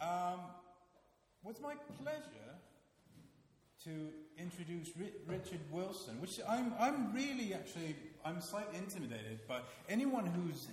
Um, 0.00 0.40
my 1.60 1.74
pleasure 2.02 2.54
to 3.84 4.08
introduce 4.38 4.90
Ri- 4.96 5.12
Richard 5.26 5.60
Wilson, 5.70 6.20
which 6.20 6.40
I'm, 6.48 6.72
I'm 6.78 7.12
really 7.14 7.54
actually, 7.54 7.96
I'm 8.24 8.40
slightly 8.40 8.78
intimidated, 8.78 9.40
but 9.46 9.68
anyone 9.88 10.26
who's 10.26 10.68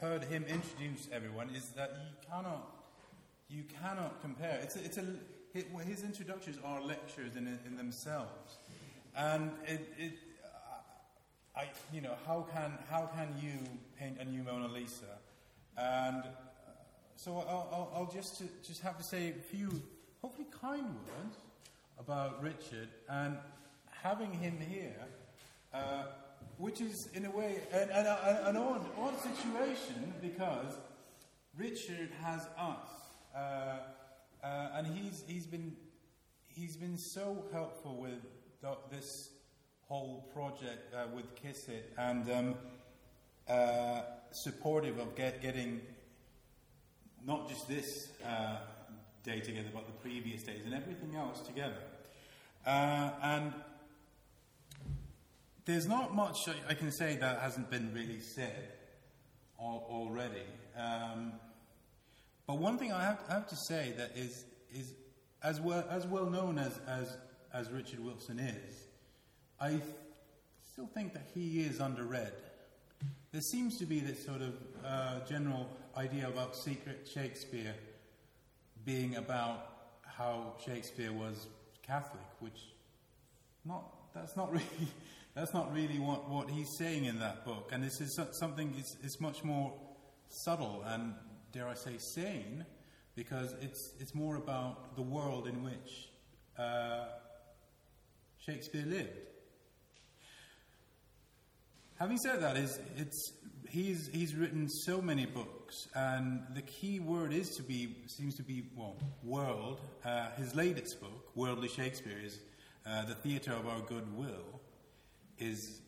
heard 0.00 0.24
him 0.24 0.44
introduce 0.44 1.08
everyone 1.12 1.50
is 1.54 1.70
that 1.70 1.90
you 1.90 2.28
cannot, 2.30 2.86
you 3.48 3.64
cannot 3.80 4.20
compare. 4.20 4.58
It's 4.62 4.76
a, 4.76 4.84
it's 4.84 4.98
a, 4.98 5.04
his 5.84 6.02
introductions 6.04 6.58
are 6.64 6.82
lectures 6.82 7.36
in, 7.36 7.58
in 7.66 7.76
themselves. 7.76 8.58
And 9.16 9.50
it, 9.66 9.92
it 9.98 10.12
I, 11.56 11.68
you 11.92 12.00
know, 12.00 12.14
how 12.26 12.46
can, 12.52 12.72
how 12.88 13.10
can 13.16 13.34
you 13.42 13.58
paint 13.98 14.18
a 14.20 14.24
new 14.24 14.44
Mona 14.44 14.68
Lisa? 14.68 15.18
And 15.76 16.22
so 17.18 17.34
I'll, 17.36 17.68
I'll, 17.72 17.92
I'll 17.96 18.12
just, 18.12 18.40
just 18.64 18.80
have 18.82 18.96
to 18.96 19.02
say 19.02 19.30
a 19.36 19.42
few, 19.42 19.68
hopefully 20.22 20.46
kind 20.62 20.84
words 20.84 21.36
about 21.98 22.40
Richard 22.40 22.88
and 23.08 23.36
having 23.90 24.32
him 24.32 24.56
here, 24.60 24.94
uh, 25.74 26.04
which 26.58 26.80
is 26.80 27.08
in 27.14 27.26
a 27.26 27.30
way 27.32 27.56
an, 27.72 27.90
an, 27.90 28.06
an 28.06 28.56
odd, 28.56 28.86
odd, 28.96 29.14
situation 29.20 30.12
because 30.22 30.76
Richard 31.56 32.10
has 32.22 32.46
us, 32.56 32.88
uh, 33.34 33.78
uh, 34.44 34.68
and 34.74 34.86
he's, 34.86 35.24
he's, 35.26 35.46
been, 35.46 35.72
he's 36.46 36.76
been 36.76 36.96
so 36.96 37.44
helpful 37.52 37.96
with 37.96 38.20
this 38.92 39.30
whole 39.88 40.30
project 40.32 40.94
uh, 40.94 41.06
with 41.12 41.34
Kiss 41.34 41.68
It 41.68 41.92
and 41.98 42.30
um, 42.30 42.54
uh, 43.48 44.02
supportive 44.30 45.00
of 45.00 45.16
get, 45.16 45.42
getting 45.42 45.80
not 47.26 47.48
just 47.48 47.68
this 47.68 48.08
uh, 48.26 48.56
day 49.22 49.40
together, 49.40 49.68
but 49.72 49.86
the 49.86 49.92
previous 49.92 50.42
days 50.42 50.60
and 50.64 50.74
everything 50.74 51.14
else 51.16 51.40
together. 51.40 51.78
Uh, 52.66 53.10
and 53.22 53.52
there's 55.64 55.86
not 55.86 56.14
much 56.14 56.36
I 56.68 56.74
can 56.74 56.90
say 56.90 57.16
that 57.16 57.40
hasn't 57.40 57.70
been 57.70 57.92
really 57.92 58.20
said 58.20 58.72
already. 59.58 60.46
Um, 60.76 61.32
but 62.46 62.58
one 62.58 62.78
thing 62.78 62.92
I 62.92 63.02
have, 63.02 63.20
I 63.28 63.34
have, 63.34 63.48
to 63.48 63.56
say 63.56 63.92
that 63.98 64.12
is, 64.16 64.44
is 64.72 64.94
as, 65.42 65.60
well, 65.60 65.84
as 65.90 66.06
well 66.06 66.30
known 66.30 66.58
as, 66.58 66.78
as, 66.86 67.16
as 67.52 67.70
Richard 67.70 68.00
Wilson 68.00 68.38
is, 68.38 68.86
I 69.60 69.80
still 70.72 70.86
think 70.86 71.12
that 71.12 71.26
he 71.34 71.60
is 71.60 71.78
underread. 71.78 72.32
There 73.32 73.42
seems 73.42 73.76
to 73.78 73.84
be 73.84 74.00
this 74.00 74.24
sort 74.24 74.40
of 74.40 74.54
uh, 74.84 75.20
general 75.28 75.68
idea 75.96 76.28
about 76.28 76.56
secret 76.56 77.08
Shakespeare 77.12 77.74
being 78.84 79.16
about 79.16 79.66
how 80.02 80.54
Shakespeare 80.64 81.12
was 81.12 81.46
Catholic, 81.82 82.26
which 82.40 82.72
not 83.64 83.84
that's 84.14 84.36
not 84.36 84.52
really 84.58 84.88
that's 85.34 85.54
not 85.54 85.72
really 85.72 85.98
what, 85.98 86.28
what 86.28 86.50
he's 86.50 86.68
saying 86.78 87.04
in 87.04 87.18
that 87.20 87.44
book. 87.44 87.70
And 87.72 87.82
this 87.82 88.00
is 88.00 88.18
something 88.32 88.74
it's, 88.76 88.96
it's 89.02 89.20
much 89.20 89.44
more 89.44 89.72
subtle 90.28 90.84
and 90.86 91.14
dare 91.52 91.68
I 91.68 91.74
say 91.74 91.96
sane, 91.98 92.64
because 93.14 93.54
it's 93.60 93.94
it's 94.00 94.14
more 94.14 94.36
about 94.36 94.96
the 94.96 95.02
world 95.02 95.46
in 95.46 95.62
which 95.62 96.10
uh, 96.58 97.06
Shakespeare 98.38 98.84
lived. 98.86 99.10
Having 101.98 102.18
said 102.18 102.42
that, 102.42 102.56
is 102.56 102.78
it's 102.96 103.32
he's 103.70 104.08
he's 104.08 104.34
written 104.34 104.68
so 104.68 105.00
many 105.00 105.26
books, 105.26 105.88
and 105.94 106.42
the 106.54 106.62
key 106.62 107.00
word 107.00 107.32
is 107.32 107.56
to 107.56 107.62
be 107.62 107.96
seems 108.06 108.34
to 108.36 108.42
be 108.42 108.64
well 108.76 108.96
world. 109.22 109.80
Uh, 110.04 110.30
his 110.36 110.54
latest 110.54 111.00
book, 111.00 111.30
Worldly 111.34 111.68
Shakespeare, 111.68 112.18
is 112.22 112.38
uh, 112.86 113.04
the 113.04 113.14
theatre 113.14 113.52
of 113.52 113.66
our 113.66 113.80
goodwill, 113.80 114.60
is 115.38 115.80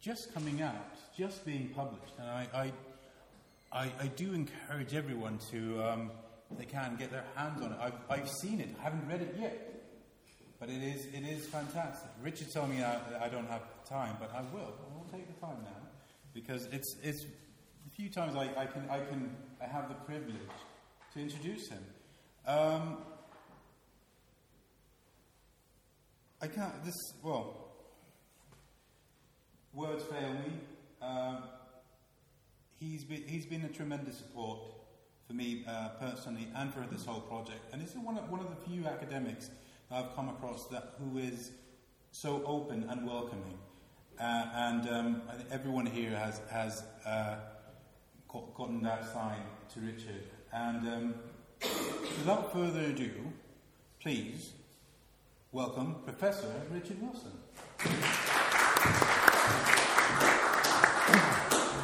just 0.00 0.32
coming 0.34 0.62
out, 0.62 0.96
just 1.16 1.44
being 1.44 1.68
published, 1.70 2.14
and 2.18 2.28
I 2.28 2.48
I, 2.54 2.72
I, 3.72 3.92
I 4.00 4.06
do 4.08 4.32
encourage 4.32 4.94
everyone 4.94 5.38
to 5.50 5.82
um, 5.82 6.10
if 6.50 6.58
they 6.58 6.66
can 6.66 6.96
get 6.96 7.10
their 7.10 7.24
hands 7.34 7.62
on 7.62 7.72
it. 7.72 7.78
I've, 7.80 7.98
I've 8.08 8.28
seen 8.28 8.60
it, 8.60 8.68
I 8.80 8.84
haven't 8.84 9.06
read 9.08 9.22
it 9.22 9.36
yet. 9.38 9.70
But 10.60 10.68
it 10.70 10.82
is, 10.82 11.06
it 11.06 11.28
is 11.28 11.44
fantastic. 11.46 12.08
Richard 12.22 12.50
told 12.50 12.70
me 12.70 12.82
I, 12.82 12.96
I 13.20 13.28
don't 13.28 13.48
have 13.48 13.62
time, 13.86 14.16
but 14.18 14.30
I 14.32 14.40
will. 14.54 14.72
I 14.72 14.96
will 14.96 15.06
take 15.12 15.26
the 15.26 15.38
time 15.46 15.58
now 15.62 15.84
because 16.34 16.68
it's, 16.72 16.96
it's 17.02 17.24
a 17.24 17.90
few 17.94 18.10
times 18.10 18.34
I, 18.36 18.50
I, 18.60 18.66
can, 18.66 18.88
I, 18.90 18.98
can, 18.98 19.34
I 19.62 19.66
have 19.66 19.88
the 19.88 19.94
privilege 19.94 20.34
to 21.14 21.20
introduce 21.20 21.68
him. 21.68 21.84
Um, 22.46 22.98
I 26.42 26.48
can't, 26.48 26.84
this, 26.84 26.94
well, 27.22 27.68
words 29.72 30.04
fail 30.04 30.32
me. 30.34 30.52
Uh, 31.00 31.40
he's, 32.78 33.04
been, 33.04 33.22
he's 33.26 33.46
been 33.46 33.62
a 33.62 33.68
tremendous 33.68 34.18
support 34.18 34.58
for 35.26 35.32
me 35.32 35.64
uh, 35.66 35.90
personally 36.00 36.48
and 36.56 36.74
for 36.74 36.84
this 36.90 37.06
whole 37.06 37.20
project. 37.20 37.60
And 37.72 37.80
this 37.80 37.90
is 37.90 37.98
one 37.98 38.18
of, 38.18 38.28
one 38.28 38.40
of 38.40 38.50
the 38.50 38.70
few 38.70 38.86
academics 38.86 39.50
I've 39.90 40.14
come 40.14 40.28
across 40.28 40.66
that 40.68 40.94
who 40.98 41.18
is 41.18 41.52
so 42.10 42.42
open 42.44 42.86
and 42.90 43.06
welcoming. 43.06 43.58
Uh, 44.18 44.46
and 44.54 44.88
um, 44.90 45.22
everyone 45.50 45.86
here 45.86 46.16
has, 46.16 46.40
has 46.50 46.84
uh, 47.04 47.36
gotten 48.54 48.80
that 48.82 49.12
sign 49.12 49.40
to 49.72 49.80
Richard. 49.80 50.22
And 50.52 50.88
um, 50.88 51.14
without 52.18 52.52
further 52.52 52.80
ado, 52.80 53.10
please 54.00 54.52
welcome 55.50 55.96
Professor 56.04 56.52
Richard 56.70 57.02
Wilson. 57.02 57.32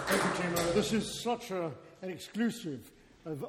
Thank 0.06 0.22
you, 0.22 0.30
Timo. 0.42 0.74
This 0.74 0.92
is 0.92 1.22
such 1.22 1.50
a, 1.50 1.72
an 2.02 2.10
exclusive 2.10 2.92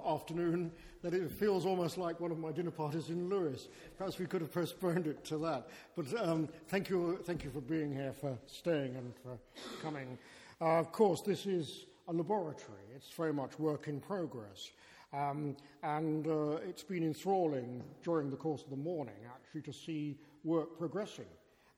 afternoon 0.05 0.71
that 1.01 1.13
it 1.13 1.31
feels 1.31 1.65
almost 1.65 1.97
like 1.97 2.19
one 2.19 2.31
of 2.31 2.37
my 2.37 2.51
dinner 2.51 2.71
parties 2.71 3.09
in 3.09 3.29
Lewes. 3.29 3.69
Perhaps 3.97 4.19
we 4.19 4.25
could 4.25 4.41
have 4.41 4.53
postponed 4.53 5.07
it 5.07 5.23
to 5.25 5.37
that. 5.39 5.69
But 5.95 6.05
um, 6.21 6.49
thank, 6.67 6.89
you, 6.89 7.19
thank 7.23 7.43
you 7.43 7.49
for 7.49 7.61
being 7.61 7.93
here, 7.93 8.13
for 8.13 8.37
staying, 8.45 8.95
and 8.95 9.13
for 9.23 9.37
coming. 9.81 10.17
Uh, 10.59 10.79
of 10.79 10.91
course, 10.91 11.21
this 11.21 11.45
is 11.45 11.85
a 12.07 12.13
laboratory, 12.13 12.83
it's 12.95 13.09
very 13.11 13.33
much 13.33 13.57
work 13.57 13.87
in 13.87 13.99
progress. 13.99 14.71
Um, 15.13 15.57
and 15.83 16.27
uh, 16.27 16.57
it's 16.67 16.83
been 16.83 17.03
enthralling 17.03 17.83
during 18.03 18.29
the 18.29 18.37
course 18.37 18.63
of 18.63 18.69
the 18.69 18.77
morning, 18.77 19.15
actually, 19.33 19.61
to 19.63 19.73
see 19.73 20.17
work 20.43 20.77
progressing. 20.77 21.25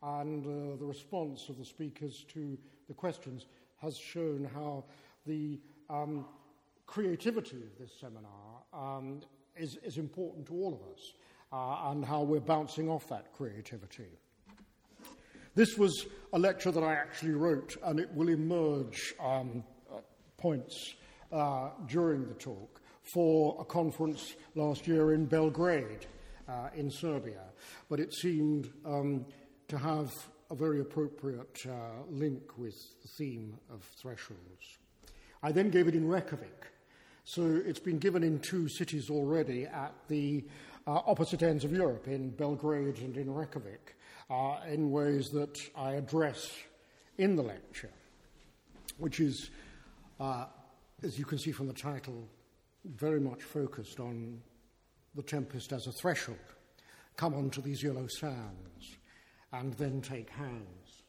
And 0.03 0.45
uh, 0.45 0.75
the 0.77 0.85
response 0.85 1.49
of 1.49 1.57
the 1.57 1.65
speakers 1.65 2.25
to 2.33 2.57
the 2.87 2.93
questions 2.93 3.45
has 3.81 3.97
shown 3.97 4.49
how 4.53 4.83
the 5.25 5.59
um, 5.89 6.25
creativity 6.85 7.57
of 7.57 7.77
this 7.79 7.91
seminar 7.99 8.63
um, 8.73 9.21
is, 9.55 9.77
is, 9.83 9.97
important 9.97 10.45
to 10.47 10.53
all 10.53 10.73
of 10.73 10.81
us 10.93 11.13
uh, 11.51 11.91
and 11.91 12.03
how 12.05 12.21
we're 12.23 12.39
bouncing 12.39 12.89
off 12.89 13.07
that 13.07 13.31
creativity. 13.33 14.09
This 15.55 15.77
was 15.77 16.07
a 16.33 16.39
lecture 16.39 16.71
that 16.71 16.83
I 16.83 16.93
actually 16.93 17.33
wrote, 17.33 17.77
and 17.83 17.99
it 17.99 18.11
will 18.13 18.29
emerge 18.29 19.13
um, 19.19 19.63
uh, 19.91 19.99
points 20.37 20.95
uh, 21.31 21.69
during 21.87 22.27
the 22.27 22.33
talk 22.33 22.81
for 23.13 23.57
a 23.59 23.65
conference 23.65 24.33
last 24.55 24.87
year 24.87 25.13
in 25.13 25.25
Belgrade, 25.25 26.07
uh, 26.47 26.69
in 26.75 26.89
Serbia. 26.89 27.43
But 27.89 27.99
it 27.99 28.13
seemed 28.13 28.71
um, 28.85 29.25
to 29.67 29.77
have 29.77 30.11
a 30.49 30.55
very 30.55 30.81
appropriate 30.81 31.57
uh, 31.67 32.03
link 32.09 32.57
with 32.57 32.75
the 33.01 33.07
theme 33.07 33.57
of 33.71 33.83
thresholds. 34.01 34.77
I 35.41 35.51
then 35.51 35.69
gave 35.69 35.87
it 35.87 35.95
in 35.95 36.07
Reykjavik, 36.07 36.67
so 37.25 37.61
it's 37.65 37.79
been 37.79 37.99
given 37.99 38.23
in 38.23 38.39
two 38.39 38.67
cities 38.67 39.09
already 39.09 39.65
at 39.65 39.93
the 40.07 40.43
uh, 40.85 41.01
opposite 41.05 41.41
ends 41.41 41.63
of 41.63 41.71
Europe, 41.71 42.07
in 42.07 42.29
Belgrade 42.29 42.97
and 42.97 43.15
in 43.15 43.33
Reykjavik, 43.33 43.95
uh, 44.29 44.57
in 44.67 44.91
ways 44.91 45.29
that 45.29 45.59
I 45.75 45.93
address 45.93 46.51
in 47.17 47.35
the 47.35 47.43
lecture, 47.43 47.91
which 48.97 49.19
is, 49.19 49.49
uh, 50.19 50.45
as 51.01 51.17
you 51.17 51.25
can 51.25 51.37
see 51.37 51.51
from 51.51 51.67
the 51.67 51.73
title, 51.73 52.27
very 52.83 53.19
much 53.19 53.41
focused 53.41 53.99
on 53.99 54.41
the 55.15 55.23
tempest 55.23 55.71
as 55.71 55.87
a 55.87 55.91
threshold. 55.91 56.37
Come 57.15 57.33
onto 57.33 57.61
these 57.61 57.81
yellow 57.81 58.07
sands 58.07 58.97
and 59.53 59.73
then 59.75 60.01
take 60.01 60.29
hands. 60.29 61.03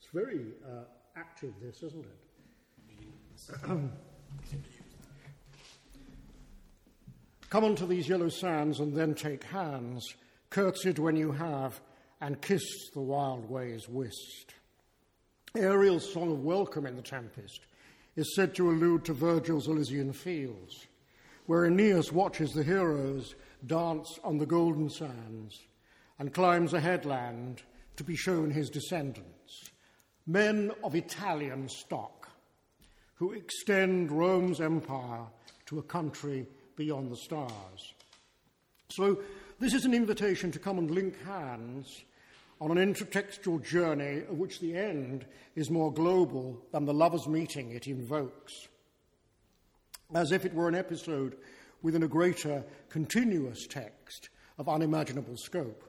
It's 0.00 0.10
very 0.12 0.46
uh, 0.64 0.84
active, 1.16 1.52
this, 1.60 1.82
isn't 1.82 2.04
it? 2.04 2.29
Come 7.50 7.64
unto 7.64 7.86
these 7.86 8.08
yellow 8.08 8.28
sands 8.28 8.80
and 8.80 8.94
then 8.96 9.14
take 9.14 9.44
hands, 9.44 10.06
curtsied 10.50 10.98
when 10.98 11.16
you 11.16 11.32
have, 11.32 11.80
and 12.20 12.40
kissed 12.40 12.92
the 12.94 13.00
wild 13.00 13.48
ways 13.50 13.88
whist. 13.88 14.54
Ariel's 15.56 16.12
song 16.12 16.30
of 16.30 16.44
welcome 16.44 16.86
in 16.86 16.94
the 16.94 17.02
Tempest 17.02 17.66
is 18.14 18.34
said 18.36 18.54
to 18.54 18.70
allude 18.70 19.04
to 19.06 19.12
Virgil's 19.12 19.66
Elysian 19.66 20.12
fields. 20.12 20.86
where 21.46 21.64
Aeneas 21.64 22.12
watches 22.12 22.52
the 22.52 22.62
heroes 22.62 23.34
dance 23.66 24.20
on 24.22 24.38
the 24.38 24.46
golden 24.46 24.88
sands 24.88 25.58
and 26.20 26.32
climbs 26.32 26.72
a 26.74 26.80
headland 26.80 27.60
to 27.96 28.04
be 28.04 28.14
shown 28.14 28.52
his 28.52 28.70
descendants, 28.70 29.70
men 30.28 30.70
of 30.84 30.94
Italian 30.94 31.68
stock, 31.68 32.19
who 33.20 33.32
extend 33.32 34.10
Rome's 34.10 34.62
empire 34.62 35.26
to 35.66 35.78
a 35.78 35.82
country 35.82 36.46
beyond 36.74 37.12
the 37.12 37.16
stars. 37.18 37.92
So, 38.88 39.18
this 39.58 39.74
is 39.74 39.84
an 39.84 39.92
invitation 39.92 40.50
to 40.52 40.58
come 40.58 40.78
and 40.78 40.90
link 40.90 41.22
hands 41.26 42.02
on 42.62 42.76
an 42.76 42.94
intertextual 42.94 43.62
journey 43.62 44.22
of 44.22 44.38
which 44.38 44.58
the 44.60 44.74
end 44.74 45.26
is 45.54 45.68
more 45.68 45.92
global 45.92 46.64
than 46.72 46.86
the 46.86 46.94
lovers' 46.94 47.28
meeting 47.28 47.72
it 47.72 47.86
invokes, 47.86 48.68
as 50.14 50.32
if 50.32 50.46
it 50.46 50.54
were 50.54 50.68
an 50.68 50.74
episode 50.74 51.36
within 51.82 52.04
a 52.04 52.08
greater 52.08 52.64
continuous 52.88 53.66
text 53.66 54.30
of 54.56 54.66
unimaginable 54.66 55.36
scope. 55.36 55.84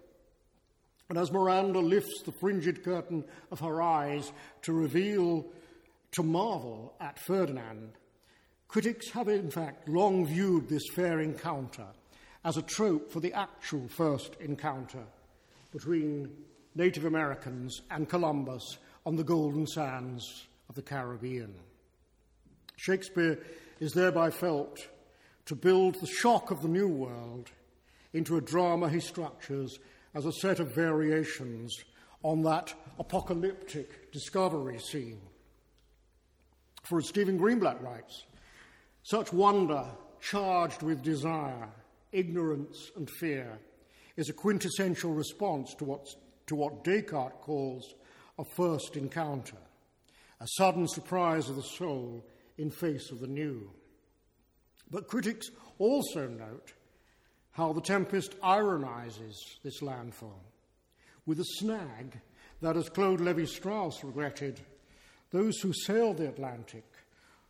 And 1.08 1.18
as 1.18 1.32
Miranda 1.32 1.80
lifts 1.80 2.24
the 2.24 2.34
fringed 2.34 2.84
curtain 2.84 3.24
of 3.52 3.62
her 3.62 3.82
eyes 3.82 4.34
to 4.64 4.74
reveal, 4.74 5.46
to 6.12 6.24
marvel 6.24 6.94
at 7.00 7.20
Ferdinand, 7.20 7.94
critics 8.68 9.10
have 9.12 9.28
in 9.28 9.50
fact 9.50 9.88
long 9.88 10.26
viewed 10.26 10.68
this 10.68 10.88
fair 10.94 11.20
encounter 11.20 11.88
as 12.44 12.58
a 12.58 12.62
trope 12.62 13.12
for 13.12 13.20
the 13.20 13.34
actual 13.34 13.88
first 13.88 14.36
encounter 14.40 15.04
between 15.72 16.30
Native 16.76 17.06
Americans 17.06 17.82
and 17.92 18.10
Columbus 18.10 18.78
on 19.06 19.16
the 19.16 19.24
golden 19.24 19.68
sands 19.68 20.48
of 20.70 20.76
the 20.76 20.82
Caribbean. 20.82 21.54
Shakespeare 22.78 23.40
is 23.80 23.94
thereby 23.94 24.30
felt 24.30 24.80
to 25.46 25.56
build 25.56 25.96
the 25.96 26.08
shock 26.08 26.52
of 26.52 26.62
the 26.62 26.68
New 26.68 26.88
World 26.88 27.52
into 28.14 28.38
a 28.38 28.42
drama 28.42 28.90
he 28.90 29.00
structures 29.00 29.80
as 30.14 30.26
a 30.26 30.32
set 30.32 30.60
of 30.60 30.76
variations 30.76 31.76
on 32.24 32.44
that 32.44 32.74
apocalyptic 33.00 34.12
discovery 34.12 34.80
scene. 34.80 35.22
For 36.84 37.00
as 37.00 37.08
Stephen 37.08 37.38
Greenblatt 37.38 37.82
writes, 37.82 38.26
such 39.04 39.34
wonder 39.34 39.86
charged 40.20 40.84
with 40.84 41.02
desire, 41.02 41.70
ignorance, 42.12 42.92
and 42.96 43.10
fear 43.10 43.60
is 44.18 44.30
a 44.30 44.34
quintessential 44.34 45.14
response 45.14 45.74
to, 45.76 45.86
what's, 45.86 46.16
to 46.48 46.56
what 46.56 46.84
Descartes 46.84 47.42
calls 47.42 47.96
a 48.38 48.46
first 48.56 48.98
encounter, 48.98 49.58
a 50.40 50.48
sudden 50.58 50.88
surprise 50.88 51.50
of 51.50 51.56
the 51.56 51.64
soul 51.64 52.26
in 52.58 52.70
face 52.70 53.12
of 53.12 53.20
the 53.20 53.28
new. 53.28 53.72
But 54.90 55.08
critics 55.08 55.50
also 55.80 56.28
note 56.28 56.74
how 57.52 57.74
the 57.74 57.82
Tempest 57.82 58.36
ironizes 58.44 59.60
this 59.64 59.82
landfall 59.82 60.44
with 61.26 61.40
a 61.40 61.46
snag 61.46 62.20
that, 62.62 62.78
as 62.78 62.90
Claude 62.90 63.22
Levi 63.22 63.46
Strauss 63.46 64.04
regretted, 64.04 64.60
those 65.32 65.60
who 65.60 65.74
sailed 65.74 66.18
the 66.18 66.30
Atlantic 66.30 66.84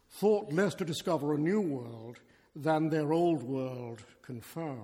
thought 0.10 0.52
less 0.52 0.76
to 0.76 0.86
discover 0.86 1.34
a 1.34 1.40
new 1.40 1.62
world 1.62 2.20
than 2.56 2.90
their 2.90 3.14
old 3.14 3.44
world 3.44 4.04
confirmed. 4.22 4.80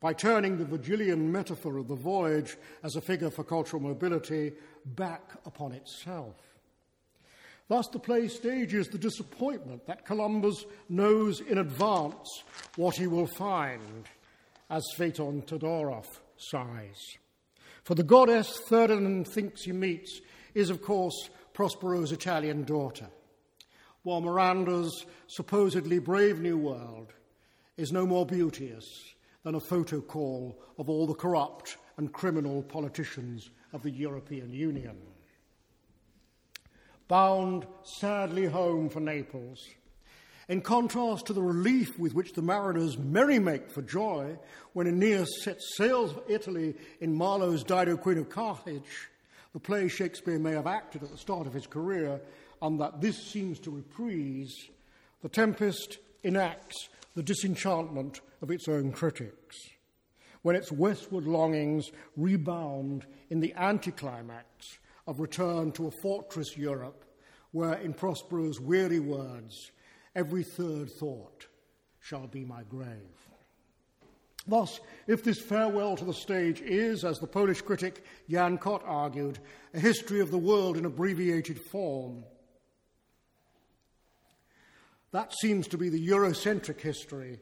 By 0.00 0.12
turning 0.12 0.56
the 0.56 0.64
Virgilian 0.64 1.30
metaphor 1.30 1.76
of 1.78 1.88
the 1.88 1.96
voyage 1.96 2.56
as 2.82 2.96
a 2.96 3.00
figure 3.00 3.30
for 3.30 3.44
cultural 3.44 3.82
mobility 3.82 4.52
back 4.84 5.32
upon 5.44 5.72
itself. 5.72 6.36
Thus, 7.68 7.88
the 7.88 7.98
play 7.98 8.28
stages 8.28 8.88
the 8.88 8.96
disappointment 8.98 9.86
that 9.86 10.06
Columbus 10.06 10.64
knows 10.88 11.40
in 11.40 11.58
advance 11.58 12.44
what 12.76 12.96
he 12.96 13.06
will 13.06 13.26
find, 13.26 14.08
as 14.70 14.84
Tzvetan 14.96 15.44
Todorov 15.44 16.06
sighs. 16.38 17.18
For 17.84 17.94
the 17.94 18.02
goddess 18.02 18.58
Ferdinand 18.68 19.26
thinks 19.26 19.64
he 19.64 19.72
meets 19.72 20.20
is, 20.54 20.70
of 20.70 20.80
course, 20.80 21.28
Prospero's 21.58 22.12
Italian 22.12 22.62
daughter, 22.62 23.08
while 24.04 24.20
Miranda's 24.20 25.04
supposedly 25.26 25.98
brave 25.98 26.38
new 26.38 26.56
world 26.56 27.12
is 27.76 27.90
no 27.90 28.06
more 28.06 28.24
beauteous 28.24 28.86
than 29.42 29.56
a 29.56 29.60
photo 29.60 30.00
call 30.00 30.56
of 30.78 30.88
all 30.88 31.04
the 31.04 31.14
corrupt 31.14 31.76
and 31.96 32.12
criminal 32.12 32.62
politicians 32.62 33.50
of 33.72 33.82
the 33.82 33.90
European 33.90 34.52
Union 34.52 34.96
bound 37.08 37.66
sadly 37.82 38.46
home 38.46 38.88
for 38.88 39.00
Naples. 39.00 39.66
In 40.48 40.60
contrast 40.60 41.26
to 41.26 41.32
the 41.32 41.42
relief 41.42 41.98
with 41.98 42.14
which 42.14 42.34
the 42.34 42.42
mariners 42.42 42.96
merry 42.96 43.40
make 43.40 43.68
for 43.68 43.82
joy 43.82 44.38
when 44.74 44.86
Aeneas 44.86 45.42
sets 45.42 45.76
sail 45.76 46.06
for 46.06 46.22
Italy 46.28 46.76
in 47.00 47.16
Marlowe's 47.16 47.64
Dido 47.64 47.96
Queen 47.96 48.18
of 48.18 48.28
Carthage, 48.28 49.08
the 49.52 49.60
play 49.60 49.88
Shakespeare 49.88 50.38
may 50.38 50.52
have 50.52 50.66
acted 50.66 51.02
at 51.02 51.10
the 51.10 51.18
start 51.18 51.46
of 51.46 51.54
his 51.54 51.66
career, 51.66 52.20
and 52.60 52.80
that 52.80 53.00
this 53.00 53.16
seems 53.16 53.58
to 53.60 53.70
reprise, 53.70 54.52
The 55.22 55.28
Tempest 55.28 55.98
enacts 56.22 56.88
the 57.14 57.22
disenchantment 57.22 58.20
of 58.42 58.50
its 58.50 58.68
own 58.68 58.92
critics, 58.92 59.56
when 60.42 60.56
its 60.56 60.70
westward 60.70 61.24
longings 61.24 61.90
rebound 62.16 63.06
in 63.30 63.40
the 63.40 63.54
anticlimax 63.54 64.78
of 65.06 65.20
return 65.20 65.72
to 65.72 65.88
a 65.88 65.92
fortress 66.02 66.56
Europe 66.56 67.04
where, 67.52 67.74
in 67.74 67.94
Prospero's 67.94 68.60
weary 68.60 69.00
words, 69.00 69.72
every 70.14 70.42
third 70.42 70.90
thought 70.90 71.46
shall 72.00 72.26
be 72.26 72.44
my 72.44 72.62
grave. 72.64 73.27
Thus, 74.48 74.80
if 75.06 75.22
this 75.22 75.40
farewell 75.40 75.96
to 75.96 76.04
the 76.06 76.14
stage 76.14 76.62
is, 76.62 77.04
as 77.04 77.18
the 77.18 77.26
Polish 77.26 77.60
critic 77.60 78.02
Jan 78.30 78.56
Kott 78.56 78.82
argued, 78.86 79.38
a 79.74 79.78
history 79.78 80.20
of 80.20 80.30
the 80.30 80.38
world 80.38 80.78
in 80.78 80.86
abbreviated 80.86 81.60
form, 81.60 82.24
that 85.12 85.34
seems 85.34 85.68
to 85.68 85.78
be 85.78 85.90
the 85.90 86.08
Eurocentric 86.08 86.80
history 86.80 87.38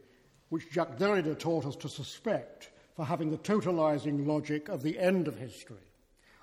which 0.49 0.71
Jacques 0.73 0.99
Derrida 0.99 1.39
taught 1.39 1.65
us 1.65 1.77
to 1.77 1.89
suspect 1.89 2.71
for 2.95 3.05
having 3.05 3.31
the 3.31 3.39
totalizing 3.39 4.27
logic 4.27 4.69
of 4.69 4.83
the 4.83 4.99
end 4.99 5.29
of 5.29 5.39
history, 5.39 5.77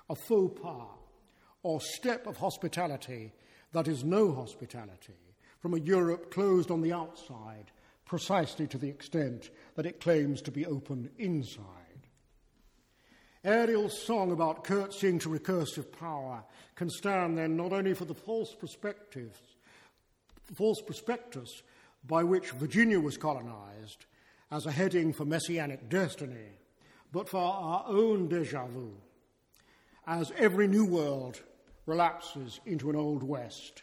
a 0.08 0.14
faux 0.14 0.60
pas 0.60 0.88
or 1.62 1.80
step 1.80 2.26
of 2.26 2.36
hospitality 2.36 3.32
that 3.72 3.88
is 3.88 4.04
no 4.04 4.32
hospitality 4.32 5.14
from 5.60 5.74
a 5.74 5.80
Europe 5.80 6.30
closed 6.30 6.70
on 6.70 6.82
the 6.82 6.92
outside 6.92 7.70
precisely 8.04 8.66
to 8.66 8.78
the 8.78 8.88
extent 8.88 9.50
that 9.76 9.86
it 9.86 10.00
claims 10.00 10.42
to 10.42 10.50
be 10.50 10.66
open 10.66 11.10
inside. 11.18 11.64
Ariel's 13.44 14.02
song 14.02 14.32
about 14.32 14.64
curtsying 14.64 15.18
to 15.18 15.28
recursive 15.28 15.92
power 15.92 16.42
can 16.76 16.88
stand 16.88 17.36
then 17.36 17.56
not 17.56 17.72
only 17.72 17.92
for 17.92 18.06
the 18.06 18.14
false 18.14 18.54
perspectives, 18.54 19.38
false 20.54 20.80
prospectus 20.80 21.62
by 22.06 22.22
which 22.22 22.50
Virginia 22.52 23.00
was 23.00 23.16
colonized 23.16 24.06
as 24.50 24.66
a 24.66 24.72
heading 24.72 25.12
for 25.12 25.24
messianic 25.24 25.88
destiny, 25.88 26.58
but 27.12 27.28
for 27.28 27.40
our 27.40 27.84
own 27.86 28.28
deja 28.28 28.66
vu, 28.66 28.92
as 30.06 30.32
every 30.36 30.66
new 30.66 30.84
world 30.84 31.40
relapses 31.86 32.60
into 32.66 32.88
an 32.90 32.96
Old 32.96 33.22
West, 33.22 33.82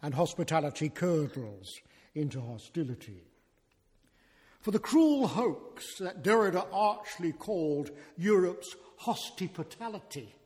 and 0.00 0.14
hospitality 0.14 0.88
curdles 0.88 1.68
into 2.14 2.40
hostility. 2.40 3.22
For 4.62 4.70
the 4.70 4.78
cruel 4.78 5.26
hoax 5.26 5.98
that 5.98 6.22
Derrida 6.22 6.66
archly 6.72 7.32
called 7.32 7.90
Europe's 8.16 8.76
hospitality 8.96 10.36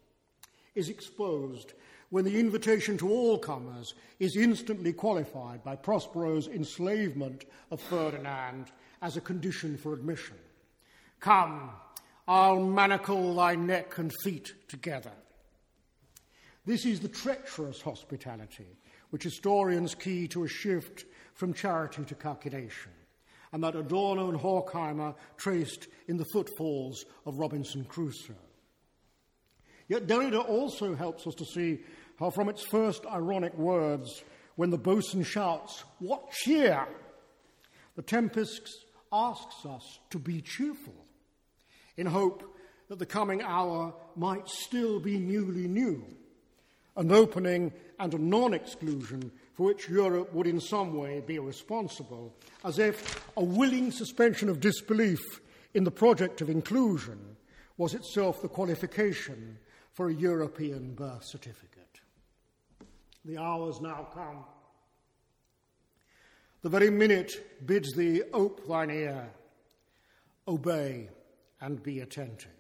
is 0.74 0.88
exposed 0.88 1.74
when 2.08 2.24
the 2.24 2.40
invitation 2.40 2.96
to 2.96 3.10
all 3.10 3.36
comers 3.36 3.94
is 4.18 4.36
instantly 4.36 4.94
qualified 4.94 5.62
by 5.62 5.76
Prospero's 5.76 6.48
enslavement 6.48 7.44
of 7.70 7.78
Ferdinand 7.78 8.72
as 9.02 9.18
a 9.18 9.20
condition 9.20 9.76
for 9.76 9.92
admission. 9.92 10.36
Come, 11.20 11.70
I'll 12.26 12.64
manacle 12.64 13.34
thy 13.34 13.54
neck 13.54 13.98
and 13.98 14.10
feet 14.22 14.54
together. 14.66 15.12
This 16.64 16.86
is 16.86 17.00
the 17.00 17.08
treacherous 17.08 17.82
hospitality 17.82 18.78
which 19.10 19.24
historians 19.24 19.94
key 19.94 20.26
to 20.28 20.44
a 20.44 20.48
shift 20.48 21.04
from 21.34 21.52
charity 21.52 22.04
to 22.04 22.14
calculation, 22.14 22.92
and 23.52 23.62
that 23.62 23.76
Adorno 23.76 24.28
and 24.28 24.38
Horkheimer 24.38 25.14
traced 25.36 25.88
in 26.08 26.16
the 26.16 26.26
footfalls 26.32 27.04
of 27.24 27.38
Robinson 27.38 27.84
Crusoe. 27.84 28.34
Yet 29.88 30.06
Derrida 30.06 30.46
also 30.46 30.94
helps 30.94 31.26
us 31.26 31.34
to 31.36 31.44
see 31.44 31.80
how, 32.18 32.30
from 32.30 32.48
its 32.48 32.62
first 32.62 33.06
ironic 33.06 33.56
words, 33.56 34.24
when 34.56 34.70
the 34.70 34.78
boatswain 34.78 35.22
shouts, 35.22 35.84
What 35.98 36.30
cheer? 36.30 36.86
the 37.94 38.02
Tempest 38.02 38.84
asks 39.12 39.64
us 39.64 39.98
to 40.10 40.18
be 40.18 40.42
cheerful 40.42 41.06
in 41.96 42.06
hope 42.06 42.42
that 42.88 42.98
the 42.98 43.06
coming 43.06 43.42
hour 43.42 43.94
might 44.16 44.48
still 44.48 45.00
be 45.00 45.18
newly 45.18 45.66
new 45.66 46.04
an 46.96 47.12
opening 47.12 47.72
and 47.98 48.14
a 48.14 48.18
non 48.18 48.54
exclusion 48.54 49.30
for 49.56 49.64
which 49.64 49.88
Europe 49.88 50.34
would 50.34 50.46
in 50.46 50.60
some 50.60 50.94
way 50.94 51.22
be 51.26 51.38
responsible, 51.38 52.36
as 52.62 52.78
if 52.78 53.26
a 53.38 53.42
willing 53.42 53.90
suspension 53.90 54.50
of 54.50 54.60
disbelief 54.60 55.40
in 55.72 55.82
the 55.82 55.90
project 55.90 56.42
of 56.42 56.50
inclusion 56.50 57.18
was 57.78 57.94
itself 57.94 58.42
the 58.42 58.48
qualification 58.48 59.58
for 59.92 60.10
a 60.10 60.14
European 60.14 60.94
birth 60.94 61.24
certificate. 61.24 62.00
The 63.24 63.38
hour's 63.38 63.80
now 63.80 64.08
come. 64.12 64.44
The 66.60 66.68
very 66.68 66.90
minute 66.90 67.66
bids 67.66 67.94
thee 67.94 68.22
ope 68.34 68.68
thine 68.68 68.90
ear, 68.90 69.30
obey, 70.46 71.08
and 71.62 71.82
be 71.82 72.00
attentive. 72.00 72.50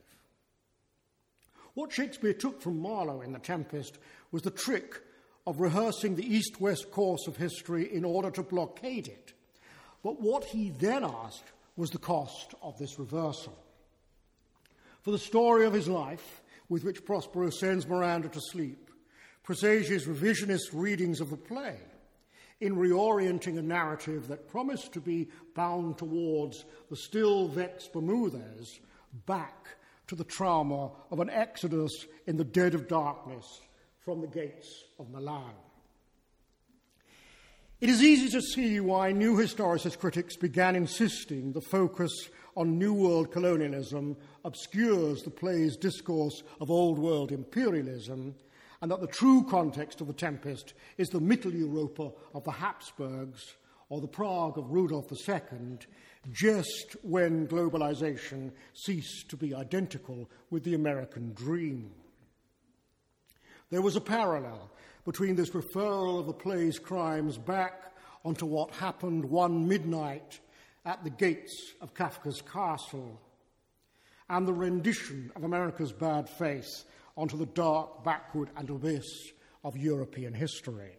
What 1.74 1.92
Shakespeare 1.92 2.32
took 2.32 2.62
from 2.62 2.80
Marlowe 2.80 3.20
in 3.20 3.34
The 3.34 3.38
Tempest 3.38 3.98
was 4.32 4.40
the 4.40 4.50
trick 4.50 5.02
of 5.46 5.60
rehearsing 5.60 6.16
the 6.16 6.34
east 6.34 6.60
west 6.60 6.90
course 6.90 7.26
of 7.26 7.36
history 7.36 7.92
in 7.94 8.04
order 8.04 8.30
to 8.30 8.42
blockade 8.42 9.06
it. 9.06 9.32
But 10.02 10.20
what 10.20 10.44
he 10.44 10.70
then 10.70 11.04
asked 11.04 11.52
was 11.76 11.90
the 11.90 11.98
cost 11.98 12.54
of 12.62 12.78
this 12.78 12.98
reversal. 12.98 13.56
For 15.02 15.12
the 15.12 15.18
story 15.18 15.66
of 15.66 15.72
his 15.72 15.88
life, 15.88 16.42
with 16.68 16.84
which 16.84 17.04
Prospero 17.04 17.50
sends 17.50 17.86
Miranda 17.86 18.28
to 18.28 18.40
sleep, 18.40 18.90
presages 19.44 20.06
revisionist 20.06 20.70
readings 20.72 21.20
of 21.20 21.30
the 21.30 21.36
play 21.36 21.76
in 22.60 22.74
reorienting 22.74 23.58
a 23.58 23.62
narrative 23.62 24.26
that 24.28 24.48
promised 24.48 24.92
to 24.94 25.00
be 25.00 25.28
bound 25.54 25.98
towards 25.98 26.64
the 26.90 26.96
still 26.96 27.46
vexed 27.46 27.92
Bermoothes 27.92 28.80
back 29.26 29.68
to 30.08 30.16
the 30.16 30.24
trauma 30.24 30.90
of 31.10 31.20
an 31.20 31.30
exodus 31.30 32.06
in 32.26 32.36
the 32.36 32.44
dead 32.44 32.74
of 32.74 32.88
darkness 32.88 33.60
from 34.06 34.20
the 34.20 34.28
gates 34.28 34.84
of 35.00 35.10
Milan. 35.10 35.50
It 37.80 37.88
is 37.88 38.04
easy 38.04 38.28
to 38.30 38.40
see 38.40 38.78
why 38.78 39.10
new 39.10 39.36
historicist 39.36 39.98
critics 39.98 40.36
began 40.36 40.76
insisting 40.76 41.52
the 41.52 41.60
focus 41.60 42.12
on 42.56 42.78
New 42.78 42.94
World 42.94 43.32
colonialism 43.32 44.16
obscures 44.44 45.22
the 45.22 45.30
play's 45.30 45.76
discourse 45.76 46.44
of 46.60 46.70
Old 46.70 47.00
World 47.00 47.32
imperialism, 47.32 48.36
and 48.80 48.92
that 48.92 49.00
the 49.00 49.08
true 49.08 49.42
context 49.42 50.00
of 50.00 50.06
The 50.06 50.12
Tempest 50.12 50.74
is 50.98 51.08
the 51.08 51.20
Mitteleuropa 51.20 52.12
of 52.32 52.44
the 52.44 52.52
Habsburgs 52.52 53.56
or 53.88 54.00
the 54.00 54.06
Prague 54.06 54.56
of 54.56 54.70
Rudolf 54.70 55.10
II, 55.10 55.78
just 56.30 56.94
when 57.02 57.48
globalization 57.48 58.52
ceased 58.72 59.28
to 59.30 59.36
be 59.36 59.52
identical 59.52 60.30
with 60.50 60.62
the 60.62 60.74
American 60.74 61.32
dream. 61.34 61.90
There 63.70 63.82
was 63.82 63.96
a 63.96 64.00
parallel 64.00 64.70
between 65.04 65.34
this 65.34 65.50
referral 65.50 66.20
of 66.20 66.26
the 66.26 66.32
play's 66.32 66.78
crimes 66.78 67.36
back 67.36 67.92
onto 68.24 68.46
what 68.46 68.70
happened 68.72 69.24
one 69.24 69.66
midnight 69.66 70.40
at 70.84 71.02
the 71.02 71.10
gates 71.10 71.74
of 71.80 71.94
Kafka's 71.94 72.42
castle 72.42 73.20
and 74.28 74.46
the 74.46 74.52
rendition 74.52 75.32
of 75.34 75.44
America's 75.44 75.92
bad 75.92 76.28
faith 76.28 76.84
onto 77.16 77.36
the 77.36 77.46
dark 77.46 78.04
backward 78.04 78.50
and 78.56 78.70
abyss 78.70 79.32
of 79.64 79.76
European 79.76 80.32
history. 80.32 80.96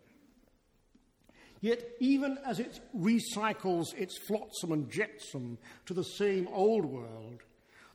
Yet, 1.62 1.90
even 2.00 2.38
as 2.46 2.60
it 2.60 2.80
recycles 2.96 3.94
its 3.98 4.18
flotsam 4.18 4.72
and 4.72 4.90
jetsam 4.90 5.58
to 5.86 5.94
the 5.94 6.04
same 6.04 6.48
old 6.50 6.86
world, 6.86 7.42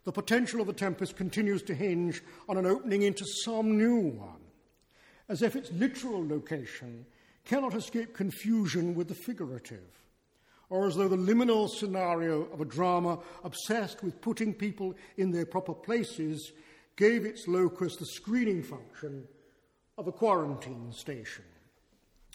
the 0.04 0.12
potential 0.12 0.60
of 0.60 0.66
the 0.66 0.72
Tempest 0.72 1.16
continues 1.16 1.62
to 1.62 1.74
hinge 1.74 2.22
on 2.48 2.56
an 2.56 2.66
opening 2.66 3.02
into 3.02 3.24
some 3.44 3.78
new 3.78 3.98
one, 3.98 4.41
as 5.28 5.42
if 5.42 5.56
its 5.56 5.70
literal 5.72 6.26
location 6.26 7.04
cannot 7.44 7.74
escape 7.74 8.14
confusion 8.14 8.94
with 8.94 9.08
the 9.08 9.14
figurative, 9.14 9.88
or 10.70 10.86
as 10.86 10.94
though 10.94 11.08
the 11.08 11.16
liminal 11.16 11.68
scenario 11.68 12.42
of 12.52 12.60
a 12.60 12.64
drama 12.64 13.18
obsessed 13.44 14.02
with 14.02 14.20
putting 14.20 14.54
people 14.54 14.94
in 15.16 15.30
their 15.30 15.46
proper 15.46 15.74
places 15.74 16.52
gave 16.96 17.24
its 17.24 17.48
locus 17.48 17.96
the 17.96 18.06
screening 18.06 18.62
function 18.62 19.26
of 19.98 20.06
a 20.06 20.12
quarantine 20.12 20.92
station 20.92 21.44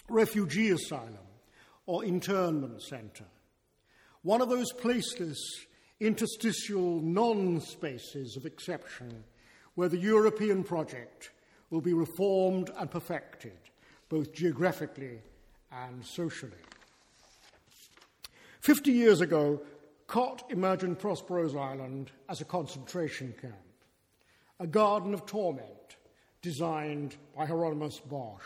refugee 0.09 0.69
asylum, 0.69 1.17
or 1.85 2.03
internment 2.03 2.81
centre. 2.81 3.25
One 4.23 4.41
of 4.41 4.49
those 4.49 4.71
placeless, 4.73 5.37
interstitial 5.99 7.01
non 7.01 7.61
spaces 7.61 8.35
of 8.37 8.45
exception 8.45 9.23
where 9.75 9.89
the 9.89 9.97
European 9.97 10.63
project 10.63 11.31
will 11.69 11.81
be 11.81 11.93
reformed 11.93 12.71
and 12.77 12.89
perfected, 12.89 13.57
both 14.09 14.33
geographically 14.33 15.19
and 15.71 16.05
socially. 16.05 16.53
Fifty 18.61 18.91
years 18.91 19.21
ago, 19.21 19.61
Kott 20.07 20.43
imagined 20.49 20.99
Prospero's 20.99 21.55
Island 21.55 22.11
as 22.29 22.41
a 22.41 22.45
concentration 22.45 23.33
camp, 23.41 23.55
a 24.59 24.67
garden 24.67 25.13
of 25.13 25.25
torment 25.25 25.97
designed 26.41 27.15
by 27.35 27.45
Hieronymus 27.45 27.99
Bosch. 27.99 28.43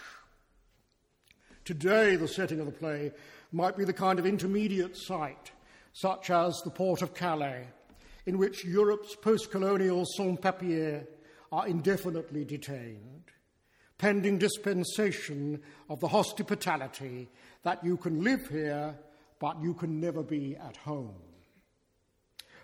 Today, 1.63 2.15
the 2.15 2.27
setting 2.27 2.59
of 2.59 2.65
the 2.65 2.71
play 2.71 3.11
might 3.51 3.77
be 3.77 3.85
the 3.85 3.93
kind 3.93 4.17
of 4.17 4.25
intermediate 4.25 4.97
site, 4.97 5.51
such 5.93 6.31
as 6.31 6.59
the 6.63 6.71
port 6.71 7.01
of 7.01 7.13
Calais, 7.13 7.67
in 8.25 8.37
which 8.37 8.65
Europe's 8.65 9.15
post 9.15 9.51
colonial 9.51 10.03
sans 10.05 10.39
papiers 10.39 11.05
are 11.51 11.67
indefinitely 11.67 12.45
detained, 12.45 13.23
pending 13.97 14.37
dispensation 14.37 15.61
of 15.89 15.99
the 15.99 16.07
hospitality 16.07 17.29
that 17.63 17.83
you 17.83 17.97
can 17.97 18.23
live 18.23 18.47
here, 18.47 18.97
but 19.39 19.61
you 19.61 19.73
can 19.73 19.99
never 19.99 20.23
be 20.23 20.55
at 20.55 20.77
home. 20.77 21.15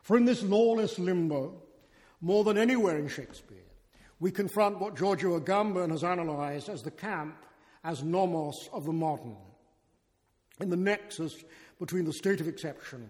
For 0.04 0.16
in 0.16 0.26
this 0.26 0.42
lawless 0.42 0.98
limbo, 0.98 1.62
more 2.22 2.44
than 2.44 2.58
anywhere 2.58 2.98
in 2.98 3.08
Shakespeare, 3.08 3.58
we 4.20 4.32
confront 4.32 4.80
what 4.80 4.96
Giorgio 4.96 5.40
Agamben 5.40 5.92
has 5.92 6.04
analysed 6.04 6.70
as 6.70 6.82
the 6.82 6.92
camp 6.92 7.36
as 7.84 8.04
nomos 8.04 8.70
of 8.74 8.86
the 8.86 8.94
modern, 8.94 9.36
in 10.60 10.70
the 10.70 10.78
nexus 10.78 11.44
between 11.80 12.06
the 12.06 12.14
state 12.14 12.42
of 12.42 12.48
exception 12.48 13.10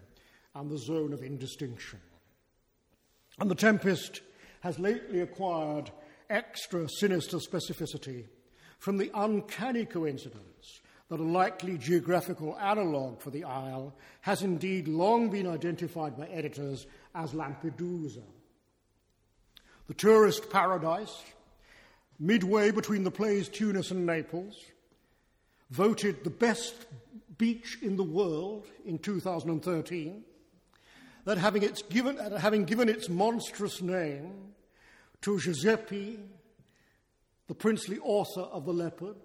and 0.55 0.69
the 0.69 0.77
zone 0.77 1.13
of 1.13 1.24
indistinction. 1.24 2.00
And 3.39 3.50
the 3.50 3.55
Tempest 3.55 4.22
has 4.68 4.80
lately 4.80 5.22
acquired 5.22 5.90
extra 6.30 6.90
sinister 6.90 7.38
specificity 7.38 8.26
from 8.80 8.98
the 8.98 9.10
uncanny 9.16 9.86
coincidence 9.86 10.82
that 11.08 11.22
a 11.22 11.24
likely 11.24 11.78
geographical 11.78 12.58
analogue 12.58 13.22
for 13.22 13.30
the 13.30 13.46
Isle 13.46 13.96
has 14.20 14.42
indeed 14.42 14.90
long 14.90 15.30
been 15.30 15.48
identified 15.48 16.18
by 16.18 16.28
editors 16.28 16.86
as 17.16 17.32
Lampedusa. 17.32 18.24
The 19.88 19.94
tourist 19.94 20.50
paradise 20.50 21.24
midway 22.20 22.72
between 22.72 23.06
the 23.06 23.12
plays 23.12 23.48
Tunis 23.48 23.92
and 23.92 24.06
Naples, 24.06 24.60
voted 25.70 26.26
the 26.26 26.30
best 26.30 26.76
beach 27.38 27.78
in 27.82 27.96
the 27.96 28.04
world 28.04 28.68
in 28.84 29.00
2013, 29.00 30.26
that 31.24 31.38
having, 31.38 31.64
its 31.64 31.84
given, 31.84 32.18
having 32.18 32.66
given 32.66 32.90
its 32.90 33.08
monstrous 33.08 33.82
name 33.82 34.54
to 35.22 35.40
Giuseppe, 35.40 36.20
the 37.48 37.56
princely 37.56 37.98
author 38.00 38.42
of 38.42 38.66
The 38.66 38.74
Leopard, 38.74 39.18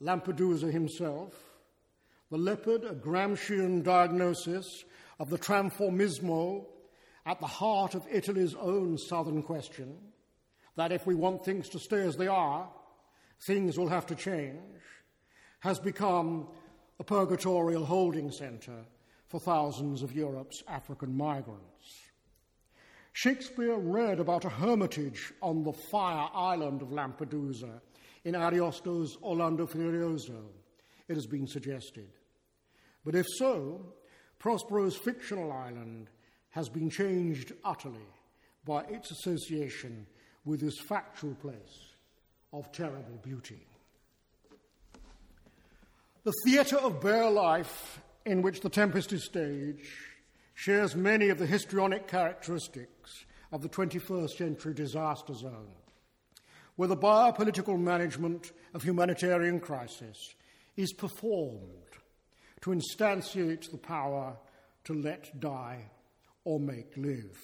Lampedusa 0.00 0.70
himself, 0.70 1.34
The 2.30 2.38
Leopard, 2.38 2.84
a 2.84 2.94
Gramscian 2.94 3.82
diagnosis 3.82 4.84
of 5.18 5.30
the 5.30 5.38
transformismo 5.38 6.64
at 7.26 7.38
the 7.40 7.46
heart 7.46 7.94
of 7.94 8.06
Italy's 8.10 8.54
own 8.54 8.96
southern 8.96 9.42
question, 9.42 9.96
that 10.76 10.92
if 10.92 11.06
we 11.06 11.14
want 11.14 11.44
things 11.44 11.68
to 11.68 11.78
stay 11.78 12.00
as 12.00 12.16
they 12.16 12.28
are, 12.28 12.68
things 13.40 13.78
will 13.78 13.88
have 13.88 14.06
to 14.06 14.14
change, 14.14 14.58
has 15.60 15.78
become 15.78 16.48
a 16.98 17.04
purgatorial 17.04 17.84
holding 17.84 18.30
centre 18.30 18.84
for 19.26 19.38
thousands 19.38 20.02
of 20.02 20.14
Europe's 20.14 20.62
African 20.66 21.16
migrants. 21.16 22.09
Shakespeare 23.12 23.76
read 23.76 24.20
about 24.20 24.44
a 24.44 24.48
hermitage 24.48 25.32
on 25.42 25.62
the 25.62 25.72
fire 25.72 26.28
island 26.32 26.82
of 26.82 26.88
Lampedusa 26.88 27.80
in 28.24 28.34
Ariosto's 28.34 29.16
Orlando 29.22 29.66
Furioso, 29.66 30.44
it 31.08 31.14
has 31.14 31.26
been 31.26 31.46
suggested. 31.46 32.08
But 33.04 33.14
if 33.14 33.26
so, 33.36 33.94
Prospero's 34.38 34.96
fictional 34.96 35.52
island 35.52 36.08
has 36.50 36.68
been 36.68 36.90
changed 36.90 37.52
utterly 37.64 38.06
by 38.64 38.84
its 38.84 39.10
association 39.10 40.06
with 40.44 40.60
this 40.60 40.78
factual 40.78 41.34
place 41.34 41.94
of 42.52 42.70
terrible 42.72 43.18
beauty. 43.22 43.66
The 46.24 46.34
theatre 46.44 46.76
of 46.76 47.00
bare 47.00 47.30
life 47.30 48.00
in 48.26 48.42
which 48.42 48.60
The 48.60 48.68
Tempest 48.68 49.12
is 49.12 49.24
staged 49.24 49.88
shares 50.60 50.94
many 50.94 51.30
of 51.30 51.38
the 51.38 51.46
histrionic 51.46 52.06
characteristics 52.06 53.24
of 53.50 53.62
the 53.62 53.68
21st 53.70 54.36
century 54.36 54.74
disaster 54.74 55.32
zone, 55.32 55.72
where 56.76 56.86
the 56.86 56.94
biopolitical 56.94 57.80
management 57.80 58.52
of 58.74 58.82
humanitarian 58.82 59.58
crisis 59.58 60.34
is 60.76 60.92
performed 60.92 61.62
to 62.60 62.72
instantiate 62.72 63.70
the 63.70 63.78
power 63.78 64.36
to 64.84 64.92
let 64.92 65.40
die 65.40 65.82
or 66.44 66.60
make 66.60 66.94
live. 66.94 67.40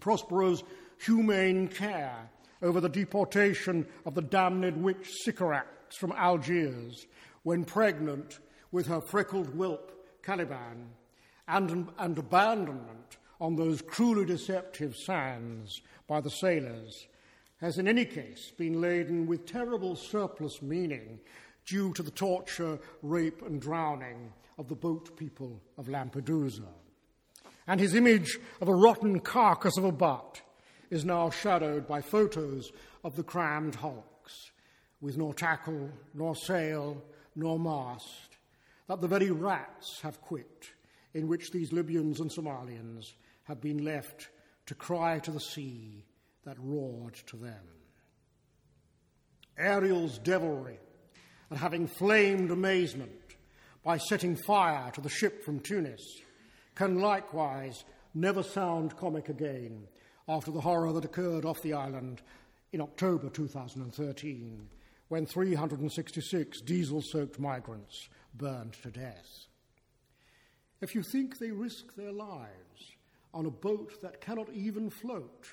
Prospero's 0.00 0.62
humane 1.04 1.66
care 1.66 2.30
over 2.62 2.80
the 2.80 2.88
deportation 2.88 3.84
of 4.06 4.14
the 4.14 4.22
damned 4.22 4.84
witch 4.84 5.10
Sycorax 5.24 5.96
from 5.96 6.12
Algiers 6.12 7.08
when 7.42 7.64
pregnant 7.64 8.38
with 8.70 8.86
her 8.86 9.00
freckled 9.00 9.48
whelp 9.48 9.90
Caliban 10.22 10.90
and, 11.48 11.88
and 11.98 12.18
abandonment 12.18 13.16
on 13.40 13.56
those 13.56 13.82
cruelly 13.82 14.24
deceptive 14.24 14.94
sands 14.94 15.80
by 16.06 16.20
the 16.20 16.30
sailors 16.30 17.06
has 17.60 17.78
in 17.78 17.88
any 17.88 18.04
case 18.04 18.52
been 18.56 18.80
laden 18.80 19.26
with 19.26 19.46
terrible 19.46 19.96
surplus 19.96 20.62
meaning 20.62 21.18
due 21.66 21.92
to 21.92 22.02
the 22.02 22.10
torture, 22.10 22.78
rape, 23.02 23.42
and 23.42 23.60
drowning 23.60 24.32
of 24.58 24.68
the 24.68 24.74
boat 24.74 25.16
people 25.16 25.60
of 25.76 25.88
Lampedusa. 25.88 26.68
And 27.66 27.80
his 27.80 27.94
image 27.94 28.38
of 28.60 28.68
a 28.68 28.74
rotten 28.74 29.20
carcass 29.20 29.76
of 29.76 29.84
a 29.84 29.92
butt 29.92 30.40
is 30.90 31.04
now 31.04 31.30
shadowed 31.30 31.86
by 31.86 32.00
photos 32.00 32.72
of 33.04 33.16
the 33.16 33.22
crammed 33.22 33.74
hulks, 33.74 34.50
with 35.00 35.16
nor 35.16 35.34
tackle, 35.34 35.90
nor 36.14 36.34
sail, 36.34 37.02
nor 37.36 37.58
mast, 37.58 38.36
that 38.88 39.00
the 39.00 39.08
very 39.08 39.30
rats 39.30 40.00
have 40.02 40.20
quit, 40.22 40.70
in 41.18 41.26
which 41.26 41.50
these 41.50 41.72
Libyans 41.72 42.20
and 42.20 42.30
Somalians 42.30 43.12
have 43.42 43.60
been 43.60 43.84
left 43.84 44.28
to 44.66 44.74
cry 44.74 45.18
to 45.18 45.32
the 45.32 45.40
sea 45.40 46.04
that 46.44 46.56
roared 46.60 47.14
to 47.26 47.36
them. 47.36 47.64
Ariel's 49.58 50.18
devilry 50.18 50.78
at 51.50 51.58
having 51.58 51.88
flamed 51.88 52.52
amazement 52.52 53.10
by 53.82 53.96
setting 53.98 54.36
fire 54.36 54.92
to 54.92 55.00
the 55.00 55.08
ship 55.08 55.44
from 55.44 55.58
Tunis 55.58 56.20
can 56.76 57.00
likewise 57.00 57.84
never 58.14 58.44
sound 58.44 58.96
comic 58.96 59.28
again 59.28 59.88
after 60.28 60.52
the 60.52 60.60
horror 60.60 60.92
that 60.92 61.04
occurred 61.04 61.44
off 61.44 61.60
the 61.62 61.72
island 61.72 62.22
in 62.72 62.80
October 62.80 63.28
2013 63.28 64.68
when 65.08 65.26
366 65.26 66.60
diesel 66.60 67.02
soaked 67.02 67.40
migrants 67.40 68.08
burned 68.36 68.74
to 68.82 68.90
death. 68.90 69.47
If 70.80 70.94
you 70.94 71.02
think 71.02 71.38
they 71.38 71.50
risk 71.50 71.94
their 71.96 72.12
lives 72.12 72.96
on 73.34 73.46
a 73.46 73.50
boat 73.50 74.00
that 74.00 74.20
cannot 74.20 74.48
even 74.52 74.90
float, 74.90 75.48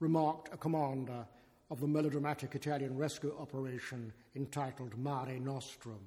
remarked 0.00 0.52
a 0.52 0.56
commander 0.56 1.26
of 1.70 1.80
the 1.80 1.86
melodramatic 1.86 2.54
Italian 2.54 2.96
rescue 2.96 3.34
operation 3.38 4.12
entitled 4.34 4.96
Mare 4.98 5.38
Nostrum, 5.38 6.00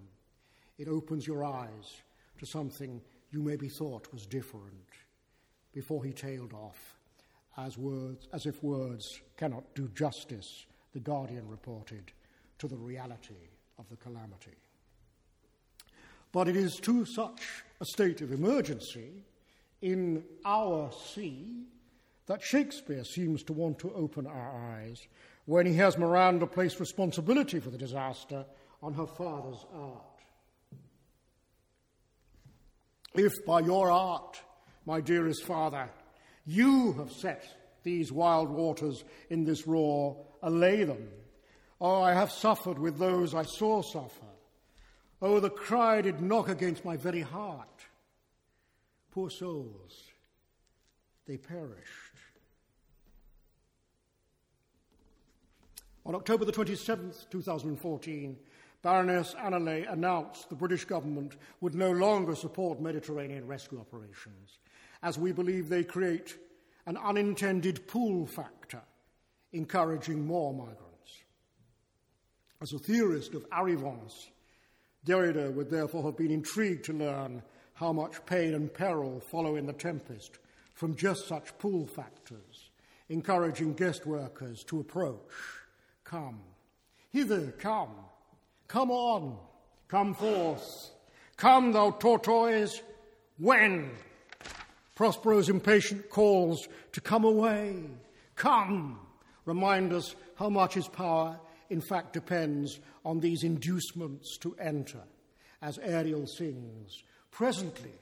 it 0.77 0.88
opens 0.88 1.27
your 1.27 1.43
eyes 1.43 2.01
to 2.39 2.45
something 2.45 3.01
you 3.31 3.41
maybe 3.41 3.69
thought 3.69 4.12
was 4.12 4.25
different 4.25 4.89
before 5.72 6.03
he 6.03 6.12
tailed 6.12 6.53
off 6.53 6.98
as, 7.57 7.77
words, 7.77 8.27
as 8.34 8.45
if 8.45 8.63
words 8.63 9.22
cannot 9.38 9.63
do 9.75 9.88
justice, 9.89 10.65
The 10.93 11.00
Guardian 11.00 11.48
reported, 11.48 12.12
to 12.57 12.67
the 12.67 12.77
reality 12.77 13.50
of 13.77 13.88
the 13.89 13.95
calamity. 13.98 14.57
But 16.36 16.50
it 16.50 16.58
is 16.58 16.75
to 16.82 17.06
such 17.06 17.63
a 17.80 17.86
state 17.86 18.20
of 18.20 18.34
emergency 18.34 19.24
in 19.82 20.22
our 20.44 20.92
sea 20.92 21.63
that 22.25 22.42
Shakespeare 22.42 23.06
seems 23.06 23.42
to 23.44 23.54
want 23.54 23.80
to 23.80 23.94
open 23.94 24.27
our 24.27 24.74
eyes 24.74 25.08
when 25.46 25.65
he 25.65 25.75
has 25.75 25.98
Miranda 25.98 26.46
place 26.46 26.77
responsibility 26.77 27.62
for 27.62 27.70
the 27.70 27.77
disaster 27.77 28.46
on 28.84 28.94
her 28.96 29.08
father's 29.08 29.65
art. 29.74 30.01
If 33.13 33.32
by 33.46 33.62
your 33.62 33.89
art, 33.89 34.38
my 34.86 35.00
dearest 35.00 35.46
father, 35.46 35.89
you 36.46 36.92
have 36.98 37.13
set 37.13 37.46
these 37.84 38.12
wild 38.12 38.50
waters 38.50 39.06
in 39.30 39.45
this 39.45 39.65
roar, 39.65 40.17
allay 40.43 40.84
them. 40.84 41.08
Oh, 41.80 42.02
I 42.02 42.13
have 42.13 42.30
suffered 42.30 42.78
with 42.78 42.98
those 42.98 43.34
I 43.34 43.43
saw 43.43 43.82
suffer. 43.82 44.35
Oh, 45.26 45.40
the 45.40 45.50
cry 45.50 46.02
did 46.02 46.22
knock 46.22 46.50
against 46.50 46.86
my 46.86 46.98
very 46.98 47.22
heart. 47.22 47.68
Poor 49.10 49.32
souls, 49.32 50.04
they 51.26 51.36
perished. 51.36 52.14
On 56.06 56.14
October 56.14 56.46
the 56.46 56.52
27th, 56.52 57.28
2014, 57.32 58.38
Baroness 58.84 59.34
Anelay 59.40 59.92
announced 59.92 60.48
the 60.50 60.56
British 60.56 60.86
government 60.86 61.38
would 61.60 61.74
no 61.74 61.90
longer 61.90 62.36
support 62.36 62.80
Mediterranean 62.80 63.48
rescue 63.48 63.80
operations 63.80 64.60
as 65.02 65.18
we 65.18 65.32
believe 65.32 65.70
they 65.70 65.84
create 65.84 66.38
an 66.86 66.98
unintended 66.98 67.88
pull 67.88 68.28
factor, 68.28 68.84
encouraging 69.54 70.24
more 70.24 70.54
migrants. 70.54 71.24
As 72.62 72.74
a 72.74 72.78
theorist 72.78 73.34
of 73.34 73.48
arrivance, 73.52 74.28
Derrida 75.06 75.54
would 75.54 75.70
therefore 75.70 76.04
have 76.04 76.18
been 76.18 76.32
intrigued 76.32 76.86
to 76.86 76.94
learn 76.94 77.44
how 77.76 77.94
much 77.94 78.26
pain 78.26 78.54
and 78.54 78.74
peril 78.74 79.20
follow 79.20 79.56
in 79.56 79.65
the 79.65 79.74
tempest 79.74 80.39
from 80.74 80.96
just 80.96 81.28
such 81.28 81.58
pull 81.58 81.86
factors, 81.86 82.70
encouraging 83.10 83.74
guest 83.74 84.06
workers 84.06 84.63
to 84.65 84.80
approach. 84.80 85.20
Come, 86.04 86.39
hither, 87.10 87.52
come, 87.60 87.91
come 88.68 88.91
on, 88.91 89.38
come 89.88 90.13
forth, 90.13 90.91
come, 91.38 91.72
thou 91.72 91.91
tortoise, 91.91 92.82
when? 93.38 93.91
Prospero's 94.96 95.50
impatient 95.50 96.10
calls 96.10 96.68
to 96.94 97.02
come 97.02 97.26
away, 97.26 97.84
come, 98.36 99.00
remind 99.46 99.91
us 99.91 100.15
how 100.36 100.50
much 100.50 100.76
his 100.76 100.88
power, 100.88 101.39
in 101.69 101.82
fact, 101.82 102.13
depends 102.13 102.80
on 103.04 103.19
these 103.19 103.43
inducements 103.43 104.38
to 104.38 104.56
enter. 104.60 105.04
As 105.62 105.80
Ariel 105.80 106.28
sings, 106.28 107.04
presently, 107.32 107.93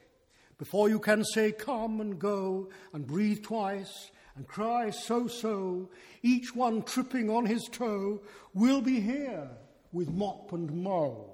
before 0.58 0.88
you 0.88 0.98
can 0.98 1.24
say 1.24 1.52
come 1.52 2.00
and 2.00 2.18
go 2.18 2.68
and 2.92 3.06
breathe 3.06 3.42
twice 3.42 4.10
and 4.36 4.46
cry 4.46 4.90
so 4.90 5.26
so, 5.26 5.88
each 6.22 6.54
one 6.54 6.82
tripping 6.82 7.30
on 7.30 7.46
his 7.46 7.68
toe 7.70 8.20
will 8.52 8.80
be 8.80 9.00
here 9.00 9.48
with 9.92 10.10
mop 10.10 10.52
and 10.52 10.72
mow. 10.72 11.30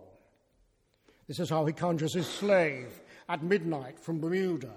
This 1.27 1.41
is 1.41 1.51
how 1.51 1.65
he 1.65 1.73
conjures 1.73 2.15
his 2.15 2.27
slave 2.27 3.01
at 3.29 3.43
midnight 3.43 3.99
from 3.99 4.21
Bermuda 4.21 4.73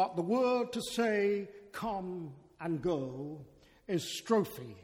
but 0.00 0.16
the 0.16 0.22
word 0.22 0.72
to 0.72 0.80
say 0.80 1.46
come 1.72 2.32
and 2.58 2.80
go 2.80 3.44
is 3.86 4.02
strophe, 4.02 4.76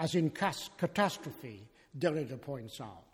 as 0.00 0.14
in 0.14 0.30
catastrophe, 0.30 1.68
Derrida 1.96 2.40
points 2.40 2.80
out. 2.80 3.04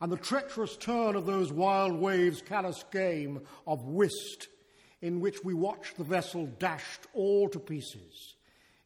And 0.00 0.10
the 0.10 0.16
treacherous 0.16 0.76
turn 0.76 1.16
of 1.16 1.26
those 1.26 1.52
wild 1.52 1.94
waves' 1.94 2.40
callous 2.40 2.84
game 2.92 3.40
of 3.66 3.84
whist, 3.86 4.46
in 5.00 5.20
which 5.20 5.42
we 5.42 5.52
watch 5.52 5.94
the 5.98 6.04
vessel 6.04 6.46
dashed 6.60 7.00
all 7.12 7.48
to 7.48 7.58
pieces, 7.58 8.34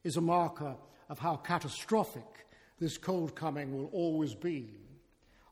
is 0.03 0.17
a 0.17 0.21
marker 0.21 0.75
of 1.09 1.19
how 1.19 1.35
catastrophic 1.35 2.47
this 2.79 2.97
cold 2.97 3.35
coming 3.35 3.71
will 3.71 3.89
always 3.93 4.33
be 4.33 4.71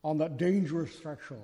on 0.04 0.18
that 0.18 0.38
dangerous 0.38 0.96
threshold 0.96 1.40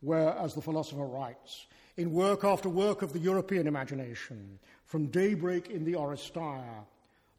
where, 0.00 0.30
as 0.38 0.54
the 0.54 0.62
philosopher 0.62 1.04
writes, 1.04 1.66
in 1.98 2.12
work 2.12 2.42
after 2.42 2.70
work 2.70 3.02
of 3.02 3.12
the 3.12 3.18
European 3.18 3.66
imagination, 3.66 4.58
from 4.86 5.08
daybreak 5.08 5.68
in 5.68 5.84
the 5.84 5.94
Oresteia, 5.94 6.86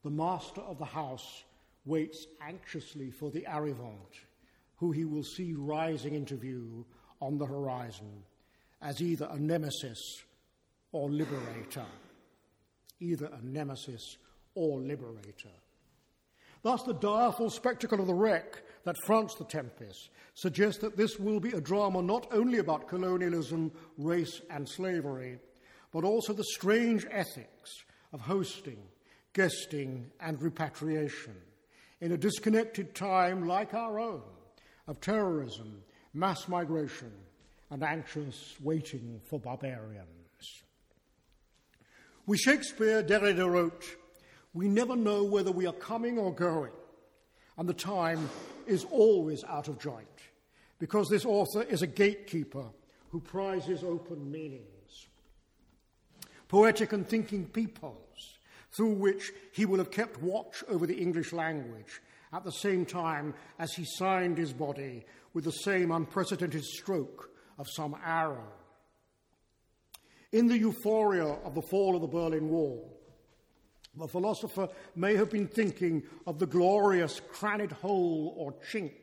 the 0.04 0.12
master 0.12 0.62
of 0.62 0.78
the 0.78 0.86
house 0.86 1.44
waits 1.86 2.28
anxiously 2.42 3.12
for 3.12 3.32
the 3.32 3.46
arrivant, 3.48 4.26
who 4.76 4.92
he 4.92 5.06
will 5.06 5.24
see 5.24 5.54
rising 5.54 6.16
into 6.16 6.36
view 6.36 6.86
on 7.22 7.38
the 7.38 7.46
horizon 7.46 8.24
as 8.82 9.02
either 9.02 9.28
a 9.32 9.40
nemesis 9.40 10.00
or 10.92 11.10
liberator. 11.10 11.86
Either 13.00 13.28
a 13.28 13.46
nemesis 13.46 14.18
or 14.56 14.80
liberator. 14.80 15.50
Thus, 16.62 16.84
the 16.84 16.94
direful 16.94 17.50
spectacle 17.50 18.02
of 18.02 18.08
the 18.08 18.14
wreck 18.14 18.62
that 18.84 18.98
fronts 19.06 19.36
the 19.36 19.46
Tempest 19.46 20.10
suggests 20.34 20.82
that 20.82 20.98
this 20.98 21.18
will 21.18 21.40
be 21.40 21.52
a 21.52 21.62
drama 21.62 22.02
not 22.02 22.28
only 22.32 22.58
about 22.58 22.90
colonialism, 22.90 23.72
race, 23.98 24.42
and 24.50 24.68
slavery, 24.68 25.40
but 25.92 26.04
also 26.04 26.34
the 26.34 26.44
strange 26.44 27.06
ethics 27.10 27.86
of 28.12 28.20
hosting, 28.20 28.80
guesting, 29.34 30.12
and 30.20 30.42
repatriation 30.42 31.36
in 32.02 32.12
a 32.12 32.18
disconnected 32.18 32.96
time 32.96 33.48
like 33.48 33.74
our 33.74 34.00
own 34.00 34.22
of 34.88 35.00
terrorism, 35.02 35.82
mass 36.14 36.48
migration, 36.48 37.12
and 37.70 37.84
anxious 37.84 38.56
waiting 38.62 39.22
for 39.30 39.40
barbarians. 39.40 40.08
With 42.26 42.40
Shakespeare, 42.40 43.04
Derrida 43.04 43.50
wrote, 43.50 43.86
we 44.54 44.68
never 44.68 44.96
know 44.96 45.24
whether 45.24 45.52
we 45.52 45.68
are 45.68 45.74
coming 45.74 46.18
or 46.18 46.34
going, 46.34 46.72
and 47.58 47.70
the 47.70 47.74
time 47.74 48.30
is 48.66 48.86
always 48.86 49.44
out 49.44 49.68
of 49.68 49.80
joint. 49.80 50.08
because 50.80 51.10
this 51.10 51.26
author 51.26 51.64
is 51.64 51.82
a 51.82 51.88
gatekeeper 51.88 52.66
who 53.12 53.20
prizes 53.20 53.84
open 53.84 54.32
meanings. 54.32 55.08
Poetic 56.48 56.94
and 56.94 57.08
thinking 57.08 57.46
peoples, 57.46 58.09
through 58.72 58.94
which 58.94 59.32
he 59.52 59.66
will 59.66 59.78
have 59.78 59.92
kept 59.92 60.22
watch 60.22 60.64
over 60.68 60.86
the 60.86 60.98
English 60.98 61.34
language 61.34 62.02
at 62.32 62.44
the 62.44 62.52
same 62.52 62.86
time 62.86 63.34
as 63.58 63.74
he 63.74 63.86
signed 63.86 64.38
his 64.38 64.54
body 64.54 65.06
with 65.34 65.44
the 65.44 65.52
same 65.52 65.92
unprecedented 65.92 66.64
stroke 66.64 67.30
of 67.58 67.68
some 67.70 67.96
arrow. 68.06 68.48
In 70.32 70.48
the 70.48 70.58
euphoria 70.58 71.26
of 71.26 71.56
the 71.56 71.62
fall 71.62 71.96
of 71.96 72.02
the 72.02 72.08
Berlin 72.08 72.50
Wall, 72.50 72.96
the 73.98 74.08
philosopher 74.08 74.70
may 74.96 75.16
have 75.16 75.32
been 75.32 75.48
thinking 75.48 76.04
of 76.28 76.38
the 76.38 76.46
glorious 76.46 77.20
crannied 77.32 77.72
hole 77.72 78.34
or 78.38 78.54
chink 78.72 78.94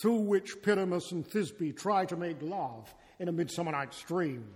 through 0.00 0.20
which 0.20 0.62
Pyramus 0.62 1.12
and 1.12 1.28
Thisbe 1.28 1.76
try 1.76 2.04
to 2.06 2.16
make 2.16 2.40
love 2.40 2.94
in 3.18 3.28
a 3.28 3.32
Midsummer 3.32 3.72
Night's 3.72 4.00
Dream, 4.02 4.48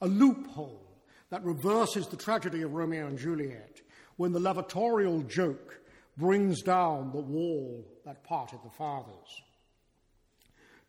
a 0.00 0.06
loophole 0.06 0.91
that 1.32 1.42
reverses 1.44 2.06
the 2.08 2.16
tragedy 2.16 2.60
of 2.60 2.74
Romeo 2.74 3.06
and 3.06 3.16
Juliet 3.16 3.80
when 4.16 4.32
the 4.32 4.38
lavatorial 4.38 5.26
joke 5.26 5.80
brings 6.18 6.60
down 6.60 7.10
the 7.10 7.22
wall 7.22 7.88
that 8.04 8.22
parted 8.22 8.58
the 8.62 8.68
fathers. 8.68 9.40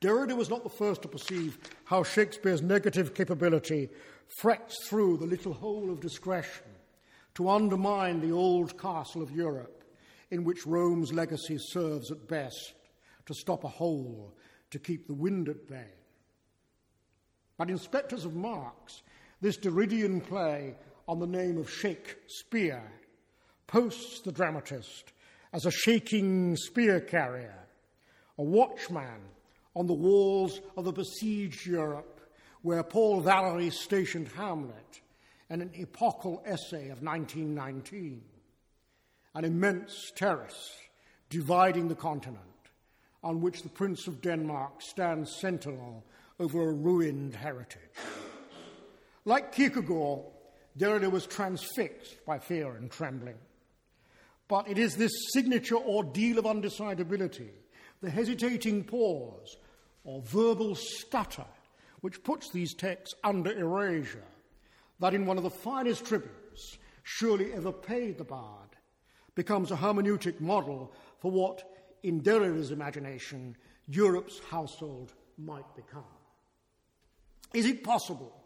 Derrida 0.01 0.35
was 0.35 0.49
not 0.49 0.63
the 0.63 0.69
first 0.69 1.01
to 1.03 1.07
perceive 1.07 1.57
how 1.85 2.03
Shakespeare's 2.03 2.61
negative 2.61 3.15
capability 3.15 3.87
frets 4.41 4.85
through 4.85 5.15
the 5.15 5.25
little 5.25 5.53
hole 5.53 5.89
of 5.89 6.01
discretion 6.01 6.67
to 7.35 7.49
undermine 7.49 8.19
the 8.19 8.33
old 8.33 8.77
castle 8.77 9.21
of 9.21 9.31
Europe, 9.31 9.85
in 10.29 10.43
which 10.43 10.67
Rome's 10.67 11.13
legacy 11.13 11.55
serves 11.57 12.11
at 12.11 12.27
best 12.27 12.73
to 13.27 13.33
stop 13.33 13.63
a 13.63 13.69
hole 13.69 14.33
to 14.71 14.77
keep 14.77 15.07
the 15.07 15.13
wind 15.13 15.47
at 15.47 15.69
bay. 15.69 15.93
But 17.57 17.69
in 17.69 17.77
Specters 17.77 18.25
of 18.25 18.35
Marx, 18.35 19.03
this 19.43 19.57
Derridian 19.57 20.25
play 20.25 20.73
on 21.05 21.19
the 21.19 21.27
name 21.27 21.57
of 21.57 21.69
Shakespeare 21.69 22.89
posts 23.67 24.21
the 24.21 24.31
dramatist 24.31 25.11
as 25.51 25.65
a 25.65 25.71
shaking 25.71 26.55
spear 26.55 27.01
carrier, 27.01 27.67
a 28.37 28.43
watchman 28.43 29.19
on 29.75 29.85
the 29.85 29.93
walls 29.93 30.61
of 30.77 30.85
the 30.85 30.93
besieged 30.93 31.65
Europe, 31.65 32.21
where 32.61 32.83
Paul 32.83 33.19
Valery 33.19 33.69
stationed 33.69 34.29
Hamlet, 34.29 35.01
and 35.49 35.61
an 35.61 35.71
epochal 35.75 36.41
essay 36.45 36.87
of 36.87 37.03
1919, 37.03 38.23
an 39.35 39.43
immense 39.43 40.13
terrace 40.15 40.71
dividing 41.29 41.89
the 41.89 41.95
continent, 41.95 42.39
on 43.21 43.41
which 43.41 43.61
the 43.61 43.69
Prince 43.69 44.07
of 44.07 44.21
Denmark 44.21 44.81
stands 44.81 45.35
sentinel 45.41 46.05
over 46.39 46.69
a 46.69 46.73
ruined 46.73 47.35
heritage. 47.35 47.81
Like 49.25 49.53
Kierkegaard, 49.53 50.21
Derrida 50.77 51.09
was 51.09 51.25
transfixed 51.25 52.25
by 52.25 52.39
fear 52.39 52.75
and 52.75 52.91
trembling. 52.91 53.37
But 54.47 54.67
it 54.67 54.77
is 54.77 54.95
this 54.95 55.11
signature 55.31 55.77
ordeal 55.77 56.39
of 56.39 56.45
undecidability, 56.45 57.49
the 58.01 58.09
hesitating 58.09 58.83
pause, 58.83 59.57
or 60.03 60.21
verbal 60.21 60.75
stutter, 60.75 61.45
which 62.01 62.23
puts 62.23 62.51
these 62.51 62.73
texts 62.73 63.15
under 63.23 63.51
erasure, 63.51 64.25
that 64.99 65.13
in 65.13 65.25
one 65.25 65.37
of 65.37 65.43
the 65.43 65.49
finest 65.49 66.05
tributes 66.05 66.77
surely 67.03 67.53
ever 67.53 67.71
paid 67.71 68.17
the 68.17 68.23
bard, 68.23 68.69
becomes 69.35 69.71
a 69.71 69.75
hermeneutic 69.75 70.41
model 70.41 70.93
for 71.19 71.31
what, 71.31 71.63
in 72.03 72.21
Derrida's 72.21 72.71
imagination, 72.71 73.55
Europe's 73.87 74.39
household 74.49 75.13
might 75.37 75.75
become. 75.75 76.03
Is 77.53 77.65
it 77.65 77.83
possible 77.83 78.42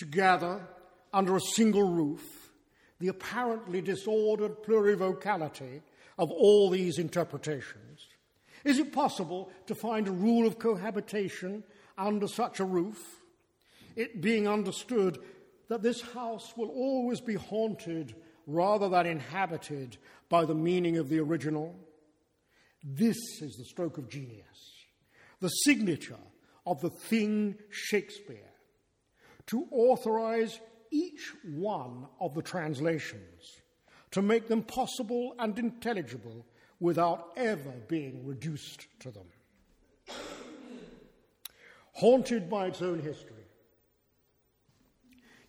to 0.00 0.06
gather 0.06 0.66
under 1.12 1.36
a 1.36 1.40
single 1.40 1.82
roof 1.82 2.52
the 3.00 3.08
apparently 3.08 3.82
disordered 3.82 4.62
plurivocality 4.62 5.82
of 6.18 6.30
all 6.30 6.70
these 6.70 6.98
interpretations? 6.98 8.08
Is 8.64 8.78
it 8.78 8.94
possible 8.94 9.50
to 9.66 9.74
find 9.74 10.08
a 10.08 10.12
rule 10.12 10.46
of 10.46 10.58
cohabitation 10.58 11.62
under 11.98 12.26
such 12.26 12.60
a 12.60 12.64
roof? 12.64 12.98
It 13.94 14.22
being 14.22 14.48
understood 14.48 15.18
that 15.68 15.82
this 15.82 16.00
house 16.00 16.54
will 16.56 16.70
always 16.70 17.20
be 17.20 17.34
haunted 17.34 18.14
rather 18.46 18.88
than 18.88 19.04
inhabited 19.04 19.98
by 20.30 20.46
the 20.46 20.54
meaning 20.54 20.96
of 20.96 21.10
the 21.10 21.20
original? 21.20 21.74
This 22.82 23.18
is 23.42 23.56
the 23.56 23.64
stroke 23.64 23.98
of 23.98 24.08
genius, 24.08 24.86
the 25.40 25.48
signature 25.48 26.16
of 26.66 26.80
the 26.80 26.90
thing 26.90 27.56
Shakespeare, 27.68 28.49
to 29.46 29.66
authorize 29.70 30.60
each 30.90 31.32
one 31.44 32.06
of 32.20 32.34
the 32.34 32.42
translations, 32.42 33.60
to 34.10 34.22
make 34.22 34.48
them 34.48 34.62
possible 34.62 35.34
and 35.38 35.58
intelligible 35.58 36.44
without 36.80 37.32
ever 37.36 37.72
being 37.88 38.26
reduced 38.26 38.86
to 39.00 39.10
them. 39.10 39.26
Haunted 41.92 42.48
by 42.48 42.66
its 42.66 42.82
own 42.82 43.00
history, 43.00 43.44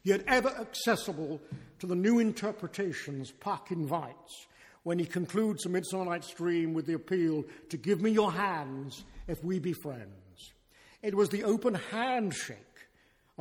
yet 0.04 0.23
ever 0.27 0.49
accessible 0.49 1.39
to 1.80 1.88
the 1.88 1.95
new 1.95 2.19
interpretations 2.19 3.32
Puck 3.32 3.71
invites 3.71 4.47
when 4.84 4.99
he 4.99 5.06
concludes 5.06 5.65
A 5.65 5.69
Midsummer 5.69 6.06
Night's 6.06 6.34
Dream 6.34 6.73
with 6.73 6.86
the 6.86 6.93
appeal 6.93 7.45
to 7.69 7.77
give 7.77 8.01
me 8.01 8.12
your 8.12 8.32
hands 8.32 9.06
if 9.27 9.43
we 9.43 9.60
be 9.60 9.73
friends. 9.73 10.54
It 11.01 11.15
was 11.15 11.30
the 11.30 11.43
open 11.43 11.75
handshake 11.75 12.58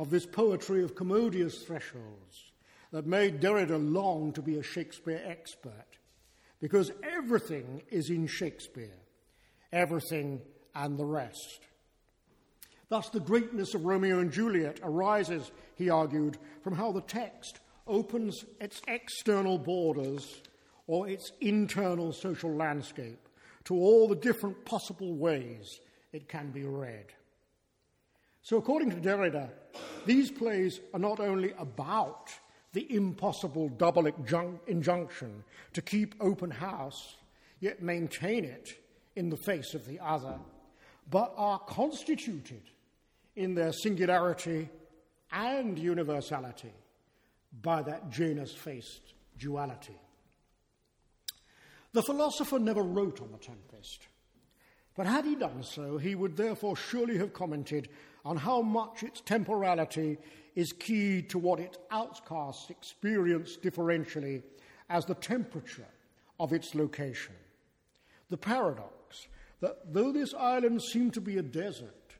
of 0.01 0.09
this 0.09 0.25
poetry 0.25 0.83
of 0.83 0.95
commodious 0.95 1.59
thresholds 1.59 2.51
that 2.91 3.05
made 3.05 3.39
Derrida 3.39 3.77
long 3.77 4.33
to 4.33 4.41
be 4.41 4.57
a 4.57 4.63
Shakespeare 4.63 5.21
expert 5.23 5.85
because 6.59 6.91
everything 7.03 7.83
is 7.91 8.09
in 8.09 8.25
Shakespeare, 8.25 8.97
everything 9.71 10.41
and 10.73 10.97
the 10.97 11.05
rest. 11.05 11.59
Thus, 12.89 13.09
the 13.09 13.19
greatness 13.19 13.75
of 13.75 13.85
Romeo 13.85 14.17
and 14.17 14.31
Juliet 14.31 14.79
arises, 14.81 15.51
he 15.75 15.91
argued, 15.91 16.39
from 16.63 16.75
how 16.75 16.91
the 16.91 17.01
text 17.01 17.59
opens 17.85 18.43
its 18.59 18.81
external 18.87 19.59
borders 19.59 20.41
or 20.87 21.07
its 21.07 21.31
internal 21.41 22.11
social 22.11 22.51
landscape 22.51 23.29
to 23.65 23.75
all 23.75 24.07
the 24.07 24.15
different 24.15 24.65
possible 24.65 25.13
ways 25.13 25.79
it 26.11 26.27
can 26.27 26.49
be 26.49 26.63
read. 26.63 27.05
So, 28.43 28.57
according 28.57 28.89
to 28.91 28.97
Derrida, 28.97 29.49
these 30.05 30.31
plays 30.31 30.79
are 30.93 30.99
not 30.99 31.19
only 31.19 31.53
about 31.59 32.29
the 32.73 32.93
impossible 32.95 33.69
double 33.69 34.07
injunction 34.67 35.43
to 35.73 35.81
keep 35.81 36.15
open 36.19 36.49
house, 36.49 37.15
yet 37.59 37.81
maintain 37.81 38.45
it 38.45 38.73
in 39.15 39.29
the 39.29 39.37
face 39.37 39.73
of 39.73 39.85
the 39.85 39.99
other, 39.99 40.39
but 41.09 41.33
are 41.37 41.59
constituted 41.59 42.63
in 43.35 43.53
their 43.53 43.73
singularity 43.73 44.69
and 45.31 45.77
universality 45.77 46.73
by 47.61 47.81
that 47.81 48.09
Janus 48.09 48.53
faced 48.53 49.13
duality. 49.37 49.97
The 51.93 52.03
philosopher 52.03 52.57
never 52.57 52.81
wrote 52.81 53.21
on 53.21 53.31
the 53.31 53.37
Tempest, 53.37 54.07
but 54.95 55.05
had 55.05 55.25
he 55.25 55.35
done 55.35 55.63
so, 55.63 55.97
he 55.97 56.15
would 56.15 56.37
therefore 56.37 56.75
surely 56.75 57.17
have 57.17 57.33
commented 57.33 57.89
on 58.23 58.37
how 58.37 58.61
much 58.61 59.03
its 59.03 59.21
temporality 59.21 60.17
is 60.55 60.73
key 60.73 61.21
to 61.21 61.37
what 61.37 61.59
its 61.59 61.77
outcasts 61.89 62.69
experience 62.69 63.57
differentially 63.57 64.43
as 64.89 65.05
the 65.05 65.15
temperature 65.15 65.87
of 66.39 66.53
its 66.53 66.75
location. 66.75 67.35
The 68.29 68.37
paradox 68.37 69.27
that 69.61 69.93
though 69.93 70.11
this 70.11 70.33
island 70.33 70.81
seemed 70.81 71.13
to 71.13 71.21
be 71.21 71.37
a 71.37 71.43
desert, 71.43 72.15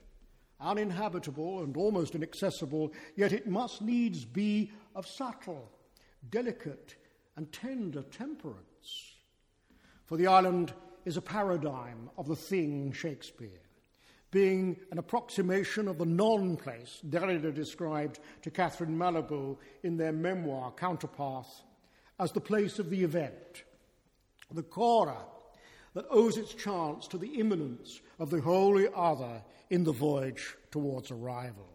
uninhabitable 0.60 1.64
and 1.64 1.76
almost 1.76 2.16
inaccessible, 2.16 2.94
yet 3.16 3.34
it 3.34 3.48
must 3.48 3.82
needs 3.82 4.24
be 4.24 4.72
of 4.96 5.08
subtle, 5.08 5.70
delicate, 6.30 6.96
and 7.36 7.52
tender 7.52 8.04
temperance. 8.04 9.16
For 10.06 10.18
the 10.18 10.28
island 10.28 10.74
is 11.06 11.18
a 11.18 11.22
paradigm 11.22 12.10
of 12.18 12.28
the 12.28 12.36
thing 12.36 12.92
Shakespeare 12.92 13.62
being 14.32 14.78
an 14.92 14.98
approximation 14.98 15.88
of 15.88 15.98
the 15.98 16.06
non 16.06 16.56
place 16.56 17.00
Derrida 17.08 17.54
described 17.54 18.20
to 18.42 18.50
Catherine 18.50 18.98
Malabou 18.98 19.58
in 19.84 19.98
their 19.98 20.14
memoir, 20.14 20.72
Counterpath, 20.72 21.64
as 22.20 22.32
the 22.32 22.42
place 22.42 22.80
of 22.80 22.90
the 22.90 23.04
event, 23.04 23.64
the 24.52 24.64
khora 24.64 25.18
that 25.94 26.06
owes 26.10 26.38
its 26.38 26.54
chance 26.54 27.08
to 27.08 27.18
the 27.18 27.40
imminence 27.40 28.00
of 28.20 28.30
the 28.30 28.40
wholly 28.40 28.88
other 28.96 29.42
in 29.70 29.84
the 29.84 29.92
voyage 29.92 30.56
towards 30.72 31.12
arrival. 31.12 31.68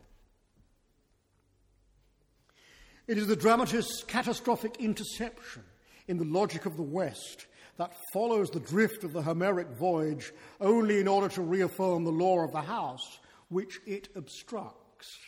It 3.06 3.18
is 3.18 3.26
the 3.26 3.36
dramatist's 3.36 4.02
catastrophic 4.02 4.76
interception 4.80 5.62
in 6.08 6.16
the 6.16 6.24
logic 6.24 6.66
of 6.66 6.76
the 6.76 6.82
West 6.82 7.46
that 7.76 7.94
follows 8.12 8.50
the 8.50 8.60
drift 8.60 9.04
of 9.04 9.12
the 9.12 9.22
Homeric 9.22 9.68
voyage 9.68 10.32
only 10.60 10.98
in 11.00 11.08
order 11.08 11.28
to 11.28 11.42
reaffirm 11.42 12.04
the 12.04 12.10
law 12.10 12.40
of 12.40 12.52
the 12.52 12.60
house, 12.60 13.18
which 13.48 13.80
it 13.86 14.08
obstructs. 14.14 15.18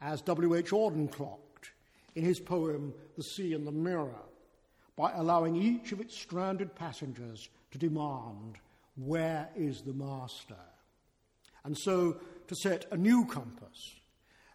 As 0.00 0.22
W.H. 0.22 0.70
Auden 0.70 1.10
clocked 1.10 1.70
in 2.14 2.24
his 2.24 2.40
poem 2.40 2.92
The 3.16 3.22
Sea 3.22 3.54
and 3.54 3.66
the 3.66 3.72
Mirror, 3.72 4.22
by 4.96 5.12
allowing 5.12 5.56
each 5.56 5.92
of 5.92 6.00
its 6.00 6.18
stranded 6.18 6.74
passengers 6.74 7.48
to 7.70 7.78
demand, 7.78 8.58
Where 8.96 9.48
is 9.54 9.82
the 9.82 9.94
master? 9.94 10.56
And 11.64 11.76
so 11.76 12.16
to 12.48 12.54
set 12.56 12.86
a 12.90 12.96
new 12.96 13.26
compass, 13.26 14.00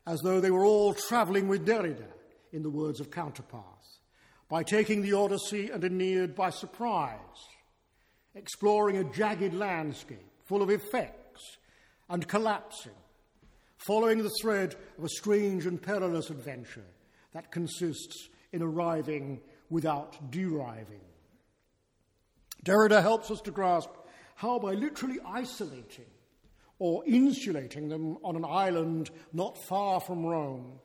as 0.06 0.20
though 0.22 0.42
they 0.42 0.52
were 0.52 0.66
all 0.66 0.94
travelling 0.94 1.48
with 1.48 1.66
Derrida, 1.66 2.08
in 2.52 2.64
the 2.64 2.70
words 2.70 3.00
of 3.00 3.12
Counterpath, 3.12 3.75
by 4.50 4.64
taking 4.64 5.02
the 5.02 5.14
Odyssey 5.14 5.70
and 5.72 5.84
Aeneid 5.84 6.36
by 6.36 6.50
surprise, 6.50 7.20
exploring 8.36 8.98
a 8.98 9.04
jagged 9.04 9.54
landscape 9.54 10.30
full 10.44 10.62
of 10.62 10.70
effects 10.70 11.58
and 12.10 12.28
collapsing, 12.28 12.92
following 13.78 14.22
the 14.22 14.32
thread 14.42 14.76
of 14.98 15.04
a 15.04 15.10
strange 15.10 15.66
and 15.66 15.82
perilous 15.82 16.30
adventure 16.30 16.86
that 17.34 17.52
consists 17.52 18.30
in 18.52 18.62
arriving 18.62 19.42
without 19.70 20.32
deriving. 20.32 21.02
Derrida 22.64 23.02
helps 23.02 23.32
us 23.32 23.42
to 23.42 23.52
grasp 23.52 23.90
how, 24.36 24.60
by 24.60 24.74
literally 24.74 25.18
isolating 25.26 26.06
or 26.78 27.04
insulating 27.06 27.88
them 27.88 28.18
on 28.24 28.36
an 28.36 28.46
island 28.46 29.10
not 29.34 29.58
far 29.58 30.00
from 30.00 30.26
Rome, 30.26 30.80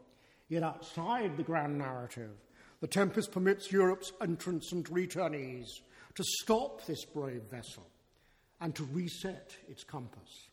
yet 0.49 0.63
outside 0.63 1.37
the 1.37 1.43
grand 1.43 1.79
narrative, 1.79 2.31
the 2.81 2.87
Tempest 2.87 3.33
permits 3.33 3.71
Europe's 3.71 4.13
entrants 4.21 4.73
and 4.73 4.85
returnees 4.87 5.67
to 6.15 6.25
stop 6.25 6.85
this 6.87 7.05
brave 7.05 7.43
vessel 7.51 7.87
and 8.61 8.75
to 8.75 8.85
reset 8.85 9.55
its 9.69 9.85
compass. 9.85 10.49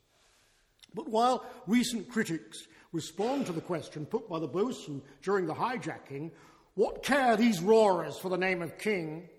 But 0.94 1.10
while 1.10 1.46
recent 1.68 2.10
critics 2.10 2.68
respond 2.92 3.46
to 3.46 3.52
the 3.52 3.62
question 3.62 4.06
put 4.06 4.30
by 4.30 4.40
the 4.40 4.48
boatswain 4.48 5.02
during 5.22 5.46
the 5.46 5.54
hijacking, 5.54 6.32
what 6.76 7.04
care 7.04 7.36
these 7.36 7.62
roarers 7.62 8.18
for 8.20 8.30
the 8.30 8.38
name 8.38 8.62
of 8.62 8.78
king? 8.78 9.30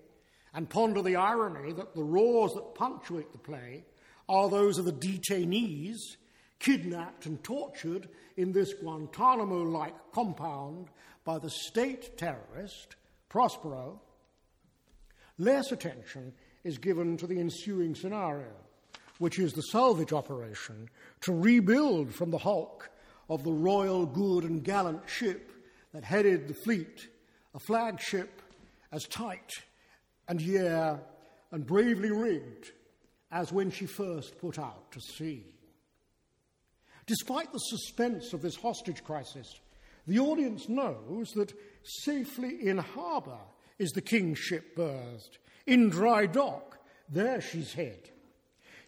And 0.53 0.69
ponder 0.69 1.01
the 1.01 1.15
irony 1.15 1.73
that 1.73 1.93
the 1.93 2.03
roars 2.03 2.53
that 2.53 2.73
punctuate 2.73 3.31
the 3.31 3.37
play 3.37 3.83
are 4.27 4.49
those 4.49 4.77
of 4.77 4.85
the 4.85 4.91
detainees 4.93 5.97
kidnapped 6.59 7.25
and 7.25 7.41
tortured 7.43 8.09
in 8.35 8.51
this 8.51 8.73
Guantanamo 8.73 9.61
like 9.63 9.93
compound 10.11 10.87
by 11.29 11.37
the 11.37 11.51
state 11.51 12.17
terrorist, 12.17 12.95
Prospero. 13.29 14.01
Less 15.37 15.71
attention 15.71 16.33
is 16.63 16.79
given 16.79 17.17
to 17.17 17.27
the 17.27 17.39
ensuing 17.39 17.93
scenario, 17.93 18.51
which 19.19 19.37
is 19.37 19.53
the 19.53 19.61
salvage 19.61 20.11
operation 20.11 20.89
to 21.21 21.31
rebuild 21.31 22.11
from 22.11 22.31
the 22.31 22.39
hulk 22.39 22.89
of 23.29 23.43
the 23.43 23.51
royal, 23.51 24.07
good, 24.07 24.43
and 24.43 24.63
gallant 24.63 25.07
ship 25.07 25.51
that 25.93 26.03
headed 26.03 26.47
the 26.47 26.55
fleet 26.55 27.07
a 27.53 27.59
flagship 27.59 28.41
as 28.91 29.03
tight 29.03 29.51
and 30.27 30.41
yeah 30.41 30.97
and 31.51 31.63
bravely 31.63 32.09
rigged 32.09 32.71
as 33.31 33.51
when 33.51 33.69
she 33.69 33.85
first 33.85 34.39
put 34.39 34.57
out 34.57 34.91
to 34.91 34.99
sea. 34.99 35.45
Despite 37.05 37.53
the 37.53 37.59
suspense 37.59 38.33
of 38.33 38.41
this 38.41 38.55
hostage 38.55 39.03
crisis, 39.03 39.59
the 40.07 40.19
audience 40.19 40.69
knows 40.69 41.33
that 41.33 41.53
safely 41.83 42.67
in 42.67 42.77
harbour 42.77 43.39
is 43.77 43.91
the 43.91 44.01
king's 44.01 44.37
ship 44.37 44.75
berthed. 44.75 45.37
In 45.65 45.89
dry 45.89 46.25
dock, 46.25 46.77
there 47.09 47.41
she's 47.41 47.73
hid. 47.73 48.09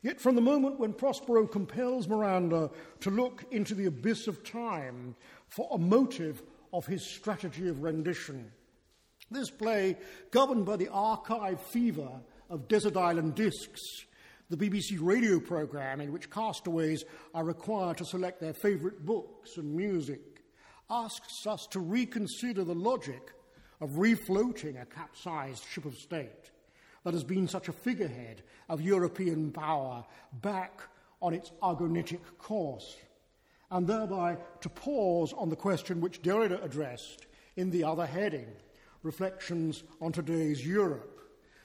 Yet 0.01 0.19
from 0.19 0.35
the 0.35 0.41
moment 0.41 0.79
when 0.79 0.93
Prospero 0.93 1.45
compels 1.45 2.07
Miranda 2.07 2.71
to 3.01 3.11
look 3.11 3.45
into 3.51 3.75
the 3.75 3.85
abyss 3.85 4.27
of 4.27 4.43
time 4.43 5.15
for 5.47 5.69
a 5.71 5.77
motive 5.77 6.41
of 6.73 6.87
his 6.87 7.05
strategy 7.05 7.67
of 7.67 7.83
rendition. 7.83 8.51
This 9.29 9.51
play, 9.51 9.97
governed 10.31 10.65
by 10.65 10.77
the 10.77 10.89
archive 10.89 11.61
fever 11.61 12.09
of 12.49 12.67
Desert 12.67 12.97
Island 12.97 13.35
Discs, 13.35 14.05
the 14.49 14.57
BBC 14.57 14.97
radio 14.99 15.39
programme 15.39 16.01
in 16.01 16.11
which 16.11 16.29
castaways 16.29 17.05
are 17.33 17.45
required 17.45 17.97
to 17.97 18.05
select 18.05 18.41
their 18.41 18.53
favourite 18.53 19.05
books 19.05 19.57
and 19.57 19.73
music, 19.73 20.30
asks 20.91 21.47
us 21.47 21.65
to 21.67 21.79
reconsider 21.79 22.63
the 22.63 22.75
logic 22.75 23.31
of 23.79 23.91
refloating 23.91 24.79
a 24.79 24.85
capsized 24.85 25.63
ship 25.71 25.85
of 25.85 25.95
state 25.95 26.51
that 27.03 27.13
has 27.13 27.23
been 27.23 27.47
such 27.47 27.69
a 27.69 27.73
figurehead 27.73 28.43
of 28.69 28.81
European 28.81 29.51
power 29.51 30.03
back 30.41 30.81
on 31.21 31.33
its 31.33 31.51
agonitic 31.63 32.19
course 32.37 32.97
and 33.71 33.87
thereby 33.87 34.37
to 34.59 34.69
pause 34.69 35.33
on 35.33 35.49
the 35.49 35.55
question 35.55 36.01
which 36.01 36.21
Derrida 36.21 36.63
addressed 36.63 37.25
in 37.55 37.71
the 37.71 37.83
other 37.83 38.05
heading 38.05 38.47
Reflections 39.03 39.83
on 39.99 40.11
Today's 40.11 40.63
Europe, 40.63 41.21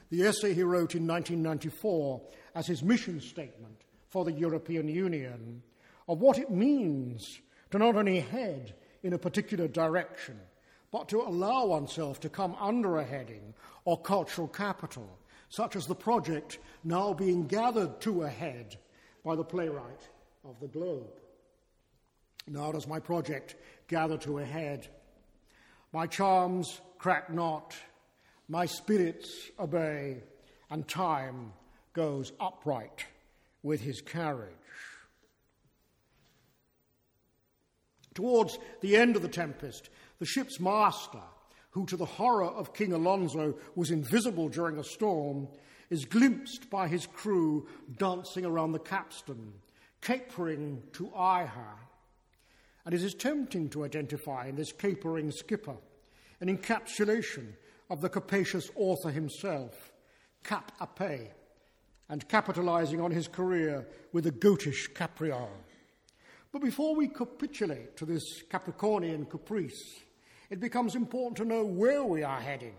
the 0.09 0.23
essay 0.23 0.55
he 0.55 0.63
wrote 0.63 0.95
in 0.95 1.07
1994 1.07 2.23
as 2.55 2.67
his 2.67 2.83
mission 2.83 3.21
statement 3.21 3.83
for 4.09 4.25
the 4.25 4.33
European 4.33 4.89
Union 4.89 5.63
of 6.09 6.21
what 6.21 6.39
it 6.39 6.51
means 6.51 7.41
to 7.71 7.79
not 7.79 7.95
only 7.95 8.21
head 8.21 8.75
in 9.07 9.13
a 9.13 9.19
particular 9.19 9.69
direction, 9.69 10.37
but 10.91 11.09
to 11.09 11.21
allow 11.21 11.67
oneself 11.67 12.19
to 12.19 12.29
come 12.29 12.57
under 12.59 12.99
a 12.99 13.05
heading 13.05 13.55
or 13.85 14.01
cultural 14.01 14.49
capital, 14.49 15.09
such 15.49 15.77
as 15.77 15.87
the 15.87 15.95
project 15.95 16.59
now 16.83 17.13
being 17.13 17.47
gathered 17.47 18.01
to 18.01 18.25
a 18.25 18.29
head 18.29 18.77
by 19.25 19.37
the 19.37 19.45
playwright 19.45 20.09
of 20.45 20.59
the 20.59 20.67
globe. 20.67 21.07
Now 22.49 22.73
does 22.73 22.89
my 22.89 22.99
project 22.99 23.55
gather 23.87 24.19
to 24.19 24.39
a 24.39 24.45
head. 24.45 24.89
My 25.93 26.09
charms 26.09 26.81
crack 26.99 27.33
not, 27.33 27.77
my 28.49 28.67
spirits 28.67 29.51
obey, 29.61 30.17
and 30.69 30.87
time 30.89 31.53
goes 31.93 32.33
upright 32.41 33.07
with 33.63 33.81
his 33.81 34.01
carriage. 34.01 34.53
Towards 38.17 38.59
the 38.81 38.97
end 38.97 39.15
of 39.15 39.23
the 39.23 39.29
tempest, 39.29 39.91
the 40.19 40.27
ship's 40.27 40.59
master, 40.59 41.23
who 41.71 41.87
to 41.87 41.97
the 41.97 42.05
horror 42.05 42.47
of 42.47 42.75
King 42.75 42.93
Alonso 42.93 43.55
was 43.77 43.93
invisible 43.93 44.49
during 44.49 44.79
a 44.79 44.85
storm, 44.85 45.47
is 45.91 46.05
glimpsed 46.05 46.69
by 46.69 46.89
his 46.89 47.07
crew 47.07 47.69
dancing 47.97 48.45
around 48.45 48.73
the 48.73 48.81
capstan, 48.81 49.53
capering 50.01 50.83
to 50.95 51.15
eye 51.15 51.45
her 51.45 51.77
and 52.87 52.95
it 52.95 53.03
is 53.03 53.15
tempting 53.15 53.69
to 53.69 53.85
identify 53.85 54.47
in 54.47 54.55
this 54.55 54.73
capering 54.73 55.31
skipper 55.33 55.77
an 56.41 56.57
encapsulation 56.57 57.49
of 57.91 58.01
the 58.01 58.09
capacious 58.09 58.71
author 58.77 59.11
himself, 59.11 59.93
cap 60.45 60.71
a 60.81 60.87
pay, 60.87 61.33
and 62.09 62.29
capitalizing 62.29 63.01
on 63.01 63.11
his 63.11 63.27
career 63.27 63.87
with 64.13 64.27
a 64.27 64.31
goatish 64.31 64.95
capriole. 64.95 65.51
But 66.57 66.65
before 66.65 66.95
we 66.97 67.09
capitulate 67.09 67.99
to 67.99 68.07
this 68.07 68.43
Capricornian 68.45 69.29
caprice, 69.29 70.01
it 70.49 70.59
becomes 70.59 70.95
important 70.95 71.37
to 71.37 71.45
know 71.45 71.67
where 71.67 72.03
we 72.03 72.23
are 72.23 72.41
heading 72.41 72.73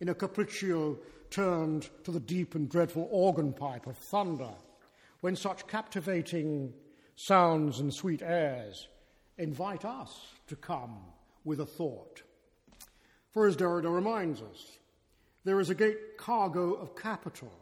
in 0.00 0.08
a 0.08 0.14
capriccio 0.16 0.98
turned 1.30 1.88
to 2.02 2.10
the 2.10 2.18
deep 2.18 2.56
and 2.56 2.68
dreadful 2.68 3.06
organ 3.12 3.52
pipe 3.52 3.86
of 3.86 3.96
thunder, 3.96 4.50
when 5.20 5.36
such 5.36 5.68
captivating 5.68 6.72
sounds 7.14 7.78
and 7.78 7.94
sweet 7.94 8.22
airs 8.22 8.88
invite 9.38 9.84
us 9.84 10.32
to 10.48 10.56
come 10.56 10.98
with 11.44 11.60
a 11.60 11.66
thought. 11.66 12.24
For 13.30 13.46
as 13.46 13.56
Derrida 13.56 13.88
reminds 13.88 14.42
us, 14.42 14.78
there 15.44 15.60
is 15.60 15.70
a 15.70 15.76
great 15.76 16.18
cargo 16.18 16.72
of 16.72 16.96
capital 16.96 17.52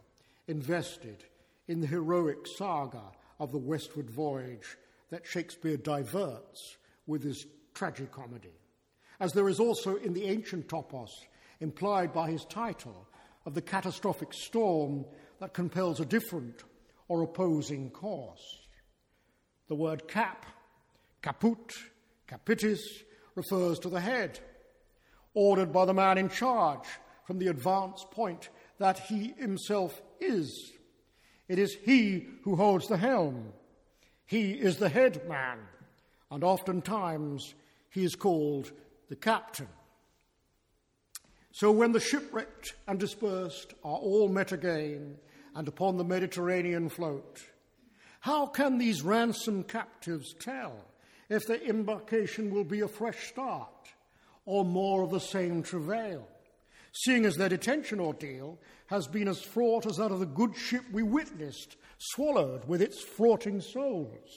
invested 0.47 1.23
in 1.67 1.81
the 1.81 1.85
heroic 1.85 2.47
saga 2.47 3.11
of 3.39 3.51
the 3.51 3.59
westward 3.59 4.09
voyage 4.09 4.75
that 5.11 5.27
Shakespeare 5.27 5.77
diverts 5.77 6.77
with 7.05 7.23
his 7.23 7.45
tragicomedy, 7.73 8.57
as 9.19 9.33
there 9.33 9.49
is 9.49 9.59
also 9.59 9.95
in 9.97 10.13
the 10.13 10.25
ancient 10.25 10.67
topos 10.67 11.11
implied 11.59 12.11
by 12.11 12.31
his 12.31 12.43
title 12.45 13.07
of 13.45 13.53
the 13.53 13.61
catastrophic 13.61 14.33
storm 14.33 15.05
that 15.39 15.53
compels 15.53 15.99
a 15.99 16.05
different 16.05 16.63
or 17.07 17.21
opposing 17.21 17.89
course. 17.91 18.67
The 19.67 19.75
word 19.75 20.07
cap 20.07 20.45
Caput, 21.21 21.71
capitis, 22.27 22.79
refers 23.35 23.77
to 23.79 23.89
the 23.89 24.01
head, 24.01 24.39
ordered 25.33 25.71
by 25.71 25.85
the 25.85 25.93
man 25.93 26.17
in 26.17 26.29
charge 26.29 26.87
from 27.25 27.37
the 27.37 27.47
advance 27.47 28.05
point 28.09 28.49
that 28.79 28.99
he 28.99 29.33
himself 29.37 30.01
is. 30.19 30.71
It 31.47 31.59
is 31.59 31.77
he 31.83 32.27
who 32.43 32.55
holds 32.55 32.87
the 32.87 32.97
helm. 32.97 33.53
He 34.31 34.51
is 34.53 34.77
the 34.77 34.87
head 34.87 35.27
man, 35.27 35.57
and 36.31 36.41
oftentimes 36.41 37.53
he 37.89 38.05
is 38.05 38.15
called 38.15 38.71
the 39.09 39.17
captain. 39.17 39.67
So 41.51 41.69
when 41.69 41.91
the 41.91 41.99
shipwrecked 41.99 42.75
and 42.87 42.97
dispersed 42.97 43.73
are 43.83 43.97
all 43.97 44.29
met 44.29 44.53
again 44.53 45.17
and 45.53 45.67
upon 45.67 45.97
the 45.97 46.05
Mediterranean 46.05 46.87
float, 46.87 47.41
how 48.21 48.45
can 48.45 48.77
these 48.77 49.01
ransomed 49.01 49.67
captives 49.67 50.33
tell 50.39 50.77
if 51.27 51.45
their 51.45 51.61
embarkation 51.63 52.51
will 52.51 52.63
be 52.63 52.79
a 52.79 52.87
fresh 52.87 53.27
start 53.27 53.89
or 54.45 54.63
more 54.63 55.03
of 55.03 55.11
the 55.11 55.19
same 55.19 55.61
travail, 55.61 56.25
seeing 56.93 57.25
as 57.25 57.35
their 57.35 57.49
detention 57.49 57.99
ordeal 57.99 58.57
has 58.85 59.07
been 59.07 59.27
as 59.27 59.41
fraught 59.41 59.85
as 59.85 59.97
that 59.97 60.13
of 60.13 60.21
the 60.21 60.25
good 60.25 60.55
ship 60.55 60.83
we 60.93 61.03
witnessed, 61.03 61.75
swallowed 62.01 62.65
with 62.65 62.81
its 62.81 63.01
fraughting 63.01 63.61
souls? 63.61 64.29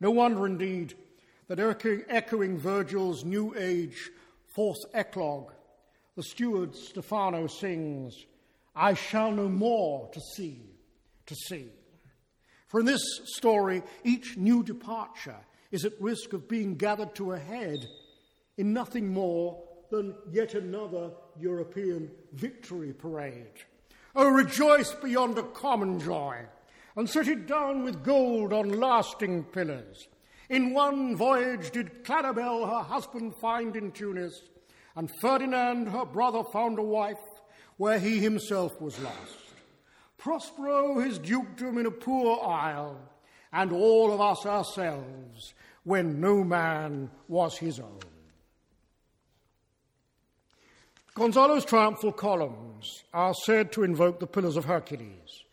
No 0.00 0.10
wonder, 0.10 0.46
indeed, 0.46 0.94
that 1.48 1.60
echoing 2.08 2.58
Virgil's 2.58 3.24
New 3.24 3.54
Age 3.56 4.10
fourth 4.54 4.78
eclogue, 4.92 5.52
the 6.16 6.22
steward 6.22 6.74
Stephano 6.74 7.46
sings, 7.46 8.26
I 8.74 8.94
shall 8.94 9.30
no 9.30 9.48
more 9.48 10.08
to 10.12 10.20
sea, 10.36 10.60
to 11.26 11.34
sea. 11.34 11.70
For 12.68 12.80
in 12.80 12.86
this 12.86 13.02
story, 13.24 13.82
each 14.02 14.36
new 14.36 14.62
departure 14.62 15.40
is 15.70 15.84
at 15.84 16.00
risk 16.00 16.32
of 16.32 16.48
being 16.48 16.76
gathered 16.76 17.14
to 17.16 17.32
a 17.32 17.38
head 17.38 17.86
in 18.56 18.72
nothing 18.72 19.12
more 19.12 19.62
than 19.90 20.14
yet 20.30 20.54
another 20.54 21.10
European 21.38 22.10
victory 22.32 22.92
parade. 22.92 23.62
Oh, 24.14 24.28
rejoice 24.28 24.92
beyond 24.94 25.38
a 25.38 25.42
common 25.42 25.98
joy 25.98 26.44
and 26.96 27.08
set 27.08 27.28
it 27.28 27.46
down 27.46 27.82
with 27.82 28.04
gold 28.04 28.52
on 28.52 28.78
lasting 28.78 29.44
pillars. 29.44 30.08
In 30.50 30.74
one 30.74 31.16
voyage 31.16 31.70
did 31.70 32.04
Claribel 32.04 32.68
her 32.68 32.82
husband 32.82 33.34
find 33.36 33.74
in 33.74 33.90
Tunis, 33.92 34.42
and 34.94 35.10
Ferdinand 35.20 35.86
her 35.86 36.04
brother 36.04 36.44
found 36.44 36.78
a 36.78 36.82
wife 36.82 37.16
where 37.78 37.98
he 37.98 38.18
himself 38.18 38.78
was 38.80 38.98
lost. 38.98 39.38
Prospero 40.18 41.00
his 41.00 41.18
dukedom 41.18 41.78
in 41.78 41.86
a 41.86 41.90
poor 41.90 42.38
isle, 42.46 42.98
and 43.50 43.72
all 43.72 44.12
of 44.12 44.20
us 44.20 44.44
ourselves 44.44 45.54
when 45.84 46.20
no 46.20 46.44
man 46.44 47.10
was 47.28 47.56
his 47.56 47.80
own. 47.80 48.11
Gonzalo's 51.14 51.66
triumphal 51.66 52.10
columns 52.10 53.04
are 53.12 53.34
said 53.44 53.70
to 53.72 53.82
invoke 53.82 54.18
the 54.18 54.26
Pillars 54.26 54.56
of 54.56 54.64
Hercules, 54.64 55.44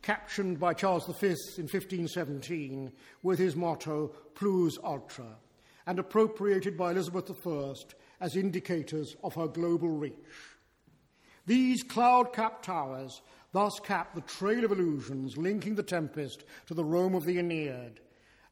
captioned 0.00 0.58
by 0.58 0.72
Charles 0.72 1.04
V 1.04 1.26
in 1.26 1.64
1517 1.64 2.90
with 3.22 3.38
his 3.38 3.54
motto, 3.54 4.14
Plus 4.34 4.78
Ultra, 4.82 5.36
and 5.86 5.98
appropriated 5.98 6.78
by 6.78 6.92
Elizabeth 6.92 7.30
I 7.46 7.74
as 8.18 8.34
indicators 8.34 9.14
of 9.22 9.34
her 9.34 9.46
global 9.46 9.90
reach. 9.90 10.14
These 11.44 11.82
cloud 11.82 12.32
capped 12.32 12.64
towers 12.64 13.20
thus 13.52 13.78
cap 13.80 14.14
the 14.14 14.22
trail 14.22 14.64
of 14.64 14.72
illusions 14.72 15.36
linking 15.36 15.74
the 15.74 15.82
Tempest 15.82 16.44
to 16.66 16.72
the 16.72 16.82
Rome 16.82 17.14
of 17.14 17.26
the 17.26 17.38
Aeneid, 17.38 18.00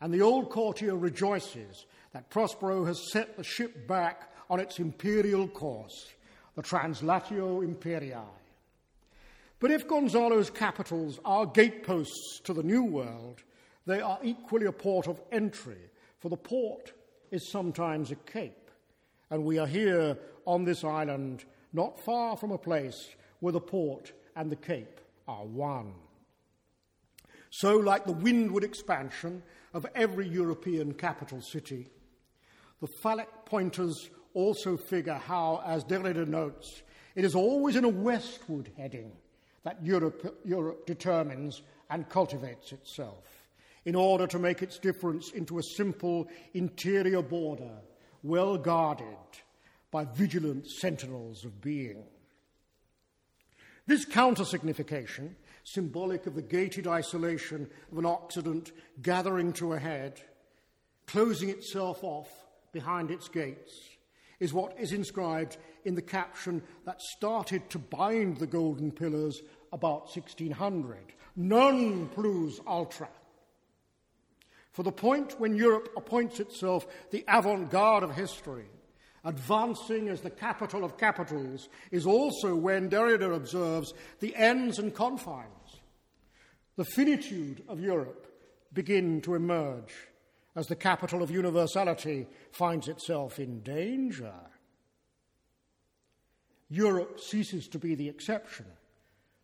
and 0.02 0.12
the 0.12 0.20
old 0.20 0.50
courtier 0.50 0.96
rejoices 0.96 1.86
that 2.12 2.28
Prospero 2.28 2.84
has 2.84 3.10
set 3.10 3.38
the 3.38 3.42
ship 3.42 3.88
back 3.88 4.34
on 4.50 4.60
its 4.60 4.78
imperial 4.78 5.48
course, 5.48 6.12
the 6.54 6.62
Translatio 6.62 7.66
Imperii. 7.66 8.24
But 9.58 9.70
if 9.70 9.86
Gonzalo's 9.86 10.50
capitals 10.50 11.20
are 11.24 11.46
gateposts 11.46 12.40
to 12.40 12.52
the 12.52 12.62
New 12.62 12.84
World, 12.84 13.42
they 13.86 14.00
are 14.00 14.18
equally 14.22 14.66
a 14.66 14.72
port 14.72 15.06
of 15.06 15.20
entry, 15.30 15.78
for 16.18 16.28
the 16.28 16.36
port 16.36 16.92
is 17.30 17.48
sometimes 17.48 18.10
a 18.10 18.16
cape, 18.16 18.70
and 19.30 19.44
we 19.44 19.58
are 19.58 19.66
here 19.66 20.18
on 20.46 20.64
this 20.64 20.84
island 20.84 21.44
not 21.72 21.98
far 21.98 22.36
from 22.36 22.50
a 22.50 22.58
place 22.58 23.14
where 23.40 23.52
the 23.52 23.60
port 23.60 24.12
and 24.36 24.50
the 24.50 24.56
cape 24.56 25.00
are 25.26 25.44
one. 25.44 25.92
So, 27.50 27.76
like 27.76 28.04
the 28.04 28.12
windward 28.12 28.64
expansion 28.64 29.42
of 29.74 29.86
every 29.94 30.26
European 30.28 30.94
capital 30.94 31.40
city, 31.40 31.88
the 32.80 32.86
phallic 32.86 33.28
pointers 33.44 34.10
also 34.34 34.76
figure 34.76 35.14
how, 35.14 35.62
as 35.66 35.84
Derrida 35.84 36.26
notes, 36.26 36.82
it 37.14 37.24
is 37.24 37.34
always 37.34 37.76
in 37.76 37.84
a 37.84 37.88
westward 37.88 38.70
heading 38.76 39.12
that 39.64 39.84
Europe, 39.84 40.40
Europe 40.44 40.86
determines 40.86 41.62
and 41.90 42.08
cultivates 42.08 42.72
itself 42.72 43.46
in 43.84 43.94
order 43.94 44.26
to 44.26 44.38
make 44.38 44.62
its 44.62 44.78
difference 44.78 45.30
into 45.32 45.58
a 45.58 45.62
simple 45.62 46.28
interior 46.54 47.22
border, 47.22 47.78
well 48.22 48.56
guarded 48.56 49.06
by 49.90 50.04
vigilant 50.04 50.66
sentinels 50.66 51.44
of 51.44 51.60
being. 51.60 52.04
This 53.86 54.04
counter 54.04 54.44
signification, 54.44 55.36
symbolic 55.64 56.26
of 56.26 56.34
the 56.34 56.42
gated 56.42 56.86
isolation 56.86 57.68
of 57.90 57.98
an 57.98 58.06
Occident 58.06 58.72
gathering 59.02 59.52
to 59.54 59.72
a 59.72 59.78
head, 59.78 60.20
closing 61.06 61.48
itself 61.48 62.02
off 62.02 62.30
behind 62.72 63.10
its 63.10 63.28
gates, 63.28 63.91
is 64.42 64.52
what 64.52 64.74
is 64.76 64.90
inscribed 64.90 65.56
in 65.84 65.94
the 65.94 66.02
caption 66.02 66.60
that 66.84 67.00
started 67.00 67.70
to 67.70 67.78
bind 67.78 68.38
the 68.38 68.46
golden 68.46 68.90
pillars 68.90 69.40
about 69.72 70.02
1600 70.14 70.98
Non 71.36 72.08
plus 72.08 72.60
ultra. 72.66 73.08
For 74.72 74.82
the 74.82 74.90
point 74.90 75.38
when 75.38 75.54
Europe 75.54 75.90
appoints 75.96 76.40
itself 76.40 76.88
the 77.12 77.24
avant 77.28 77.70
garde 77.70 78.02
of 78.02 78.16
history, 78.16 78.66
advancing 79.24 80.08
as 80.08 80.22
the 80.22 80.30
capital 80.30 80.84
of 80.84 80.98
capitals, 80.98 81.68
is 81.92 82.04
also 82.04 82.56
when 82.56 82.90
Derrida 82.90 83.34
observes 83.34 83.94
the 84.18 84.34
ends 84.34 84.80
and 84.80 84.92
confines. 84.92 85.46
The 86.74 86.84
finitude 86.84 87.62
of 87.68 87.78
Europe 87.78 88.26
begin 88.72 89.20
to 89.20 89.36
emerge 89.36 89.94
as 90.54 90.66
the 90.66 90.76
capital 90.76 91.22
of 91.22 91.30
universality 91.30 92.26
finds 92.50 92.88
itself 92.88 93.38
in 93.38 93.60
danger. 93.60 94.34
Europe 96.68 97.20
ceases 97.20 97.68
to 97.68 97.78
be 97.78 97.94
the 97.94 98.08
exception 98.08 98.66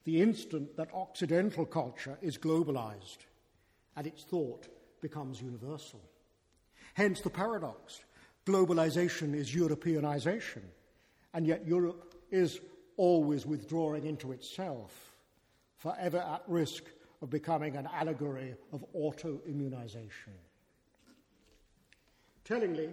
the 0.05 0.23
instant 0.23 0.75
that 0.77 0.89
Occidental 0.95 1.67
culture 1.67 2.17
is 2.23 2.39
globalized 2.39 3.19
and 3.95 4.07
its 4.07 4.25
thought 4.25 4.67
becomes 5.03 5.43
universal. 5.43 6.01
Hence 6.95 7.21
the 7.21 7.29
paradox 7.29 8.01
globalization 8.47 9.35
is 9.35 9.55
Europeanization, 9.55 10.63
and 11.35 11.47
yet 11.47 11.67
Europe 11.67 12.15
is 12.31 12.61
always 12.97 13.45
withdrawing 13.45 14.07
into 14.07 14.33
itself, 14.33 15.19
forever 15.77 16.19
at 16.19 16.43
risk 16.49 16.85
of 17.21 17.29
becoming 17.29 17.77
an 17.77 17.87
allegory 17.93 18.55
of 18.73 18.83
autoimmunization. 18.97 20.39
Tellingly, 22.49 22.89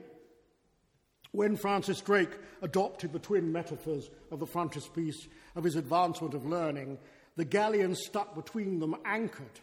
when 1.32 1.56
Francis 1.56 2.02
Drake 2.02 2.38
adopted 2.62 3.14
the 3.14 3.20
twin 3.20 3.54
metaphors 3.54 4.10
of 4.30 4.42
the 4.42 4.46
frontispiece 4.46 5.30
of 5.56 5.64
his 5.64 5.78
advancement 5.78 6.34
of 6.34 6.46
learning, 6.46 6.98
the 7.38 7.46
galleon 7.46 7.96
stuck 7.96 8.36
between 8.36 8.80
them 8.80 8.98
anchored, 9.06 9.62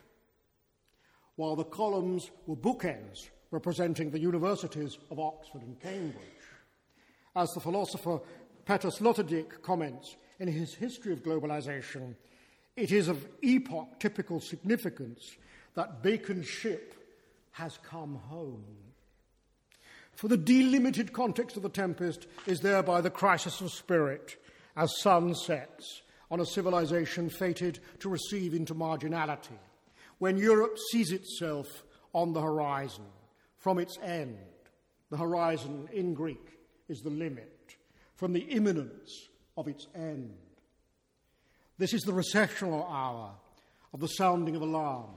while 1.37 1.57
the 1.57 1.65
columns 1.65 2.31
were 2.47 2.57
bookends 2.57 3.29
representing 3.51 4.11
the 4.11 4.19
universities 4.19 4.97
of 5.11 5.21
Oxford 5.21 5.61
and 5.61 5.79
Cambridge. 5.79 6.17
As 7.37 7.51
the 7.51 7.61
philosopher 7.61 8.21
Peter 8.65 8.89
Sloterdijk 8.89 9.61
comments 9.61 10.17
in 10.41 10.49
his 10.49 10.73
History 10.73 11.13
of 11.13 11.23
Globalization, 11.23 12.15
it 12.77 12.93
is 12.93 13.09
of 13.09 13.27
epoch 13.43 14.01
typical 14.01 14.41
significance 14.41 15.37
that 15.75 16.03
Bacon's 16.03 16.49
ship 16.49 16.95
has 17.51 17.79
come 17.83 18.15
home. 18.15 18.65
For 20.15 20.29
the 20.29 20.37
delimited 20.37 21.13
context 21.13 21.57
of 21.57 21.63
the 21.63 21.69
Tempest 21.69 22.27
is 22.47 22.61
thereby 22.61 23.01
the 23.01 23.11
crisis 23.11 23.61
of 23.61 23.73
spirit 23.73 24.37
as 24.77 25.01
sun 25.01 25.35
sets 25.35 26.03
on 26.31 26.41
a 26.41 26.47
civilization 26.47 27.29
fated 27.29 27.79
to 28.01 28.09
recede 28.09 28.55
into 28.55 28.75
marginality, 28.75 29.59
when 30.19 30.39
Europe 30.39 30.79
sees 30.91 31.13
itself 31.13 31.85
on 32.15 32.33
the 32.33 32.41
horizon 32.41 33.05
from 33.59 33.79
its 33.79 33.99
end. 34.03 34.39
The 35.11 35.19
horizon 35.19 35.89
in 35.93 36.15
Greek 36.15 36.59
is 36.89 37.01
the 37.01 37.11
limit, 37.11 37.77
from 38.17 38.33
the 38.33 38.41
imminence 38.41 39.29
of 39.57 39.69
its 39.69 39.87
end. 39.95 40.35
This 41.79 41.93
is 41.93 42.03
the 42.03 42.13
recessional 42.13 42.87
hour 42.87 43.33
of 43.93 44.01
the 44.01 44.09
sounding 44.09 44.57
of 44.57 44.63
alarm, 44.63 45.11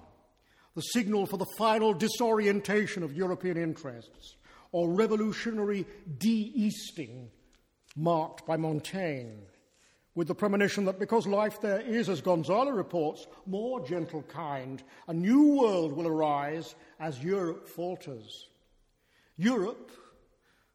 the 0.75 0.81
signal 0.81 1.25
for 1.25 1.37
the 1.37 1.45
final 1.57 1.93
disorientation 1.93 3.03
of 3.03 3.13
European 3.13 3.55
interests, 3.55 4.34
or 4.75 4.89
revolutionary 4.89 5.85
de 6.17 6.51
easting 6.53 7.29
marked 7.95 8.45
by 8.45 8.57
Montaigne, 8.57 9.39
with 10.15 10.27
the 10.27 10.35
premonition 10.35 10.83
that 10.83 10.99
because 10.99 11.25
life 11.25 11.61
there 11.61 11.79
is, 11.79 12.09
as 12.09 12.19
Gonzalo 12.19 12.71
reports, 12.71 13.25
more 13.45 13.79
gentle 13.87 14.23
kind, 14.23 14.83
a 15.07 15.13
new 15.13 15.57
world 15.57 15.93
will 15.93 16.07
arise 16.07 16.75
as 16.99 17.23
Europe 17.23 17.69
falters. 17.69 18.49
Europe, 19.37 19.91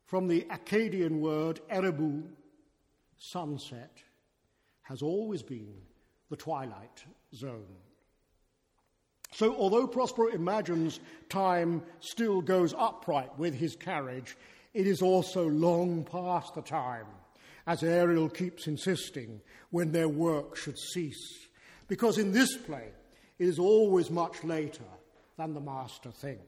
from 0.07 0.29
the 0.29 0.47
Akkadian 0.51 1.21
word 1.21 1.61
erebu, 1.71 2.23
sunset 3.19 3.99
has 4.81 5.03
always 5.03 5.43
been 5.43 5.75
the 6.31 6.37
twilight 6.37 7.05
zone. 7.35 7.77
So, 9.33 9.55
although 9.57 9.87
Prospero 9.87 10.29
imagines 10.29 11.01
time 11.29 11.83
still 12.01 12.41
goes 12.41 12.75
upright 12.77 13.39
with 13.39 13.55
his 13.55 13.77
carriage, 13.77 14.37
it 14.75 14.87
is 14.87 15.03
also 15.03 15.49
long 15.49 16.05
past 16.05 16.55
the 16.55 16.63
time, 16.63 17.07
as 17.67 17.83
Ariel 17.83 18.29
keeps 18.29 18.67
insisting, 18.67 19.41
when 19.71 19.93
their 19.93 20.09
work 20.09 20.57
should 20.57 20.79
cease. 20.79 21.47
Because 21.87 22.19
in 22.19 22.33
this 22.33 22.57
play, 22.57 22.89
it 23.39 23.49
is 23.49 23.59
always 23.59 24.11
much 24.11 24.43
later 24.45 24.85
than 25.37 25.55
the 25.55 25.61
master 25.61 26.11
thinks. 26.11 26.43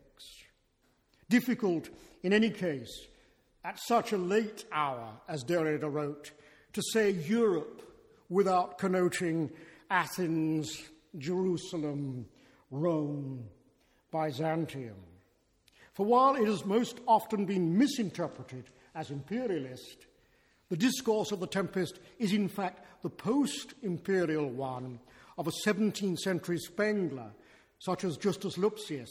Difficult, 1.29 1.89
in 2.23 2.33
any 2.33 2.51
case, 2.51 3.07
at 3.65 3.79
such 3.79 4.13
a 4.13 4.19
late 4.19 4.65
hour, 4.73 5.09
as 5.29 5.45
Derrida 5.45 5.91
wrote, 5.91 6.33
to 6.73 6.83
say 6.93 7.11
Europe 7.11 7.83
without 8.29 8.79
connoting 8.79 9.51
Athens, 9.91 10.83
Jerusalem, 11.17 12.27
Rome, 12.73 13.45
Byzantium. 14.11 14.97
For 15.93 16.07
while 16.07 16.35
it 16.35 16.47
has 16.47 16.65
most 16.65 16.99
often 17.07 17.45
been 17.45 17.79
misinterpreted 17.79 18.65
as 18.95 19.11
imperialist, 19.11 20.07
the 20.71 20.77
discourse 20.77 21.33
of 21.33 21.41
the 21.41 21.47
Tempest 21.47 22.01
is 22.19 22.33
in 22.33 22.49
fact 22.49 22.85
the 23.03 23.11
post 23.11 23.75
imperial 23.83 24.49
one 24.49 24.99
of 25.37 25.47
a 25.47 25.53
17th 25.67 26.19
century 26.19 26.59
Spengler, 26.59 27.31
such 27.79 28.05
as 28.05 28.17
Justus 28.17 28.57
Lipsius, 28.57 29.11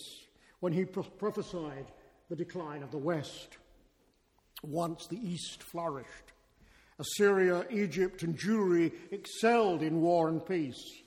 when 0.60 0.74
he 0.74 0.86
pro- 0.86 1.04
prophesied 1.04 1.86
the 2.30 2.36
decline 2.36 2.82
of 2.82 2.90
the 2.90 2.98
West. 2.98 3.58
Once 4.64 5.08
the 5.08 5.18
East 5.18 5.62
flourished. 5.62 6.32
Assyria, 6.98 7.66
Egypt, 7.70 8.24
and 8.24 8.38
Jewry 8.38 8.92
excelled 9.12 9.82
in 9.82 10.02
war 10.02 10.30
and 10.30 10.44
peace. 10.46 11.02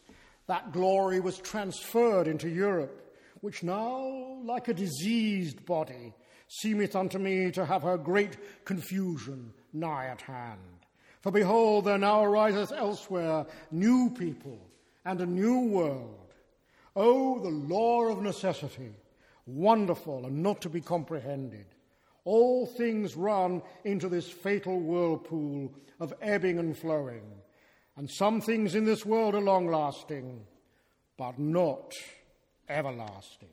That 0.47 0.72
glory 0.72 1.20
was 1.20 1.38
transferred 1.38 2.28
into 2.28 2.49
Europe, 2.49 3.01
which 3.40 3.62
now, 3.62 4.38
like 4.45 4.68
a 4.68 4.74
diseased 4.74 5.64
body, 5.64 6.12
seemeth 6.49 6.95
unto 6.95 7.18
me 7.18 7.51
to 7.53 7.64
have 7.64 7.82
her 7.82 7.97
great 7.97 8.64
confusion 8.64 9.53
nigh 9.72 10.07
at 10.07 10.20
hand. 10.20 10.61
For 11.22 11.32
behold, 11.32 11.86
there 11.86 11.99
now 11.99 12.22
ariseth 12.22 12.72
elsewhere 12.72 13.47
new 13.70 14.11
people 14.11 14.59
and 15.05 15.20
a 15.20 15.26
new 15.26 15.61
world. 15.61 16.34
Oh, 16.95 17.38
the 17.40 17.49
law 17.49 18.05
of 18.05 18.22
necessity, 18.22 18.95
wonderful 19.47 20.26
and 20.26 20.42
not 20.42 20.61
to 20.62 20.68
be 20.68 20.80
comprehended. 20.80 21.66
All 22.24 22.66
things 22.66 23.16
run 23.16 23.62
into 23.84 24.09
this 24.09 24.28
fatal 24.28 24.78
whirlpool 24.78 25.72
of 26.01 26.14
ebbing 26.20 26.59
and 26.59 26.76
flowing. 26.76 27.22
And 27.97 28.11
some 28.11 28.40
things 28.40 28.74
in 28.74 28.84
this 28.84 29.07
world 29.07 29.34
are 29.34 29.40
long 29.40 29.68
lasting, 29.68 30.45
but 31.16 31.38
not 31.38 31.92
everlasting. 32.68 33.49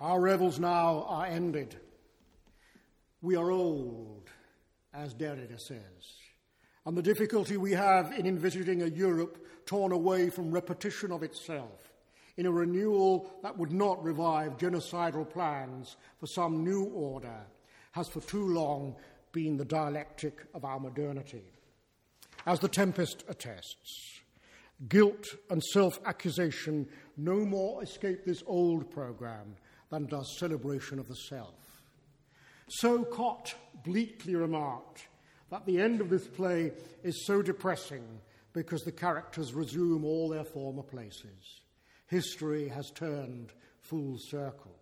Our 0.00 0.20
revels 0.20 0.60
now 0.60 1.04
are 1.08 1.26
ended. 1.26 1.76
We 3.20 3.34
are 3.34 3.50
old, 3.50 4.30
as 4.94 5.12
Derrida 5.12 5.58
says. 5.58 6.18
And 6.86 6.96
the 6.96 7.02
difficulty 7.02 7.56
we 7.56 7.72
have 7.72 8.12
in 8.12 8.24
envisaging 8.24 8.82
a 8.82 8.86
Europe 8.86 9.44
torn 9.66 9.90
away 9.90 10.30
from 10.30 10.52
repetition 10.52 11.10
of 11.10 11.24
itself, 11.24 11.92
in 12.36 12.46
a 12.46 12.50
renewal 12.52 13.28
that 13.42 13.58
would 13.58 13.72
not 13.72 14.02
revive 14.04 14.56
genocidal 14.56 15.28
plans 15.28 15.96
for 16.18 16.28
some 16.28 16.62
new 16.62 16.84
order, 16.84 17.44
has 17.90 18.08
for 18.08 18.20
too 18.20 18.46
long 18.54 18.94
been 19.38 19.56
the 19.56 19.64
dialectic 19.64 20.44
of 20.52 20.64
our 20.64 20.80
modernity. 20.80 21.44
As 22.44 22.58
the 22.58 22.66
Tempest 22.66 23.22
attests, 23.28 24.20
guilt 24.88 25.26
and 25.48 25.62
self 25.62 26.00
accusation 26.04 26.88
no 27.16 27.44
more 27.44 27.80
escape 27.80 28.24
this 28.24 28.42
old 28.48 28.90
program 28.90 29.54
than 29.90 30.06
does 30.06 30.38
celebration 30.40 30.98
of 30.98 31.06
the 31.06 31.14
self. 31.14 31.54
So 32.68 33.04
Kott 33.04 33.54
bleakly 33.84 34.34
remarked 34.34 35.06
that 35.52 35.64
the 35.66 35.80
end 35.80 36.00
of 36.00 36.10
this 36.10 36.26
play 36.26 36.72
is 37.04 37.24
so 37.24 37.40
depressing 37.40 38.02
because 38.52 38.82
the 38.82 38.90
characters 38.90 39.54
resume 39.54 40.04
all 40.04 40.28
their 40.28 40.42
former 40.42 40.82
places. 40.82 41.60
History 42.08 42.66
has 42.66 42.90
turned 42.90 43.52
full 43.82 44.16
circle. 44.18 44.77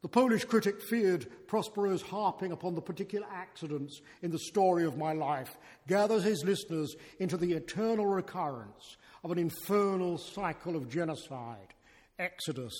The 0.00 0.08
Polish 0.08 0.44
critic 0.44 0.80
feared 0.80 1.26
Prospero's 1.48 2.02
harping 2.02 2.52
upon 2.52 2.76
the 2.76 2.80
particular 2.80 3.26
accidents 3.32 4.00
in 4.22 4.30
the 4.30 4.38
story 4.38 4.84
of 4.84 4.96
my 4.96 5.12
life 5.12 5.56
gathers 5.88 6.22
his 6.22 6.44
listeners 6.44 6.94
into 7.18 7.36
the 7.36 7.52
eternal 7.54 8.06
recurrence 8.06 8.96
of 9.24 9.32
an 9.32 9.38
infernal 9.38 10.16
cycle 10.16 10.76
of 10.76 10.88
genocide, 10.88 11.74
exodus, 12.18 12.74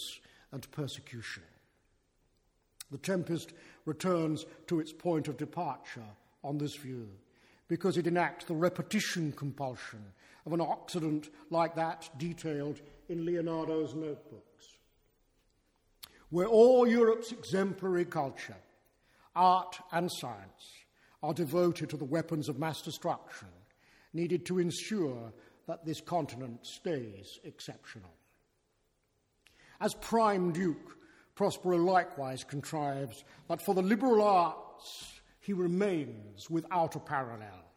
and 0.52 0.70
persecution. 0.70 1.42
The 2.92 2.98
Tempest 2.98 3.52
returns 3.84 4.46
to 4.68 4.78
its 4.78 4.92
point 4.92 5.26
of 5.26 5.36
departure 5.36 6.06
on 6.44 6.56
this 6.58 6.76
view 6.76 7.08
because 7.66 7.96
it 7.96 8.06
enacts 8.06 8.44
the 8.44 8.54
repetition 8.54 9.32
compulsion 9.32 10.04
of 10.46 10.52
an 10.52 10.60
accident 10.60 11.30
like 11.50 11.74
that 11.74 12.08
detailed 12.16 12.80
in 13.08 13.26
Leonardo's 13.26 13.94
notebook 13.94 14.47
where 16.30 16.46
all 16.46 16.86
Europe's 16.86 17.32
exemplary 17.32 18.04
culture, 18.04 18.56
art, 19.34 19.78
and 19.92 20.10
science 20.10 20.72
are 21.22 21.34
devoted 21.34 21.90
to 21.90 21.96
the 21.96 22.04
weapons 22.04 22.48
of 22.48 22.58
mass 22.58 22.82
destruction 22.82 23.48
needed 24.12 24.44
to 24.46 24.58
ensure 24.58 25.32
that 25.66 25.84
this 25.84 26.00
continent 26.00 26.64
stays 26.66 27.38
exceptional. 27.44 28.10
As 29.80 29.94
Prime 29.94 30.52
Duke, 30.52 30.96
Prospero 31.34 31.76
likewise 31.76 32.42
contrives 32.42 33.24
that 33.48 33.62
for 33.62 33.74
the 33.74 33.82
liberal 33.82 34.22
arts 34.22 35.20
he 35.40 35.52
remains 35.52 36.50
without 36.50 36.96
a 36.96 37.00
parallel. 37.00 37.67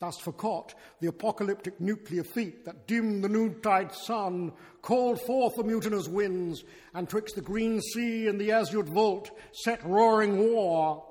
Thus, 0.00 0.18
for 0.18 0.32
Kott, 0.32 0.74
the 1.00 1.06
apocalyptic 1.06 1.80
nuclear 1.80 2.24
feat 2.24 2.64
that 2.64 2.86
dimmed 2.86 3.22
the 3.22 3.28
noontide 3.28 3.94
sun, 3.94 4.52
called 4.82 5.20
forth 5.22 5.54
the 5.56 5.64
mutinous 5.64 6.08
winds, 6.08 6.64
and 6.94 7.08
twixt 7.08 7.36
the 7.36 7.40
green 7.40 7.80
sea 7.80 8.26
and 8.26 8.40
the 8.40 8.50
azured 8.50 8.88
vault 8.88 9.30
set 9.52 9.84
roaring 9.84 10.52
war, 10.52 11.04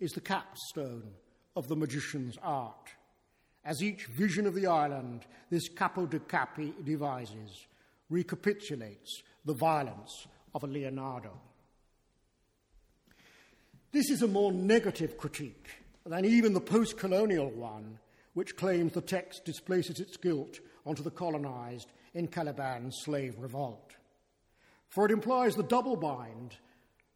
is 0.00 0.10
the 0.12 0.20
capstone 0.20 1.12
of 1.54 1.68
the 1.68 1.76
magician's 1.76 2.36
art. 2.42 2.90
As 3.64 3.82
each 3.82 4.06
vision 4.06 4.46
of 4.46 4.54
the 4.54 4.66
island 4.66 5.24
this 5.48 5.68
capo 5.68 6.06
di 6.06 6.18
capi 6.18 6.74
devises 6.82 7.66
recapitulates 8.10 9.22
the 9.44 9.54
violence 9.54 10.26
of 10.54 10.64
a 10.64 10.66
Leonardo. 10.66 11.32
This 13.92 14.10
is 14.10 14.22
a 14.22 14.28
more 14.28 14.52
negative 14.52 15.16
critique 15.16 15.68
than 16.06 16.24
even 16.24 16.52
the 16.52 16.60
post 16.60 16.96
colonial 16.96 17.50
one, 17.50 17.98
which 18.34 18.56
claims 18.56 18.92
the 18.92 19.00
text 19.00 19.44
displaces 19.44 20.00
its 20.00 20.16
guilt 20.16 20.60
onto 20.84 21.02
the 21.02 21.10
colonized 21.10 21.92
in 22.14 22.28
Caliban's 22.28 22.96
slave 23.02 23.34
revolt. 23.38 23.96
For 24.88 25.06
it 25.06 25.12
implies 25.12 25.54
the 25.54 25.62
double 25.62 25.96
bind 25.96 26.56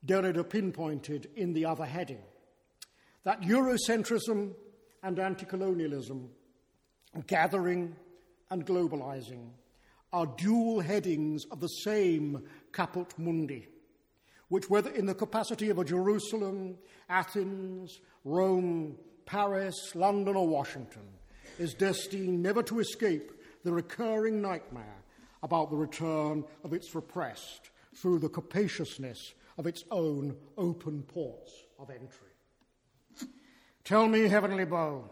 Derrida 0.05 0.49
pinpointed 0.49 1.29
in 1.37 1.53
the 1.53 1.65
other 1.67 1.85
heading 1.85 2.23
that 3.25 3.43
Eurocentrism 3.43 4.55
and 5.03 5.19
anti 5.19 5.45
colonialism, 5.45 6.31
gathering 7.27 7.97
and 8.51 8.65
globalizing, 8.65 9.51
are 10.13 10.27
dual 10.39 10.81
headings 10.81 11.45
of 11.51 11.61
the 11.61 11.67
same 11.69 12.45
caput 12.73 13.19
mundi 13.19 13.67
which, 14.49 14.71
whether 14.71 14.91
in 14.91 15.07
the 15.07 15.15
capacity 15.15 15.71
of 15.71 15.79
a 15.79 15.85
Jerusalem, 15.85 16.77
Athens, 17.09 18.01
Rome, 18.25 18.97
Paris, 19.25 19.95
London, 19.95 20.37
or 20.37 20.47
Washington, 20.47 21.03
is 21.59 21.75
destined 21.75 22.43
never 22.43 22.63
to 22.63 22.81
escape 22.81 23.33
the 23.65 23.73
recurring 23.73 24.41
nightmare 24.41 25.03
about 25.43 25.71
the 25.71 25.77
return 25.77 26.45
of 26.65 26.73
its 26.73 26.95
repressed 26.95 27.71
through 27.95 28.19
the 28.19 28.29
capaciousness 28.29 29.35
of 29.59 29.67
its 29.67 29.85
own 29.91 30.37
open 30.57 31.03
ports 31.03 31.53
of 31.79 31.91
entry. 31.91 32.29
Tell 33.85 34.07
me, 34.07 34.29
heavenly 34.29 34.65
bow, 34.65 35.11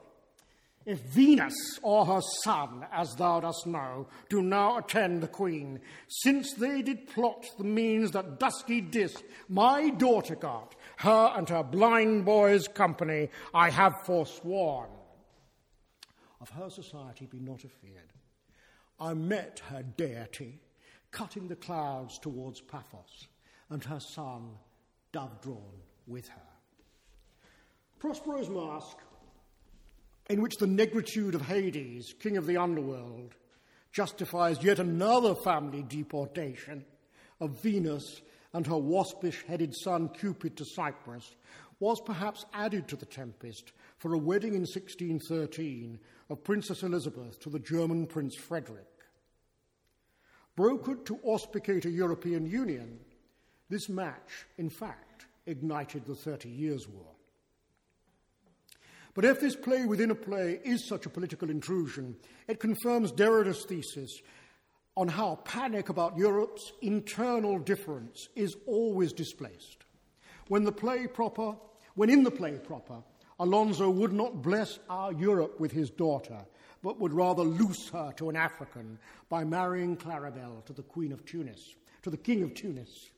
if 0.86 0.98
Venus 1.00 1.54
or 1.82 2.04
her 2.04 2.20
son, 2.42 2.86
as 2.92 3.14
thou 3.14 3.40
dost 3.40 3.66
know, 3.66 4.06
do 4.28 4.42
now 4.42 4.78
attend 4.78 5.22
the 5.22 5.28
queen, 5.28 5.80
since 6.08 6.52
they 6.54 6.82
did 6.82 7.08
plot 7.08 7.46
the 7.56 7.64
means 7.64 8.10
that 8.10 8.38
dusky 8.38 8.80
Dis 8.80 9.16
my 9.48 9.90
daughter 9.90 10.34
got, 10.34 10.74
her 10.98 11.32
and 11.36 11.48
her 11.48 11.62
blind 11.62 12.24
boy's 12.24 12.68
company 12.68 13.30
I 13.52 13.70
have 13.70 14.04
forsworn. 14.04 14.90
Of 16.40 16.50
her 16.50 16.68
society 16.68 17.26
be 17.26 17.40
not 17.40 17.64
afeard. 17.64 18.12
I 19.00 19.14
met 19.14 19.62
her 19.70 19.82
deity, 19.82 20.60
cutting 21.10 21.48
the 21.48 21.56
clouds 21.56 22.18
towards 22.18 22.60
Paphos, 22.60 23.28
and 23.70 23.82
her 23.84 24.00
son, 24.00 24.50
dove 25.12 25.40
drawn, 25.40 25.80
with 26.06 26.28
her. 26.28 26.40
Prospero's 27.98 28.50
mask, 28.50 28.98
in 30.28 30.40
which 30.40 30.56
the 30.56 30.66
negritude 30.66 31.34
of 31.34 31.42
Hades, 31.42 32.14
king 32.18 32.36
of 32.36 32.46
the 32.46 32.56
underworld, 32.56 33.34
justifies 33.92 34.62
yet 34.62 34.78
another 34.78 35.34
family 35.34 35.82
deportation 35.82 36.84
of 37.40 37.62
Venus 37.62 38.22
and 38.52 38.66
her 38.66 38.78
waspish 38.78 39.44
headed 39.46 39.74
son 39.74 40.08
Cupid 40.08 40.56
to 40.56 40.64
Cyprus, 40.64 41.36
was 41.80 42.00
perhaps 42.00 42.44
added 42.54 42.88
to 42.88 42.96
the 42.96 43.06
Tempest 43.06 43.72
for 43.98 44.14
a 44.14 44.18
wedding 44.18 44.54
in 44.54 44.60
1613 44.60 45.98
of 46.30 46.44
Princess 46.44 46.82
Elizabeth 46.82 47.38
to 47.40 47.50
the 47.50 47.58
German 47.58 48.06
Prince 48.06 48.36
Frederick. 48.36 48.86
Brokered 50.56 51.04
to 51.06 51.18
auspicate 51.24 51.84
a 51.84 51.90
European 51.90 52.46
Union, 52.46 53.00
this 53.68 53.88
match, 53.88 54.46
in 54.56 54.70
fact, 54.70 55.26
ignited 55.46 56.06
the 56.06 56.14
Thirty 56.14 56.48
Years' 56.48 56.88
War. 56.88 57.13
But 59.14 59.24
if 59.24 59.40
this 59.40 59.54
play 59.54 59.86
within 59.86 60.10
a 60.10 60.14
play 60.14 60.60
is 60.64 60.84
such 60.84 61.06
a 61.06 61.10
political 61.10 61.48
intrusion, 61.48 62.16
it 62.48 62.58
confirms 62.58 63.12
Derrida's 63.12 63.64
thesis 63.64 64.20
on 64.96 65.08
how 65.08 65.36
panic 65.44 65.88
about 65.88 66.16
Europe's 66.16 66.72
internal 66.82 67.58
difference 67.58 68.28
is 68.34 68.56
always 68.66 69.12
displaced. 69.12 69.84
When 70.48 70.64
the 70.64 70.72
play 70.72 71.06
proper, 71.06 71.54
when 71.94 72.10
in 72.10 72.24
the 72.24 72.30
play 72.30 72.58
proper, 72.58 73.02
Alonso 73.38 73.88
would 73.88 74.12
not 74.12 74.42
bless 74.42 74.78
our 74.88 75.12
Europe 75.12 75.58
with 75.58 75.72
his 75.72 75.90
daughter, 75.90 76.44
but 76.82 77.00
would 77.00 77.12
rather 77.12 77.42
loose 77.42 77.88
her 77.90 78.12
to 78.16 78.30
an 78.30 78.36
African 78.36 78.98
by 79.28 79.44
marrying 79.44 79.96
Claribel 79.96 80.64
to 80.66 80.72
the 80.72 80.82
Queen 80.82 81.12
of 81.12 81.24
Tunis, 81.24 81.74
to 82.02 82.10
the 82.10 82.16
King 82.16 82.42
of 82.42 82.54
Tunis. 82.54 83.10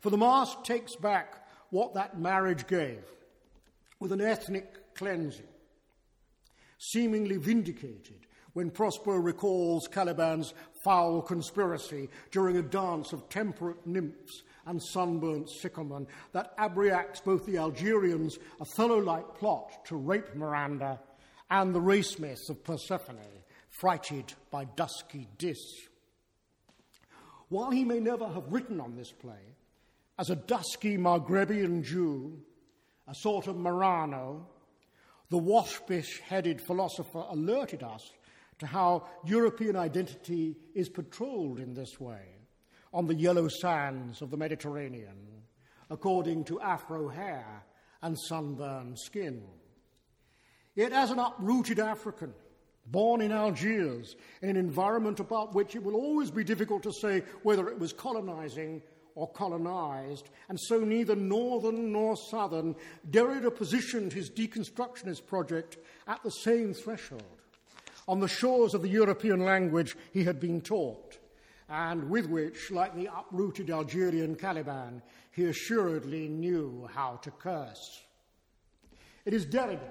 For 0.00 0.10
the 0.10 0.18
mask 0.18 0.64
takes 0.64 0.96
back 0.96 1.46
what 1.70 1.94
that 1.94 2.18
marriage 2.18 2.66
gave 2.66 3.04
with 4.00 4.12
an 4.12 4.20
ethnic 4.20 4.94
cleansing, 4.94 5.46
seemingly 6.78 7.36
vindicated 7.36 8.26
when 8.54 8.70
Prospero 8.70 9.16
recalls 9.16 9.86
Caliban's 9.86 10.54
foul 10.82 11.22
conspiracy 11.22 12.08
during 12.32 12.56
a 12.56 12.62
dance 12.62 13.12
of 13.12 13.28
temperate 13.28 13.86
nymphs 13.86 14.42
and 14.66 14.82
sunburnt 14.82 15.48
sicklemen 15.48 16.06
that 16.32 16.52
abreacts 16.58 17.20
both 17.20 17.46
the 17.46 17.58
Algerians' 17.58 18.38
Othello-like 18.60 19.34
plot 19.36 19.84
to 19.86 19.96
rape 19.96 20.34
Miranda 20.34 20.98
and 21.50 21.74
the 21.74 21.80
race 21.80 22.18
myth 22.18 22.48
of 22.48 22.64
Persephone, 22.64 23.18
frighted 23.68 24.32
by 24.50 24.64
dusky 24.64 25.28
Dis. 25.38 25.58
While 27.48 27.70
he 27.70 27.84
may 27.84 28.00
never 28.00 28.28
have 28.28 28.52
written 28.52 28.80
on 28.80 28.96
this 28.96 29.12
play, 29.12 29.56
as 30.18 30.30
a 30.30 30.36
dusky 30.36 30.96
Maghrebian 30.96 31.82
Jew, 31.82 32.38
a 33.10 33.14
sort 33.14 33.48
of 33.48 33.56
Marrano, 33.56 34.40
the 35.30 35.38
waspish 35.38 36.20
headed 36.20 36.60
philosopher 36.60 37.24
alerted 37.28 37.82
us 37.82 38.08
to 38.60 38.66
how 38.66 39.08
European 39.24 39.74
identity 39.74 40.56
is 40.74 40.88
patrolled 40.88 41.58
in 41.58 41.74
this 41.74 41.98
way 41.98 42.22
on 42.92 43.06
the 43.06 43.14
yellow 43.14 43.48
sands 43.48 44.22
of 44.22 44.30
the 44.30 44.36
Mediterranean, 44.36 45.42
according 45.90 46.44
to 46.44 46.60
afro 46.60 47.08
hair 47.08 47.64
and 48.02 48.16
sunburned 48.28 48.96
skin. 48.98 49.42
Yet, 50.76 50.92
as 50.92 51.10
an 51.10 51.18
uprooted 51.18 51.80
African, 51.80 52.32
born 52.86 53.22
in 53.22 53.32
Algiers, 53.32 54.14
in 54.40 54.50
an 54.50 54.56
environment 54.56 55.18
about 55.18 55.54
which 55.54 55.74
it 55.74 55.82
will 55.82 55.96
always 55.96 56.30
be 56.30 56.44
difficult 56.44 56.84
to 56.84 56.92
say 56.92 57.24
whether 57.42 57.68
it 57.68 57.78
was 57.78 57.92
colonizing 57.92 58.82
or 59.14 59.30
colonized, 59.30 60.30
and 60.48 60.58
so 60.60 60.80
neither 60.80 61.16
northern 61.16 61.92
nor 61.92 62.16
southern, 62.16 62.74
Derrida 63.10 63.54
positioned 63.54 64.12
his 64.12 64.30
deconstructionist 64.30 65.26
project 65.26 65.78
at 66.06 66.22
the 66.22 66.30
same 66.30 66.74
threshold 66.74 67.22
on 68.08 68.20
the 68.20 68.28
shores 68.28 68.74
of 68.74 68.82
the 68.82 68.88
European 68.88 69.44
language 69.44 69.96
he 70.12 70.24
had 70.24 70.40
been 70.40 70.60
taught, 70.60 71.18
and 71.68 72.10
with 72.10 72.26
which, 72.26 72.70
like 72.70 72.94
the 72.96 73.08
uprooted 73.16 73.70
Algerian 73.70 74.34
Caliban, 74.34 75.00
he 75.30 75.44
assuredly 75.44 76.28
knew 76.28 76.88
how 76.92 77.20
to 77.22 77.30
curse. 77.30 78.02
It 79.24 79.34
is 79.34 79.46
Derrida, 79.46 79.90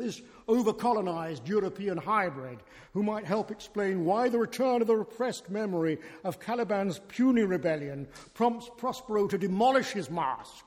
this 0.00 0.20
overcolonized 0.48 1.46
European 1.46 1.96
hybrid, 1.96 2.58
who 2.92 3.02
might 3.02 3.24
help 3.24 3.50
explain 3.50 4.04
why 4.04 4.28
the 4.28 4.38
return 4.38 4.80
of 4.80 4.88
the 4.88 4.96
repressed 4.96 5.50
memory 5.50 5.98
of 6.24 6.40
Caliban's 6.40 7.00
puny 7.08 7.42
rebellion 7.42 8.08
prompts 8.34 8.68
Prospero 8.76 9.28
to 9.28 9.38
demolish 9.38 9.92
his 9.92 10.10
mask. 10.10 10.64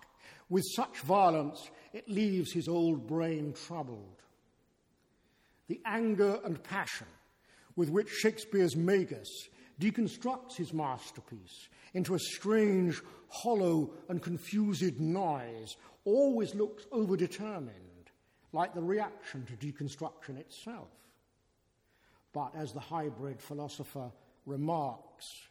With 0.49 0.63
such 0.75 0.99
violence, 0.99 1.69
it 1.91 2.07
leaves 2.07 2.53
his 2.53 2.67
old 2.67 3.07
brain 3.07 3.53
troubled 3.53 4.23
the 5.67 5.81
anger 5.85 6.39
and 6.43 6.61
passion 6.63 7.07
with 7.75 7.89
which 7.89 8.09
Shakespeare's 8.09 8.75
Magus 8.75 9.49
deconstructs 9.79 10.55
his 10.55 10.73
masterpiece 10.73 11.69
into 11.93 12.15
a 12.15 12.19
strange, 12.19 13.01
hollow, 13.27 13.91
and 14.09 14.21
confused 14.21 14.99
noise 14.99 15.75
always 16.05 16.53
looks 16.53 16.85
overdetermined, 16.85 17.92
like 18.53 18.73
the 18.73 18.81
reaction 18.81 19.45
to 19.45 19.53
deconstruction 19.53 20.37
itself. 20.37 20.89
But 22.31 22.53
as 22.55 22.71
the 22.71 22.79
hybrid 22.79 23.41
philosopher 23.41 24.11
remarks, 24.45 25.47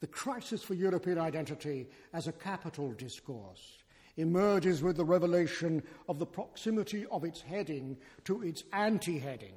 the 0.00 0.06
crisis 0.06 0.62
for 0.62 0.74
European 0.74 1.18
identity 1.18 1.88
as 2.12 2.26
a 2.26 2.32
capital 2.32 2.92
discourse 2.92 3.84
emerges 4.16 4.82
with 4.82 4.96
the 4.96 5.04
revelation 5.04 5.82
of 6.08 6.18
the 6.18 6.26
proximity 6.26 7.04
of 7.10 7.24
its 7.24 7.40
heading 7.40 7.96
to 8.24 8.42
its 8.42 8.64
anti 8.72 9.18
heading, 9.18 9.54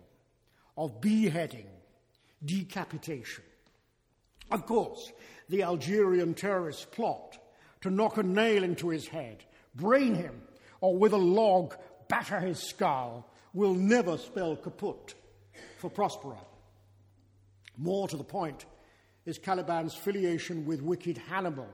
of 0.78 1.00
beheading, 1.00 1.68
decapitation. 2.43 3.43
Of 4.50 4.66
course, 4.66 5.12
the 5.50 5.64
Algerian 5.64 6.34
terrorist 6.34 6.91
plot 6.91 7.38
to 7.82 7.89
knock 7.89 8.18
a 8.18 8.24
nail 8.24 8.64
into 8.64 8.89
his 8.89 9.08
head, 9.08 9.43
brain 9.76 10.16
him, 10.16 10.41
or 10.82 10.98
with 10.98 11.14
a 11.14 11.18
log 11.18 11.76
batter 12.08 12.39
his 12.39 12.60
skull 12.60 13.30
will 13.53 13.74
never 13.74 14.18
spell 14.18 14.55
kaput 14.55 15.14
for 15.78 15.89
Prospero. 15.89 16.38
More 17.78 18.08
to 18.08 18.18
the 18.18 18.24
point 18.24 18.66
is 19.26 19.38
Caliban's 19.38 19.93
filiation 19.93 20.66
with 20.66 20.82
wicked 20.82 21.18
Hannibal 21.18 21.68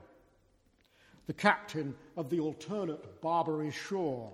the 1.26 1.32
captain 1.32 1.94
of 2.16 2.30
the 2.30 2.40
alternate 2.40 3.20
Barbary 3.20 3.70
shore, 3.70 4.32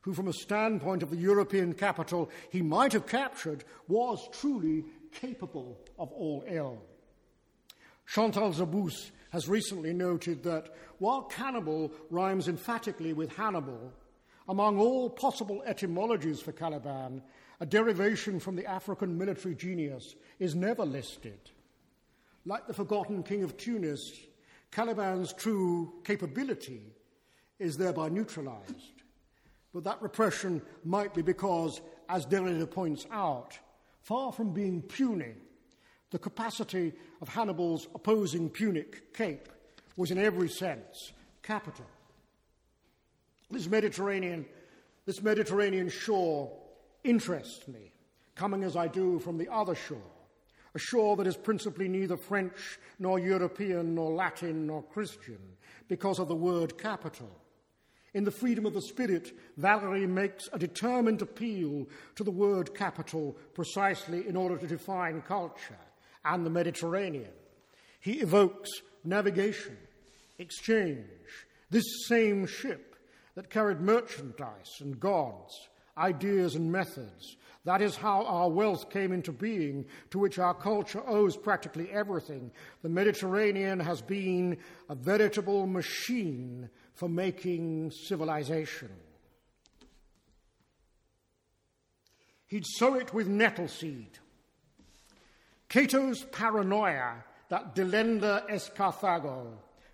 who, 0.00 0.14
from 0.14 0.28
a 0.28 0.32
standpoint 0.32 1.02
of 1.02 1.10
the 1.10 1.16
European 1.16 1.74
capital 1.74 2.30
he 2.50 2.62
might 2.62 2.92
have 2.92 3.06
captured, 3.06 3.64
was 3.88 4.28
truly 4.32 4.84
capable 5.12 5.78
of 5.98 6.10
all 6.12 6.44
ill. 6.48 6.82
Chantal 8.06 8.52
Zabus 8.52 9.10
has 9.30 9.48
recently 9.48 9.92
noted 9.92 10.42
that 10.42 10.74
while 10.98 11.22
cannibal 11.22 11.92
rhymes 12.10 12.48
emphatically 12.48 13.12
with 13.12 13.34
Hannibal, 13.36 13.92
among 14.48 14.78
all 14.78 15.08
possible 15.08 15.62
etymologies 15.66 16.40
for 16.40 16.52
Caliban, 16.52 17.22
a 17.60 17.66
derivation 17.66 18.40
from 18.40 18.56
the 18.56 18.66
African 18.66 19.16
military 19.16 19.54
genius 19.54 20.16
is 20.38 20.54
never 20.54 20.84
listed. 20.84 21.38
Like 22.44 22.66
the 22.66 22.74
forgotten 22.74 23.22
king 23.22 23.44
of 23.44 23.56
Tunis, 23.56 24.12
Caliban's 24.72 25.32
true 25.32 25.92
capability 26.04 26.82
is 27.58 27.76
thereby 27.76 28.08
neutralized. 28.08 29.02
But 29.72 29.84
that 29.84 30.02
repression 30.02 30.60
might 30.84 31.14
be 31.14 31.22
because, 31.22 31.80
as 32.08 32.26
Derrida 32.26 32.70
points 32.70 33.06
out, 33.10 33.58
far 34.00 34.32
from 34.32 34.52
being 34.52 34.82
puny, 34.82 35.34
the 36.10 36.18
capacity 36.18 36.92
of 37.20 37.28
Hannibal's 37.28 37.88
opposing 37.94 38.50
Punic 38.50 39.14
cape 39.14 39.48
was 39.96 40.10
in 40.10 40.18
every 40.18 40.48
sense 40.48 41.12
capital. 41.42 41.86
This 43.52 43.68
Mediterranean, 43.68 44.46
this 45.06 45.22
Mediterranean 45.22 45.88
shore 45.88 46.50
interests 47.04 47.68
me, 47.68 47.92
coming 48.34 48.64
as 48.64 48.76
I 48.76 48.88
do 48.88 49.20
from 49.20 49.38
the 49.38 49.52
other 49.52 49.74
shore 49.76 50.00
a 50.74 50.78
shore 50.78 51.16
that 51.16 51.26
is 51.26 51.36
principally 51.36 51.88
neither 51.88 52.16
French 52.16 52.78
nor 52.98 53.18
European 53.18 53.94
nor 53.94 54.12
Latin 54.12 54.66
nor 54.66 54.82
Christian 54.82 55.38
because 55.88 56.18
of 56.18 56.28
the 56.28 56.34
word 56.34 56.78
capital. 56.78 57.30
In 58.14 58.24
the 58.24 58.30
freedom 58.30 58.66
of 58.66 58.74
the 58.74 58.82
spirit, 58.82 59.32
Valery 59.56 60.06
makes 60.06 60.48
a 60.52 60.58
determined 60.58 61.22
appeal 61.22 61.86
to 62.14 62.24
the 62.24 62.30
word 62.30 62.74
capital 62.74 63.36
precisely 63.54 64.26
in 64.28 64.36
order 64.36 64.56
to 64.58 64.66
define 64.66 65.22
culture 65.22 65.78
and 66.24 66.44
the 66.44 66.50
Mediterranean. 66.50 67.32
He 68.00 68.20
evokes 68.20 68.70
navigation, 69.04 69.76
exchange, 70.38 71.06
this 71.70 71.84
same 72.06 72.46
ship 72.46 72.91
that 73.34 73.50
carried 73.50 73.80
merchandise 73.80 74.78
and 74.80 74.98
gods 74.98 75.68
ideas, 75.98 76.54
and 76.54 76.70
methods. 76.70 77.36
That 77.64 77.80
is 77.80 77.96
how 77.96 78.24
our 78.24 78.48
wealth 78.48 78.90
came 78.90 79.12
into 79.12 79.32
being, 79.32 79.84
to 80.10 80.18
which 80.18 80.38
our 80.38 80.54
culture 80.54 81.02
owes 81.06 81.36
practically 81.36 81.90
everything. 81.90 82.50
The 82.82 82.88
Mediterranean 82.88 83.78
has 83.80 84.00
been 84.00 84.58
a 84.88 84.94
veritable 84.94 85.66
machine 85.66 86.68
for 86.94 87.08
making 87.08 87.92
civilization. 87.92 88.90
He'd 92.46 92.66
sow 92.66 92.94
it 92.94 93.14
with 93.14 93.28
nettle 93.28 93.68
seed. 93.68 94.18
Cato's 95.68 96.24
paranoia 96.24 97.24
that 97.48 97.74
delenda 97.74 98.42
est 98.50 98.74
Carthago, 98.74 99.46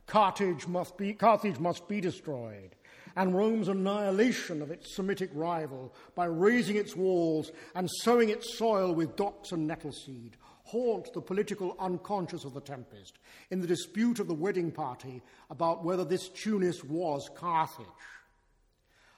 Carthage 0.07 0.67
must 0.67 0.97
be, 0.97 1.13
Carthage 1.13 1.59
must 1.59 1.87
be 1.87 2.01
destroyed, 2.01 2.75
and 3.19 3.35
Rome's 3.35 3.67
annihilation 3.67 4.63
of 4.63 4.71
its 4.71 4.95
Semitic 4.95 5.31
rival 5.35 5.93
by 6.15 6.27
razing 6.27 6.77
its 6.77 6.95
walls 6.95 7.51
and 7.75 7.91
sowing 8.03 8.29
its 8.29 8.57
soil 8.57 8.95
with 8.95 9.17
docks 9.17 9.51
and 9.51 9.67
nettle 9.67 9.91
seed 9.91 10.37
haunt 10.63 11.13
the 11.13 11.21
political 11.21 11.75
unconscious 11.81 12.45
of 12.45 12.55
the 12.55 12.61
Tempest 12.61 13.19
in 13.51 13.61
the 13.61 13.67
dispute 13.67 14.21
of 14.21 14.29
the 14.29 14.35
wedding 14.35 14.71
party 14.71 15.21
about 15.51 15.85
whether 15.85 16.05
this 16.05 16.29
Tunis 16.29 16.85
was 16.85 17.29
Carthage. 17.35 17.87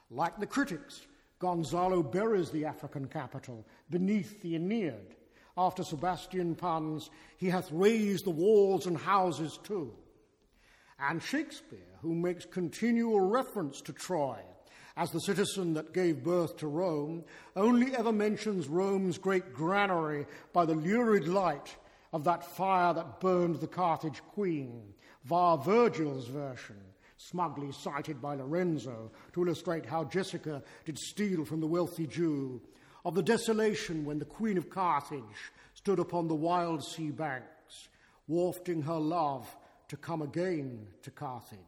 Like 0.09 0.39
the 0.39 0.47
critics, 0.47 1.05
Gonzalo 1.37 2.01
buries 2.01 2.49
the 2.49 2.65
African 2.65 3.07
capital 3.07 3.67
beneath 3.91 4.41
the 4.41 4.55
Aeneid. 4.55 5.15
After 5.55 5.83
Sebastian 5.83 6.55
puns, 6.55 7.11
he 7.37 7.49
hath 7.49 7.71
raised 7.71 8.25
the 8.25 8.31
walls 8.31 8.87
and 8.87 8.97
houses 8.97 9.59
too. 9.63 9.93
And 11.01 11.21
Shakespeare, 11.21 11.79
who 12.01 12.13
makes 12.13 12.45
continual 12.45 13.21
reference 13.21 13.81
to 13.81 13.93
Troy 13.93 14.37
as 14.95 15.09
the 15.11 15.19
citizen 15.19 15.73
that 15.73 15.93
gave 15.93 16.23
birth 16.23 16.57
to 16.57 16.67
Rome, 16.67 17.23
only 17.55 17.95
ever 17.95 18.11
mentions 18.11 18.67
Rome's 18.67 19.17
great 19.17 19.53
granary 19.53 20.27
by 20.53 20.65
the 20.65 20.75
lurid 20.75 21.27
light 21.27 21.75
of 22.13 22.23
that 22.25 22.45
fire 22.55 22.93
that 22.93 23.19
burned 23.19 23.55
the 23.55 23.67
Carthage 23.67 24.21
queen, 24.33 24.93
via 25.23 25.57
Virgil's 25.57 26.27
version 26.27 26.77
smugly 27.17 27.71
cited 27.71 28.21
by 28.21 28.35
Lorenzo 28.35 29.11
to 29.33 29.43
illustrate 29.43 29.85
how 29.85 30.03
Jessica 30.03 30.63
did 30.85 30.97
steal 30.97 31.45
from 31.45 31.61
the 31.61 31.67
wealthy 31.67 32.07
Jew, 32.07 32.61
of 33.05 33.15
the 33.15 33.23
desolation 33.23 34.05
when 34.05 34.19
the 34.19 34.25
Queen 34.25 34.57
of 34.57 34.69
Carthage 34.69 35.51
stood 35.73 35.99
upon 35.99 36.27
the 36.27 36.35
wild 36.35 36.83
sea 36.83 37.09
banks, 37.09 37.89
wafting 38.27 38.81
her 38.83 38.99
love 38.99 39.55
to 39.91 39.97
come 39.97 40.21
again 40.21 40.87
to 41.03 41.11
Carthage. 41.11 41.59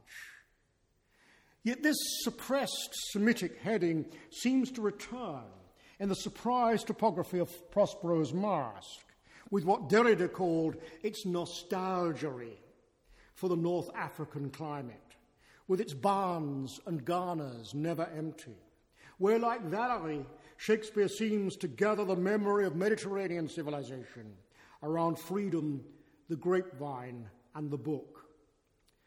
Yet 1.61 1.84
this 1.84 1.97
suppressed 2.21 2.89
Semitic 3.11 3.59
heading 3.61 4.05
seems 4.32 4.71
to 4.71 4.82
return 4.82 5.43
in 5.99 6.07
the 6.07 6.15
surprise 6.15 6.86
topography 6.86 7.39
of 7.39 7.51
Prospero's 7.69 8.34
Masque, 8.34 9.13
with 9.51 9.65
what 9.65 9.89
Derrida 9.89 10.32
called 10.32 10.78
its 11.01 11.26
nostalgia 11.26 12.32
for 13.36 13.49
the 13.49 13.57
North 13.57 13.89
African 13.93 14.49
climate 14.49 15.03
with 15.67 15.82
its 15.82 15.93
barns 15.93 16.80
and 16.86 17.03
garners 17.03 17.74
never 17.74 18.09
empty, 18.15 18.55
where, 19.17 19.38
like 19.38 19.63
Valery, 19.63 20.26
Shakespeare 20.55 21.09
seems 21.09 21.57
to 21.57 21.67
gather 21.67 22.05
the 22.05 22.15
memory 22.15 22.65
of 22.65 22.78
Mediterranean 22.78 23.49
civilization 23.49 24.34
around 24.82 25.19
freedom, 25.19 25.84
the 26.30 26.38
grapevine, 26.38 27.28
and 27.56 27.70
the 27.70 27.78
book. 27.78 28.26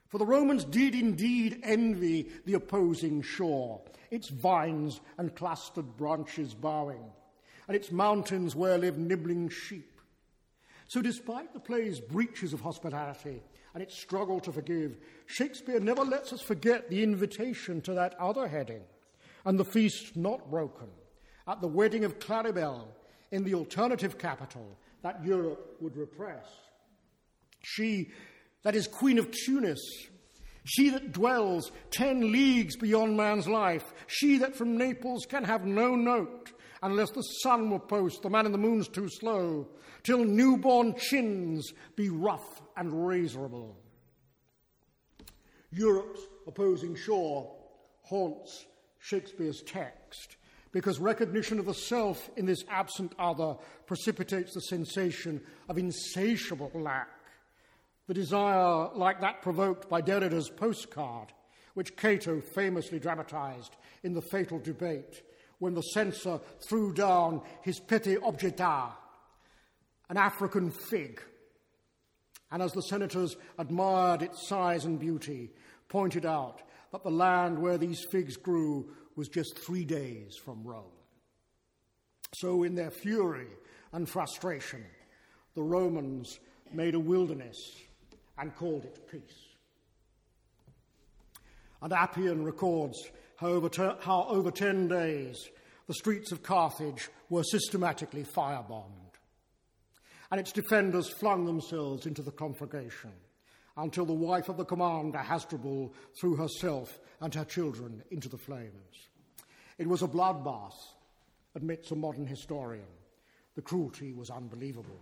For 0.09 0.19
the 0.19 0.27
Romans 0.27 0.65
did 0.65 0.95
indeed 0.95 1.61
envy 1.63 2.29
the 2.45 2.55
opposing 2.55 3.23
shore, 3.23 3.83
its 4.11 4.29
vines 4.29 5.01
and 5.19 5.35
clustered 5.35 5.97
branches 5.97 6.55
bowing, 6.55 7.11
and 7.67 7.77
its 7.77 7.91
mountains 7.91 8.55
where 8.55 8.79
live 8.79 8.99
nibbling 8.99 9.49
sheep. 9.49 10.01
So, 10.89 11.03
despite 11.03 11.53
the 11.53 11.61
play's 11.61 11.99
breaches 11.99 12.53
of 12.53 12.61
hospitality, 12.61 13.43
and 13.77 13.83
its 13.83 13.95
struggle 13.95 14.41
to 14.41 14.53
forgive, 14.53 14.97
Shakespeare 15.27 15.81
never 15.81 16.03
lets 16.03 16.33
us 16.33 16.41
forget 16.41 16.89
the 16.89 17.03
invitation 17.03 17.83
to 17.83 17.93
that 17.93 18.15
other 18.19 18.49
heading 18.49 18.81
and 19.45 19.61
the 19.61 19.67
feast 19.67 20.17
not 20.17 20.51
broken 20.51 20.89
at 21.47 21.61
the 21.61 21.69
wedding 21.69 22.05
of 22.07 22.19
Claribel 22.19 22.87
in 23.33 23.45
the 23.45 23.55
alternative 23.55 24.17
capital 24.17 24.79
that 25.03 25.23
Europe 25.23 25.77
would 25.81 25.95
repress. 25.95 26.47
She, 27.63 28.13
that 28.67 28.75
is 28.75 28.89
Queen 28.89 29.17
of 29.21 29.31
Tunis, 29.31 29.79
she 30.65 30.91
that 30.91 31.13
dwells 31.13 31.71
ten 31.93 32.33
leagues 32.33 32.75
beyond 32.75 33.17
man's 33.17 33.47
life, 33.47 33.95
she 34.09 34.39
that 34.39 34.57
from 34.57 34.77
Naples 34.77 35.25
can 35.25 35.45
have 35.45 35.65
no 35.65 35.95
note, 35.95 36.51
unless 36.83 37.13
the 37.13 37.23
sun 37.23 37.71
will 37.71 37.79
post, 37.79 38.23
the 38.23 38.29
man 38.29 38.45
in 38.45 38.51
the 38.51 38.59
moon's 38.59 38.89
too 38.89 39.09
slow, 39.09 39.69
till 40.03 40.25
newborn 40.25 40.97
chins 40.97 41.73
be 41.95 42.09
rough 42.09 42.61
and 42.77 42.91
razorable. 42.91 43.77
Europe's 45.71 46.23
opposing 46.49 46.97
shore 46.97 47.55
haunts 48.03 48.67
Shakespeare's 48.99 49.63
text 49.63 50.39
because 50.73 50.99
recognition 50.99 51.61
of 51.61 51.67
the 51.67 51.73
self 51.73 52.29
in 52.37 52.47
this 52.47 52.65
absent 52.69 53.13
other 53.17 53.55
precipitates 53.87 54.55
the 54.55 54.61
sensation 54.63 55.41
of 55.69 55.79
insatiable 55.79 56.73
lack. 56.75 57.16
The 58.07 58.15
desire, 58.15 58.89
like 58.95 59.21
that 59.21 59.43
provoked 59.43 59.89
by 59.89 60.01
Derrida's 60.01 60.49
postcard, 60.49 61.33
which 61.75 61.97
Cato 61.97 62.41
famously 62.41 62.99
dramatized 62.99 63.77
in 64.03 64.15
the 64.15 64.23
fatal 64.23 64.59
debate 64.59 65.23
when 65.59 65.75
the 65.75 65.83
censor 65.83 66.41
threw 66.69 66.93
down 66.93 67.43
his 67.63 67.81
petit 67.81 68.17
objet 68.19 68.57
d'art, 68.57 68.93
an 70.09 70.17
African 70.17 70.71
fig 70.71 71.21
and 72.51 72.63
as 72.63 72.73
the 72.73 72.83
senators 72.83 73.37
admired 73.59 74.23
its 74.23 74.49
size 74.49 74.85
and 74.85 74.99
beauty, 74.99 75.51
pointed 75.89 76.25
out 76.25 76.63
that 76.93 77.03
the 77.03 77.11
land 77.11 77.59
where 77.59 77.79
these 77.79 78.05
figs 78.11 78.37
grew 78.37 78.89
was 79.17 79.29
just 79.29 79.59
three 79.59 79.85
days 79.85 80.37
from 80.37 80.63
Rome. 80.63 80.85
So, 82.35 82.63
in 82.63 82.75
their 82.75 82.91
fury 82.91 83.49
and 83.93 84.09
frustration, 84.09 84.85
the 85.55 85.63
Romans 85.63 86.39
made 86.73 86.95
a 86.95 87.01
wilderness 87.01 87.59
and 88.39 88.55
called 88.55 88.85
it 88.85 89.11
peace. 89.11 89.47
And 91.83 91.93
Appian 91.93 92.45
records 92.45 93.11
how 93.37 93.49
over, 93.49 93.69
ter- 93.69 93.99
how 94.01 94.27
over 94.29 94.51
10 94.51 94.89
days 94.89 95.49
the 95.87 95.95
streets 95.95 96.33
of 96.33 96.43
Carthage 96.43 97.09
were 97.29 97.45
systematically 97.45 98.25
firebombed 98.25 99.07
and 100.31 100.41
its 100.41 100.53
defenders 100.53 101.09
flung 101.09 101.45
themselves 101.45 102.07
into 102.07 102.23
the 102.23 102.33
conflagration 102.33 103.13
until 103.77 104.07
the 104.07 104.13
wife 104.13 104.49
of 104.49 104.57
the 104.57 104.65
commander, 104.65 105.19
Hasdrubal, 105.19 105.93
threw 106.19 106.35
herself 106.35 106.99
and 107.21 107.35
her 107.35 107.45
children 107.45 108.03
into 108.11 108.29
the 108.29 108.39
flames. 108.39 109.09
It 109.79 109.87
was 109.87 110.03
a 110.03 110.09
bloodbath, 110.09 110.75
admits 111.55 111.91
a 111.91 111.97
modern 111.97 112.27
historian. 112.27 112.87
The 113.55 113.63
cruelty 113.63 114.13
was 114.13 114.31
unbelievable. 114.31 115.01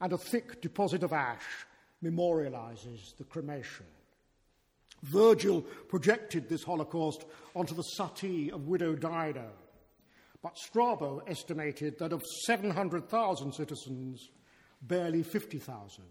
And 0.00 0.12
a 0.12 0.18
thick 0.18 0.62
deposit 0.62 1.02
of 1.02 1.12
ash 1.12 1.66
memorializes 2.02 3.16
the 3.16 3.24
cremation. 3.24 3.86
Virgil 5.02 5.62
projected 5.88 6.48
this 6.48 6.62
Holocaust 6.62 7.24
onto 7.54 7.74
the 7.74 7.82
suttee 7.82 8.50
of 8.50 8.68
widow 8.68 8.94
Dido, 8.94 9.50
but 10.42 10.58
Strabo 10.58 11.22
estimated 11.26 11.98
that 11.98 12.12
of 12.12 12.22
700,000 12.44 13.52
citizens, 13.52 14.28
barely 14.82 15.22
50,000 15.22 16.04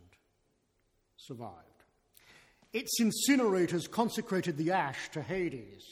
survived. 1.17 1.55
Its 2.71 2.99
incinerators 3.01 3.89
consecrated 3.89 4.57
the 4.57 4.71
ash 4.71 5.09
to 5.11 5.21
Hades, 5.21 5.83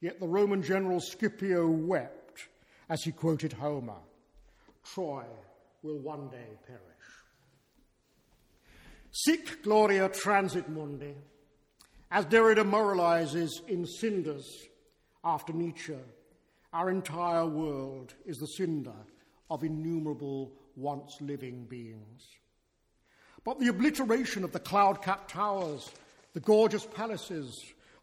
yet 0.00 0.20
the 0.20 0.28
Roman 0.28 0.62
general 0.62 1.00
Scipio 1.00 1.66
wept 1.66 2.48
as 2.88 3.02
he 3.02 3.12
quoted 3.12 3.52
Homer 3.54 4.00
Troy 4.84 5.24
will 5.82 5.98
one 5.98 6.28
day 6.28 6.58
perish. 6.66 6.89
Sic 9.12 9.62
gloria 9.62 10.08
transit 10.08 10.68
mundi, 10.68 11.14
as 12.12 12.26
Derrida 12.26 12.64
moralizes 12.64 13.50
in 13.68 13.84
Cinders 13.84 14.46
after 15.24 15.52
Nietzsche, 15.52 15.96
our 16.72 16.90
entire 16.90 17.46
world 17.46 18.14
is 18.24 18.36
the 18.38 18.46
cinder 18.46 18.94
of 19.50 19.64
innumerable 19.64 20.52
once 20.76 21.16
living 21.20 21.64
beings. 21.64 22.22
But 23.42 23.58
the 23.58 23.68
obliteration 23.68 24.44
of 24.44 24.52
the 24.52 24.60
cloud 24.60 25.02
capped 25.02 25.30
towers, 25.30 25.90
the 26.32 26.40
gorgeous 26.40 26.86
palaces, 26.86 27.52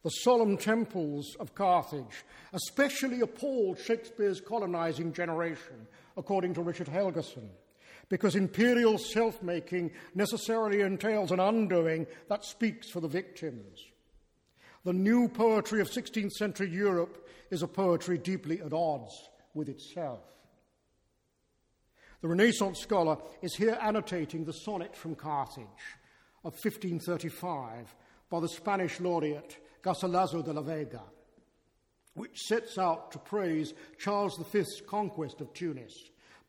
the 0.04 0.10
solemn 0.10 0.58
temples 0.58 1.36
of 1.40 1.56
Carthage 1.56 2.26
especially 2.54 3.22
appalled 3.22 3.80
Shakespeare's 3.80 4.42
colonizing 4.42 5.14
generation, 5.14 5.88
according 6.18 6.54
to 6.56 6.62
Richard 6.62 6.88
Helgerson, 6.88 7.48
because 8.10 8.36
imperial 8.36 8.98
self 8.98 9.42
making 9.44 9.92
necessarily 10.16 10.82
entails 10.82 11.32
an 11.32 11.40
undoing 11.40 12.08
that 12.30 12.46
speaks 12.46 12.90
for 12.90 13.02
the 13.02 13.08
victims. 13.08 13.84
The 14.86 14.94
new 14.94 15.28
poetry 15.28 15.82
of 15.82 15.90
16th 15.90 16.32
century 16.32 16.70
Europe 16.70 17.28
is 17.52 17.62
a 17.62 17.68
poetry 17.68 18.18
deeply 18.18 18.62
at 18.62 18.74
odds 18.74 19.30
with 19.54 19.68
itself. 19.70 20.22
The 22.22 22.28
Renaissance 22.28 22.80
scholar 22.80 23.18
is 23.42 23.56
here 23.56 23.78
annotating 23.82 24.46
the 24.46 24.54
sonnet 24.54 24.96
from 24.96 25.16
Carthage 25.16 25.66
of 26.44 26.54
1535 26.54 27.94
by 28.30 28.40
the 28.40 28.50
Spanish 28.50 29.00
laureate 29.00 29.58
Garcilaso 29.84 30.44
de 30.44 30.54
la 30.54 30.62
Vega, 30.62 31.04
which 32.16 32.40
sets 32.40 32.78
out 32.78 33.12
to 33.12 33.20
praise 33.20 33.74
Charles 34.00 34.42
V's 34.52 34.82
conquest 34.88 35.42
of 35.42 35.54
Tunis, 35.54 35.94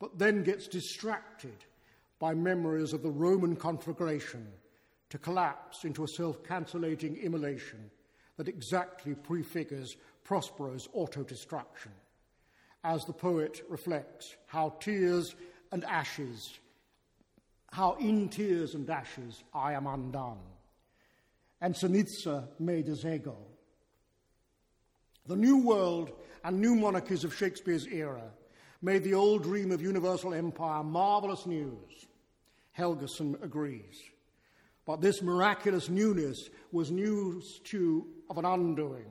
but 0.01 0.19
then 0.19 0.43
gets 0.43 0.69
distracted 0.69 1.65
by 2.19 2.35
memories 2.35 2.93
of 2.93 3.03
the 3.03 3.11
Roman 3.11 3.57
conflagration 3.57 4.47
to 5.11 5.19
collapse 5.19 5.85
into 5.85 6.05
a 6.05 6.09
self 6.09 6.43
cancellating 6.43 7.23
immolation 7.23 7.91
that 8.37 8.49
exactly 8.49 9.15
prefigures 9.15 9.97
Prospero's 10.25 10.89
auto 10.93 11.23
destruction, 11.23 11.93
as 12.85 13.05
the 13.05 13.13
poet 13.13 13.63
reflects 13.69 14.37
how 14.47 14.75
tears 14.81 15.35
and 15.73 15.85
ashes, 15.85 16.59
how 17.73 17.95
in 17.95 18.29
tears 18.29 18.75
and 18.75 18.89
ashes 18.89 19.43
I 19.55 19.73
am 19.73 19.87
undone. 19.87 20.39
And 21.61 21.75
ceniza 21.75 22.47
me 22.61 22.83
deshago. 22.83 23.37
The 25.27 25.37
new 25.37 25.59
world 25.59 26.13
and 26.45 26.61
new 26.61 26.75
monarchies 26.75 27.25
of 27.25 27.35
Shakespeare's 27.35 27.87
era 27.87 28.31
made 28.81 29.03
the 29.03 29.15
old 29.15 29.43
dream 29.43 29.73
of 29.73 29.83
universal 29.83 30.35
empire 30.35 30.83
marvelous 30.83 31.47
news. 31.47 32.07
Helgerson 32.77 33.43
agrees. 33.43 34.01
But 34.87 35.01
this 35.01 35.21
miraculous 35.21 35.89
newness 35.89 36.49
was 36.73 36.91
news 36.91 37.61
too 37.65 38.07
of 38.31 38.39
an 38.39 38.45
undoing, 38.45 39.11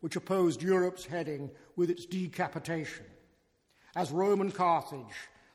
which 0.00 0.16
opposed 0.16 0.62
Europe's 0.62 1.04
heading 1.04 1.50
with 1.74 1.90
its 1.90 2.06
decapitation. 2.06 3.06
As 3.96 4.12
Rome 4.12 4.42
and 4.42 4.54
Carthage, 4.54 5.00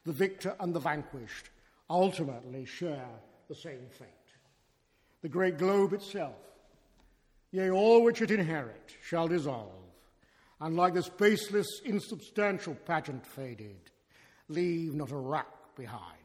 the 0.04 0.12
victor 0.12 0.56
and 0.60 0.74
the 0.74 0.80
vanquished, 0.80 1.52
ultimately 1.90 2.66
share 2.66 3.10
the 3.48 3.56
same 3.56 3.86
fate. 3.92 4.08
The 5.22 5.30
great 5.30 5.60
globe 5.60 5.94
itself, 5.94 6.36
yea, 7.52 7.70
all 7.70 8.04
which 8.04 8.22
it 8.22 8.32
inherit, 8.32 8.96
shall 9.04 9.28
dissolve, 9.28 9.70
and 10.62 10.78
like 10.78 10.94
this 10.94 11.10
baseless, 11.10 11.82
insubstantial 11.84 12.76
pageant 12.86 13.26
faded, 13.26 13.92
leave 14.48 14.94
not 14.94 15.12
a 15.12 15.18
rack 15.18 15.48
behind. 15.76 16.18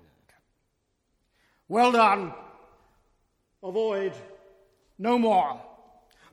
Well 1.69 1.91
done, 1.91 2.33
avoid 3.63 4.13
no 4.99 5.19
more. 5.19 5.61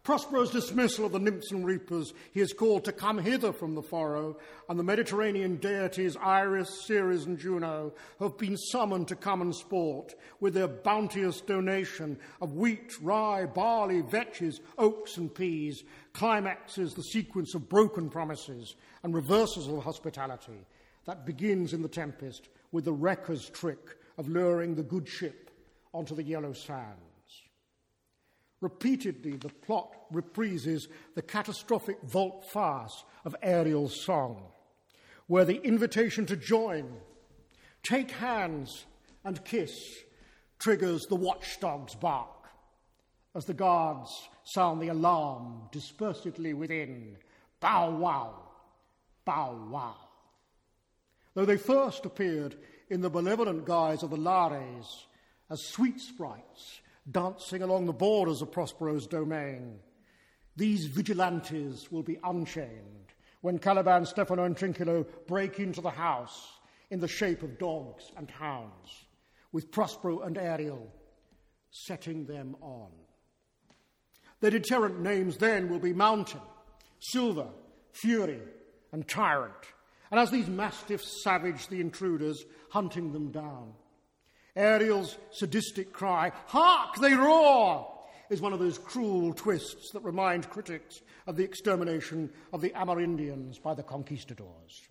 Prospero's 0.04 0.52
dismissal 0.52 1.06
of 1.06 1.14
the 1.14 1.20
nymphs 1.20 1.52
and 1.52 1.66
reapers, 1.66 2.14
he 2.34 2.42
is 2.42 2.52
called 2.52 2.84
to 2.84 2.92
come 2.92 3.20
hither 3.20 3.54
from 3.54 3.74
the 3.74 3.82
furrow, 3.82 4.38
and 4.68 4.78
the 4.78 4.84
Mediterranean 4.84 5.56
deities 5.56 6.18
Iris, 6.18 6.86
Ceres, 6.86 7.26
and 7.26 7.40
Juno 7.40 7.94
have 8.20 8.38
been 8.38 8.58
summoned 8.58 9.08
to 9.08 9.16
come 9.16 9.42
and 9.42 9.56
sport 9.56 10.14
with 10.42 10.56
their 10.56 10.68
bounteous 10.68 11.40
donation 11.40 12.20
of 12.42 12.52
wheat, 12.52 12.92
rye, 13.02 13.46
barley, 13.46 14.02
vetches, 14.02 14.60
oaks, 14.78 15.16
and 15.16 15.34
peas, 15.34 15.86
climaxes 16.12 16.94
the 16.94 17.04
sequence 17.04 17.56
of 17.56 17.70
broken 17.70 18.10
promises 18.10 18.76
and 19.04 19.16
reversals 19.16 19.70
of 19.70 19.82
hospitality 19.86 20.66
that 21.06 21.26
begins 21.26 21.72
in 21.72 21.82
the 21.82 21.88
Tempest 21.88 22.50
with 22.74 22.84
the 22.84 22.92
wrecker's 22.92 23.50
trick 23.50 23.96
of 24.18 24.28
luring 24.28 24.76
the 24.76 24.84
good 24.84 25.08
ship 25.08 25.50
onto 25.94 26.14
the 26.14 26.24
yellow 26.24 26.52
sand. 26.52 27.00
Repeatedly, 28.64 29.34
the 29.34 29.50
plot 29.50 29.94
reprises 30.14 30.88
the 31.16 31.22
catastrophic 31.22 32.02
volte-face 32.04 33.04
of 33.26 33.36
Ariel's 33.44 34.06
song, 34.06 34.42
where 35.28 35.44
the 35.44 35.62
invitation 35.66 36.26
to 36.28 36.38
join, 36.38 36.90
take 37.84 38.10
hands, 38.12 38.86
and 39.26 39.44
kiss 39.44 39.74
triggers 40.60 41.06
the 41.08 41.16
watchdog's 41.18 41.94
bark 41.96 42.48
as 43.36 43.44
the 43.44 43.54
guards 43.54 44.30
sound 44.46 44.82
the 44.82 44.88
alarm 44.88 45.64
dispersedly 45.74 46.54
within 46.54 47.18
bow 47.60 47.90
wow, 47.90 48.34
bow 49.26 49.68
wow. 49.70 49.98
Though 51.34 51.44
they 51.44 51.58
first 51.58 52.06
appeared 52.06 52.56
in 52.90 53.02
the 53.02 53.10
benevolent 53.10 53.66
guise 53.66 54.04
of 54.04 54.10
the 54.10 54.16
Lares 54.16 55.08
as 55.50 55.60
sweet 55.68 56.00
sprites 56.00 56.80
dancing 57.10 57.62
along 57.62 57.86
the 57.86 57.94
borders 57.94 58.42
of 58.42 58.52
Prospero's 58.52 59.08
domain. 59.08 59.80
These 60.56 60.86
vigilantes 60.86 61.92
will 61.92 62.04
be 62.04 62.20
unchained 62.24 63.14
when 63.42 63.60
Caliban, 63.60 64.06
Stephano, 64.06 64.44
and 64.44 64.56
Trinculo 64.56 65.06
break 65.28 65.60
into 65.60 65.82
the 65.82 65.90
house 65.90 66.52
in 66.90 67.00
the 67.00 67.08
shape 67.08 67.44
of 67.44 67.60
dogs 67.60 68.12
and 68.16 68.30
hounds, 68.30 69.06
with 69.52 69.72
Prospero 69.72 70.22
and 70.22 70.38
Ariel 70.38 70.92
setting 71.72 72.26
them 72.26 72.56
on. 72.62 72.92
Their 74.40 74.52
deterrent 74.52 75.00
names 75.00 75.38
then 75.38 75.70
will 75.70 75.80
be 75.80 75.94
Mountain, 75.94 76.42
Silver, 77.00 77.48
Fury, 77.92 78.40
and 78.92 79.08
Tyrant. 79.08 79.54
And 80.12 80.20
as 80.20 80.30
these 80.30 80.48
mastiffs 80.48 81.24
savage 81.24 81.68
the 81.68 81.82
intruders, 81.82 82.46
hunting 82.70 83.12
them 83.12 83.32
down, 83.32 83.74
Ariel's 84.56 85.18
sadistic 85.32 85.92
cry, 85.94 86.32
Hark, 86.48 86.96
they 86.98 87.14
roar! 87.14 87.90
is 88.30 88.42
one 88.42 88.54
of 88.54 88.60
those 88.60 88.78
cruel 88.78 89.34
twists 89.34 89.92
that 89.92 90.04
remind 90.04 90.50
critics 90.50 91.02
of 91.28 91.36
the 91.36 91.44
extermination 91.44 92.30
of 92.52 92.62
the 92.62 92.72
Amerindians 92.72 93.62
by 93.62 93.74
the 93.74 93.84
conquistadors. 93.84 94.82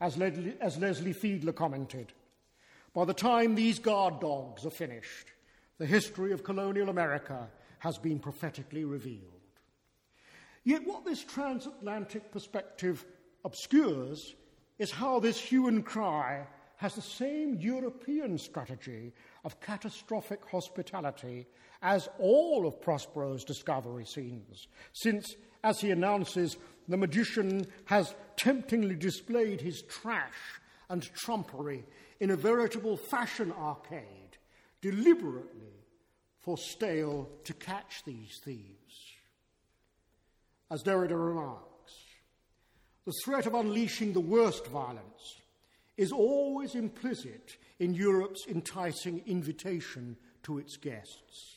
As, 0.00 0.18
as 0.60 0.78
Leslie 0.78 1.14
Fiedler 1.14 1.54
commented, 1.54 2.12
by 2.94 3.04
the 3.04 3.14
time 3.14 3.54
these 3.54 3.78
guard 3.78 4.20
dogs 4.20 4.64
are 4.64 4.70
finished, 4.70 5.28
the 5.78 5.86
history 5.86 6.32
of 6.32 6.42
colonial 6.42 6.88
America 6.88 7.48
has 7.80 7.98
been 7.98 8.18
prophetically 8.18 8.84
revealed. 8.84 9.40
Yet, 10.64 10.86
what 10.86 11.04
this 11.04 11.22
transatlantic 11.24 12.30
perspective 12.32 13.04
obscures 13.44 14.34
is 14.78 14.90
how 14.90 15.20
this 15.20 15.38
hue 15.38 15.68
and 15.68 15.84
cry 15.84 16.46
has 16.80 16.94
the 16.94 17.02
same 17.02 17.58
European 17.60 18.38
strategy 18.38 19.12
of 19.44 19.60
catastrophic 19.60 20.40
hospitality 20.50 21.46
as 21.82 22.08
all 22.18 22.66
of 22.66 22.80
Prospero's 22.80 23.44
discovery 23.44 24.06
scenes, 24.06 24.66
since, 24.94 25.34
as 25.62 25.78
he 25.78 25.90
announces, 25.90 26.56
the 26.88 26.96
magician 26.96 27.66
has 27.84 28.14
temptingly 28.36 28.94
displayed 28.94 29.60
his 29.60 29.82
trash 29.82 30.58
and 30.88 31.02
trumpery 31.12 31.84
in 32.18 32.30
a 32.30 32.36
veritable 32.36 32.96
fashion 32.96 33.52
arcade, 33.58 34.38
deliberately 34.80 35.84
for 36.38 36.56
Stale 36.56 37.28
to 37.44 37.52
catch 37.52 38.02
these 38.06 38.40
thieves. 38.42 39.12
As 40.70 40.82
Derrida 40.82 41.10
remarks, 41.10 41.92
the 43.04 43.12
threat 43.22 43.44
of 43.44 43.52
unleashing 43.52 44.14
the 44.14 44.20
worst 44.20 44.66
violence 44.68 45.39
is 46.00 46.12
always 46.12 46.76
implicit 46.76 47.58
in 47.78 47.92
Europe's 47.92 48.46
enticing 48.48 49.22
invitation 49.26 50.16
to 50.42 50.56
its 50.56 50.78
guests. 50.78 51.56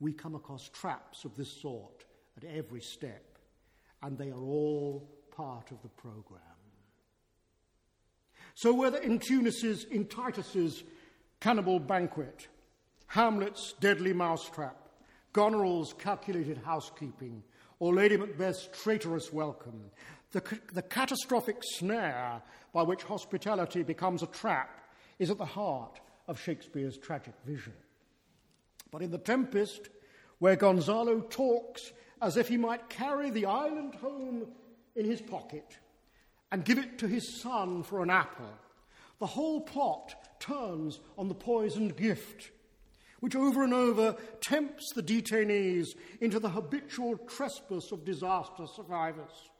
We 0.00 0.12
come 0.12 0.34
across 0.34 0.68
traps 0.68 1.24
of 1.24 1.36
this 1.36 1.62
sort 1.62 2.04
at 2.36 2.42
every 2.42 2.80
step, 2.80 3.38
and 4.02 4.18
they 4.18 4.30
are 4.30 4.44
all 4.44 5.08
part 5.30 5.70
of 5.70 5.80
the 5.82 5.90
program. 5.90 6.42
So, 8.56 8.74
whether 8.74 8.98
in 8.98 9.20
Tunis's, 9.20 9.84
in 9.84 10.06
Titus's 10.06 10.82
cannibal 11.38 11.78
banquet, 11.78 12.48
Hamlet's 13.06 13.74
deadly 13.78 14.12
mousetrap, 14.12 14.88
Goneril's 15.32 15.92
calculated 15.92 16.58
housekeeping, 16.64 17.44
or 17.78 17.94
Lady 17.94 18.16
Macbeth's 18.16 18.68
traitorous 18.72 19.32
welcome, 19.32 19.84
the, 20.32 20.42
the 20.72 20.82
catastrophic 20.82 21.58
snare 21.62 22.42
by 22.72 22.82
which 22.82 23.02
hospitality 23.02 23.82
becomes 23.82 24.22
a 24.22 24.26
trap 24.26 24.88
is 25.18 25.30
at 25.30 25.38
the 25.38 25.44
heart 25.44 26.00
of 26.26 26.40
Shakespeare's 26.40 26.98
tragic 26.98 27.34
vision. 27.46 27.72
But 28.90 29.02
in 29.02 29.10
The 29.10 29.18
Tempest, 29.18 29.88
where 30.38 30.56
Gonzalo 30.56 31.20
talks 31.20 31.92
as 32.20 32.36
if 32.36 32.48
he 32.48 32.56
might 32.56 32.88
carry 32.88 33.30
the 33.30 33.46
island 33.46 33.94
home 33.96 34.46
in 34.96 35.04
his 35.04 35.20
pocket 35.20 35.78
and 36.52 36.64
give 36.64 36.78
it 36.78 36.98
to 36.98 37.08
his 37.08 37.40
son 37.40 37.82
for 37.82 38.02
an 38.02 38.10
apple, 38.10 38.50
the 39.18 39.26
whole 39.26 39.60
plot 39.60 40.14
turns 40.40 41.00
on 41.16 41.28
the 41.28 41.34
poisoned 41.34 41.96
gift, 41.96 42.50
which 43.20 43.34
over 43.34 43.64
and 43.64 43.74
over 43.74 44.16
tempts 44.40 44.92
the 44.94 45.02
detainees 45.02 45.88
into 46.20 46.38
the 46.38 46.50
habitual 46.50 47.16
trespass 47.16 47.90
of 47.90 48.04
disaster 48.04 48.66
survivors 48.66 49.50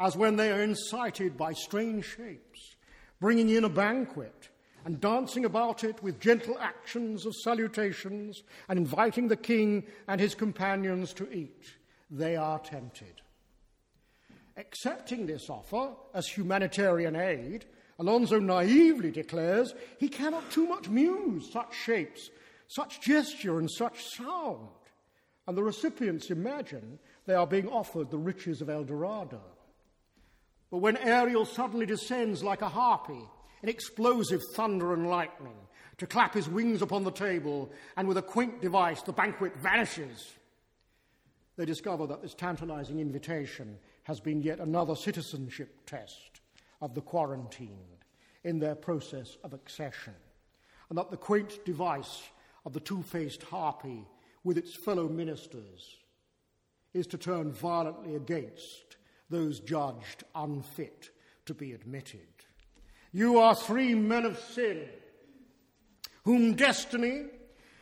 as 0.00 0.16
when 0.16 0.36
they 0.36 0.50
are 0.50 0.62
incited 0.62 1.36
by 1.36 1.52
strange 1.52 2.04
shapes, 2.04 2.76
bringing 3.20 3.48
in 3.50 3.64
a 3.64 3.68
banquet 3.68 4.48
and 4.84 5.00
dancing 5.00 5.44
about 5.44 5.82
it 5.82 6.02
with 6.02 6.20
gentle 6.20 6.58
actions 6.58 7.24
of 7.24 7.34
salutations 7.34 8.42
and 8.68 8.78
inviting 8.78 9.28
the 9.28 9.36
king 9.36 9.84
and 10.08 10.20
his 10.20 10.34
companions 10.34 11.12
to 11.14 11.30
eat. 11.32 11.72
They 12.10 12.36
are 12.36 12.58
tempted. 12.58 13.22
Accepting 14.56 15.26
this 15.26 15.48
offer 15.48 15.92
as 16.12 16.26
humanitarian 16.26 17.16
aid, 17.16 17.64
Alonso 17.98 18.38
naively 18.38 19.10
declares 19.10 19.74
he 19.98 20.08
cannot 20.08 20.50
too 20.50 20.66
much 20.66 20.88
muse 20.88 21.50
such 21.52 21.74
shapes, 21.74 22.30
such 22.68 23.00
gesture, 23.00 23.58
and 23.58 23.70
such 23.70 24.04
sound. 24.04 24.68
And 25.46 25.56
the 25.56 25.62
recipients 25.62 26.30
imagine 26.30 26.98
they 27.26 27.34
are 27.34 27.46
being 27.46 27.68
offered 27.68 28.10
the 28.10 28.18
riches 28.18 28.60
of 28.60 28.68
El 28.68 28.84
Dorado. 28.84 29.40
But 30.74 30.80
when 30.80 30.96
Ariel 30.96 31.44
suddenly 31.44 31.86
descends 31.86 32.42
like 32.42 32.60
a 32.60 32.68
harpy 32.68 33.28
in 33.62 33.68
explosive 33.68 34.42
thunder 34.56 34.92
and 34.92 35.08
lightning 35.08 35.54
to 35.98 36.06
clap 36.08 36.34
his 36.34 36.48
wings 36.48 36.82
upon 36.82 37.04
the 37.04 37.12
table, 37.12 37.70
and 37.96 38.08
with 38.08 38.16
a 38.16 38.22
quaint 38.22 38.60
device 38.60 39.00
the 39.00 39.12
banquet 39.12 39.56
vanishes, 39.56 40.34
they 41.56 41.64
discover 41.64 42.08
that 42.08 42.22
this 42.22 42.34
tantalizing 42.34 42.98
invitation 42.98 43.78
has 44.02 44.18
been 44.18 44.42
yet 44.42 44.58
another 44.58 44.96
citizenship 44.96 45.86
test 45.86 46.40
of 46.80 46.92
the 46.96 47.02
quarantined 47.02 48.04
in 48.42 48.58
their 48.58 48.74
process 48.74 49.36
of 49.44 49.52
accession, 49.52 50.14
and 50.88 50.98
that 50.98 51.12
the 51.12 51.16
quaint 51.16 51.64
device 51.64 52.24
of 52.66 52.72
the 52.72 52.80
two 52.80 53.00
faced 53.04 53.44
harpy 53.44 54.04
with 54.42 54.58
its 54.58 54.74
fellow 54.74 55.08
ministers 55.08 55.98
is 56.94 57.06
to 57.06 57.16
turn 57.16 57.52
violently 57.52 58.16
against 58.16 58.83
those 59.34 59.60
judged 59.60 60.24
unfit 60.34 61.10
to 61.46 61.54
be 61.54 61.72
admitted. 61.72 62.20
You 63.12 63.38
are 63.38 63.54
three 63.54 63.94
men 63.94 64.24
of 64.24 64.38
sin, 64.38 64.88
whom 66.24 66.54
destiny, 66.54 67.26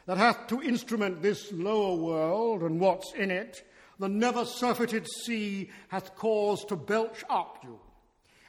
that 0.07 0.19
hath 0.19 0.47
to 0.49 0.63
instrument 0.63 1.23
this 1.23 1.53
lower 1.53 1.95
world 1.95 2.63
and 2.63 2.81
what's 2.81 3.13
in 3.13 3.31
it, 3.31 3.65
the 3.99 4.09
never 4.09 4.45
surfeited 4.45 5.07
sea 5.25 5.71
hath 5.89 6.17
caused 6.17 6.69
to 6.69 6.77
belch 6.77 7.23
up 7.31 7.59
you. 7.63 7.79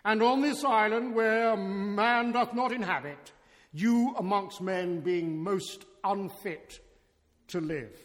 And 0.05 0.23
on 0.23 0.41
this 0.41 0.63
island 0.63 1.13
where 1.13 1.55
man 1.55 2.31
doth 2.31 2.53
not 2.53 2.71
inhabit, 2.71 3.31
you 3.71 4.15
amongst 4.17 4.61
men 4.61 5.01
being 5.01 5.37
most 5.41 5.85
unfit 6.03 6.79
to 7.49 7.59
live. 7.61 7.97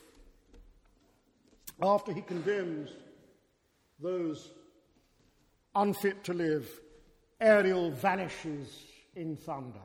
After 1.80 2.12
he 2.12 2.20
condemns 2.20 2.90
those 4.00 4.52
unfit 5.78 6.24
to 6.24 6.34
live, 6.34 6.68
Ariel 7.40 7.90
vanishes 7.90 8.84
in 9.14 9.36
thunder. 9.36 9.80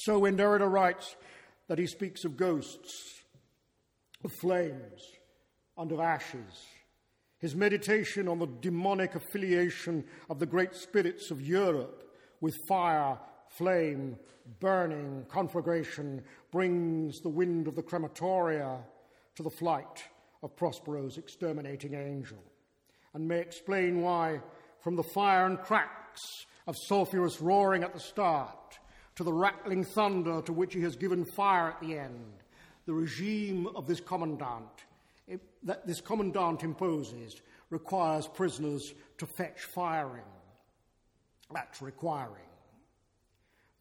So 0.00 0.18
when 0.18 0.36
Derrida 0.36 0.70
writes 0.70 1.16
that 1.68 1.78
he 1.78 1.86
speaks 1.86 2.24
of 2.24 2.36
ghosts, 2.36 3.22
of 4.24 4.32
flames, 4.40 5.02
and 5.78 5.90
of 5.90 6.00
ashes, 6.00 6.66
his 7.38 7.56
meditation 7.56 8.28
on 8.28 8.38
the 8.38 8.46
demonic 8.46 9.14
affiliation 9.14 10.04
of 10.30 10.38
the 10.38 10.46
great 10.46 10.74
spirits 10.74 11.30
of 11.30 11.40
Europe 11.40 12.04
with 12.40 12.54
fire, 12.68 13.18
flame, 13.48 14.16
burning, 14.60 15.24
conflagration 15.28 16.22
brings 16.50 17.20
the 17.20 17.28
wind 17.28 17.66
of 17.66 17.74
the 17.76 17.82
crematoria 17.82 18.78
to 19.36 19.42
the 19.42 19.50
flight 19.50 20.04
of 20.42 20.54
Prospero's 20.56 21.18
exterminating 21.18 21.94
angel, 21.94 22.42
and 23.14 23.26
may 23.26 23.38
explain 23.38 24.02
why, 24.02 24.40
from 24.82 24.96
the 24.96 25.02
fire 25.02 25.46
and 25.46 25.60
cracks 25.60 26.46
of 26.66 26.76
sulphurous 26.76 27.40
roaring 27.40 27.82
at 27.82 27.94
the 27.94 28.00
start 28.00 28.78
to 29.16 29.24
the 29.24 29.32
rattling 29.32 29.84
thunder 29.84 30.42
to 30.42 30.52
which 30.52 30.74
he 30.74 30.82
has 30.82 30.96
given 30.96 31.24
fire 31.24 31.68
at 31.68 31.80
the 31.80 31.98
end, 31.98 32.42
the 32.86 32.92
regime 32.92 33.68
of 33.74 33.86
this 33.86 34.00
commandant 34.00 34.84
eh, 35.30 35.36
that 35.62 35.86
this 35.86 36.00
commandant 36.00 36.62
imposes 36.62 37.40
requires 37.70 38.26
prisoners 38.26 38.94
to 39.18 39.26
fetch 39.26 39.60
firing. 39.74 40.22
That's 41.52 41.82
requiring. 41.82 42.50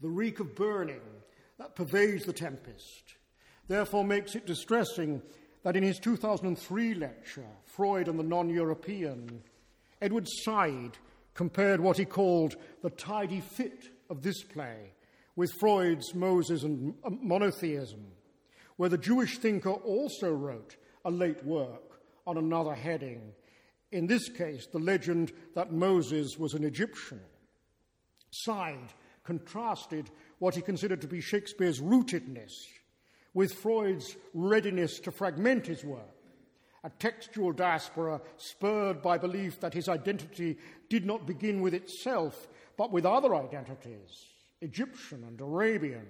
The 0.02 0.10
reek 0.10 0.40
of 0.40 0.56
burning 0.56 1.02
that 1.58 1.76
pervades 1.76 2.26
the 2.26 2.34
tempest 2.34 3.16
therefore 3.68 4.04
makes 4.04 4.36
it 4.36 4.46
distressing 4.46 5.22
that 5.64 5.76
in 5.76 5.84
his 5.84 6.00
2003 6.00 6.96
lecture, 6.96 7.46
Freud 7.66 8.08
and 8.08 8.20
the 8.20 8.24
Non 8.24 8.50
European, 8.50 9.42
Edward 10.02 10.28
Said 10.28 10.98
compared 11.34 11.80
what 11.80 11.98
he 11.98 12.06
called 12.06 12.56
the 12.82 12.90
tidy 12.90 13.40
fit 13.40 13.90
of 14.10 14.22
this 14.22 14.44
play 14.44 14.94
with 15.36 15.52
Freud's 15.60 16.14
Moses 16.14 16.64
and 16.64 16.94
monotheism, 17.22 18.06
where 18.78 18.90
the 18.90 18.98
Jewish 18.98 19.38
thinker 19.38 19.72
also 19.72 20.34
wrote 20.34 20.76
a 21.06 21.12
late 21.12 21.44
work 21.46 22.02
on 22.28 22.38
another 22.38 22.76
heading. 22.76 23.34
In 23.92 24.08
this 24.08 24.30
case, 24.30 24.68
the 24.68 24.80
legend 24.80 25.32
that 25.56 25.72
Moses 25.72 26.38
was 26.38 26.54
an 26.54 26.64
Egyptian. 26.64 27.22
Said 28.32 28.94
contrasted 29.24 30.10
what 30.40 30.56
he 30.56 30.62
considered 30.62 31.02
to 31.02 31.08
be 31.08 31.22
Shakespeare's 31.22 31.80
rootedness 31.80 32.52
with 33.34 33.54
Freud's 33.54 34.16
readiness 34.34 35.00
to 35.00 35.12
fragment 35.12 35.68
his 35.68 35.84
work, 35.84 36.16
a 36.84 36.90
textual 36.90 37.52
diaspora 37.52 38.22
spurred 38.38 39.02
by 39.02 39.18
belief 39.18 39.60
that 39.60 39.74
his 39.74 39.88
identity 39.88 40.58
did 40.90 41.06
not 41.06 41.28
begin 41.28 41.62
with 41.62 41.74
itself, 41.74 42.48
but 42.78 42.92
with 42.92 43.06
other 43.06 43.36
identities, 43.36 44.26
Egyptian 44.62 45.24
and 45.24 45.40
Arabian, 45.40 46.08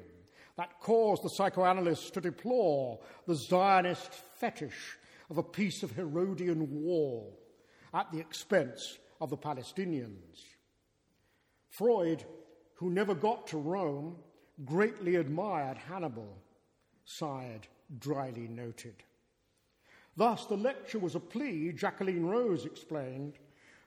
that 0.57 0.79
caused 0.79 1.23
the 1.23 1.29
psychoanalysts 1.29 2.11
to 2.11 2.21
deplore 2.21 2.99
the 3.27 3.35
Zionist 3.35 4.13
fetish 4.13 4.97
of 5.29 5.37
a 5.37 5.43
piece 5.43 5.83
of 5.83 5.91
Herodian 5.91 6.83
wall 6.83 7.39
at 7.93 8.11
the 8.11 8.19
expense 8.19 8.97
of 9.19 9.29
the 9.29 9.37
Palestinians. 9.37 10.43
Freud, 11.69 12.25
who 12.75 12.89
never 12.89 13.15
got 13.15 13.47
to 13.47 13.57
Rome, 13.57 14.17
greatly 14.65 15.15
admired 15.15 15.77
Hannibal 15.77 16.37
Said 17.05 17.67
dryly 17.99 18.47
noted. 18.47 19.03
Thus, 20.17 20.45
the 20.45 20.57
lecture 20.57 20.99
was 20.99 21.15
a 21.15 21.19
plea, 21.19 21.71
Jacqueline 21.71 22.25
Rose 22.25 22.65
explained, 22.65 23.33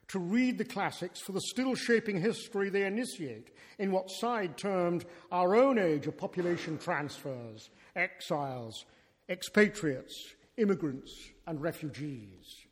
to 0.09 0.19
read 0.19 0.59
the 0.59 0.65
classics 0.65 1.21
for 1.21 1.33
the 1.33 1.41
still 1.41 1.75
shaping 1.75 2.21
history 2.21 2.71
they 2.71 2.87
initiate 2.87 3.49
in 3.79 3.93
what 3.93 4.11
Said 4.11 4.57
termed 4.57 5.05
our 5.33 5.55
own 5.57 5.79
age 5.79 6.07
of 6.07 6.17
population 6.17 6.79
transfers, 6.79 7.71
exiles, 7.97 8.85
expatriates, 9.29 10.35
immigrants, 10.57 11.13
and 11.47 11.61
refugees. 11.61 12.67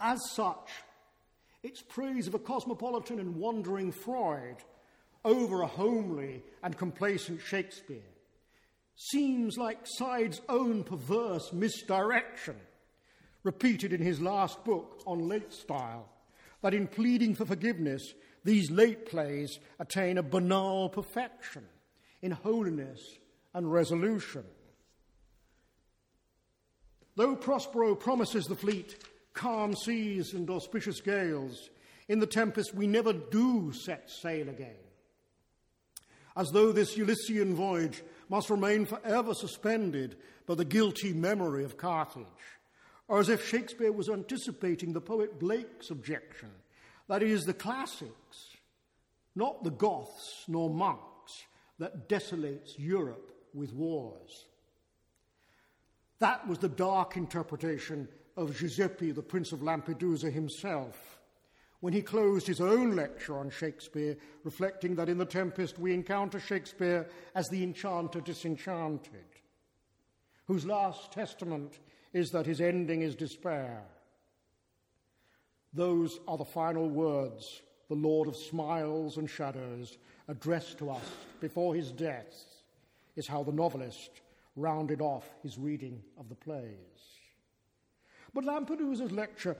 As 0.00 0.20
such, 0.32 0.70
it's 1.62 1.82
praise 1.82 2.26
of 2.26 2.34
a 2.34 2.38
cosmopolitan 2.40 3.20
and 3.20 3.36
wandering 3.36 3.92
Freud 3.92 4.56
over 5.24 5.62
a 5.62 5.66
homely 5.66 6.42
and 6.62 6.76
complacent 6.76 7.40
Shakespeare 7.40 8.02
seems 8.96 9.56
like 9.56 9.86
Said's 9.98 10.40
own 10.48 10.84
perverse 10.84 11.52
misdirection, 11.52 12.56
repeated 13.42 13.92
in 13.92 14.00
his 14.00 14.20
last 14.20 14.64
book 14.64 15.02
on 15.06 15.28
late 15.28 15.52
style, 15.52 16.08
that 16.62 16.74
in 16.74 16.86
pleading 16.86 17.34
for 17.34 17.44
forgiveness, 17.44 18.14
these 18.44 18.70
late 18.70 19.06
plays 19.06 19.58
attain 19.78 20.18
a 20.18 20.22
banal 20.22 20.88
perfection 20.88 21.64
in 22.20 22.30
holiness 22.30 23.00
and 23.54 23.72
resolution. 23.72 24.44
Though 27.16 27.36
Prospero 27.36 27.94
promises 27.94 28.46
the 28.46 28.56
fleet 28.56 28.96
calm 29.34 29.74
seas 29.74 30.34
and 30.34 30.48
auspicious 30.50 31.00
gales, 31.00 31.70
in 32.08 32.18
the 32.18 32.26
tempest 32.26 32.74
we 32.74 32.86
never 32.86 33.12
do 33.12 33.72
set 33.72 34.10
sail 34.10 34.48
again. 34.48 34.76
As 36.36 36.50
though 36.50 36.72
this 36.72 36.96
Ulyssean 36.96 37.54
voyage 37.54 38.02
must 38.28 38.50
remain 38.50 38.86
forever 38.86 39.34
suspended 39.34 40.16
by 40.46 40.54
the 40.54 40.64
guilty 40.64 41.12
memory 41.12 41.64
of 41.64 41.76
Carthage, 41.76 42.24
or 43.12 43.20
as 43.20 43.28
if 43.28 43.46
Shakespeare 43.46 43.92
was 43.92 44.08
anticipating 44.08 44.94
the 44.94 45.00
poet 45.02 45.38
Blake's 45.38 45.90
objection 45.90 46.48
that 47.08 47.22
it 47.22 47.30
is 47.30 47.44
the 47.44 47.52
classics, 47.52 48.56
not 49.34 49.62
the 49.62 49.70
Goths 49.70 50.44
nor 50.48 50.70
monks, 50.70 51.44
that 51.78 52.08
desolates 52.08 52.78
Europe 52.78 53.30
with 53.52 53.74
wars. 53.74 54.46
That 56.20 56.48
was 56.48 56.56
the 56.56 56.70
dark 56.70 57.18
interpretation 57.18 58.08
of 58.38 58.56
Giuseppe, 58.56 59.10
the 59.10 59.20
Prince 59.20 59.52
of 59.52 59.60
Lampedusa 59.60 60.30
himself, 60.30 61.20
when 61.80 61.92
he 61.92 62.00
closed 62.00 62.46
his 62.46 62.62
own 62.62 62.96
lecture 62.96 63.36
on 63.36 63.50
Shakespeare, 63.50 64.16
reflecting 64.42 64.94
that 64.94 65.10
in 65.10 65.18
The 65.18 65.26
Tempest 65.26 65.78
we 65.78 65.92
encounter 65.92 66.40
Shakespeare 66.40 67.06
as 67.34 67.50
the 67.50 67.62
enchanter 67.62 68.22
disenchanted, 68.22 69.26
whose 70.46 70.64
last 70.64 71.12
testament 71.12 71.78
is 72.12 72.30
that 72.30 72.46
his 72.46 72.60
ending 72.60 73.02
is 73.02 73.14
despair. 73.14 73.82
Those 75.72 76.18
are 76.28 76.36
the 76.36 76.44
final 76.44 76.88
words 76.88 77.62
the 77.88 77.94
Lord 77.94 78.28
of 78.28 78.36
Smiles 78.36 79.18
and 79.18 79.28
Shadows 79.28 79.98
addressed 80.28 80.78
to 80.78 80.90
us 80.90 81.04
before 81.40 81.74
his 81.74 81.90
death, 81.90 82.32
is 83.16 83.26
how 83.26 83.42
the 83.42 83.52
novelist 83.52 84.22
rounded 84.56 85.00
off 85.00 85.28
his 85.42 85.58
reading 85.58 86.02
of 86.18 86.28
the 86.28 86.34
plays. 86.34 86.72
But 88.32 88.44
Lampedusa's 88.44 89.12
lecture 89.12 89.56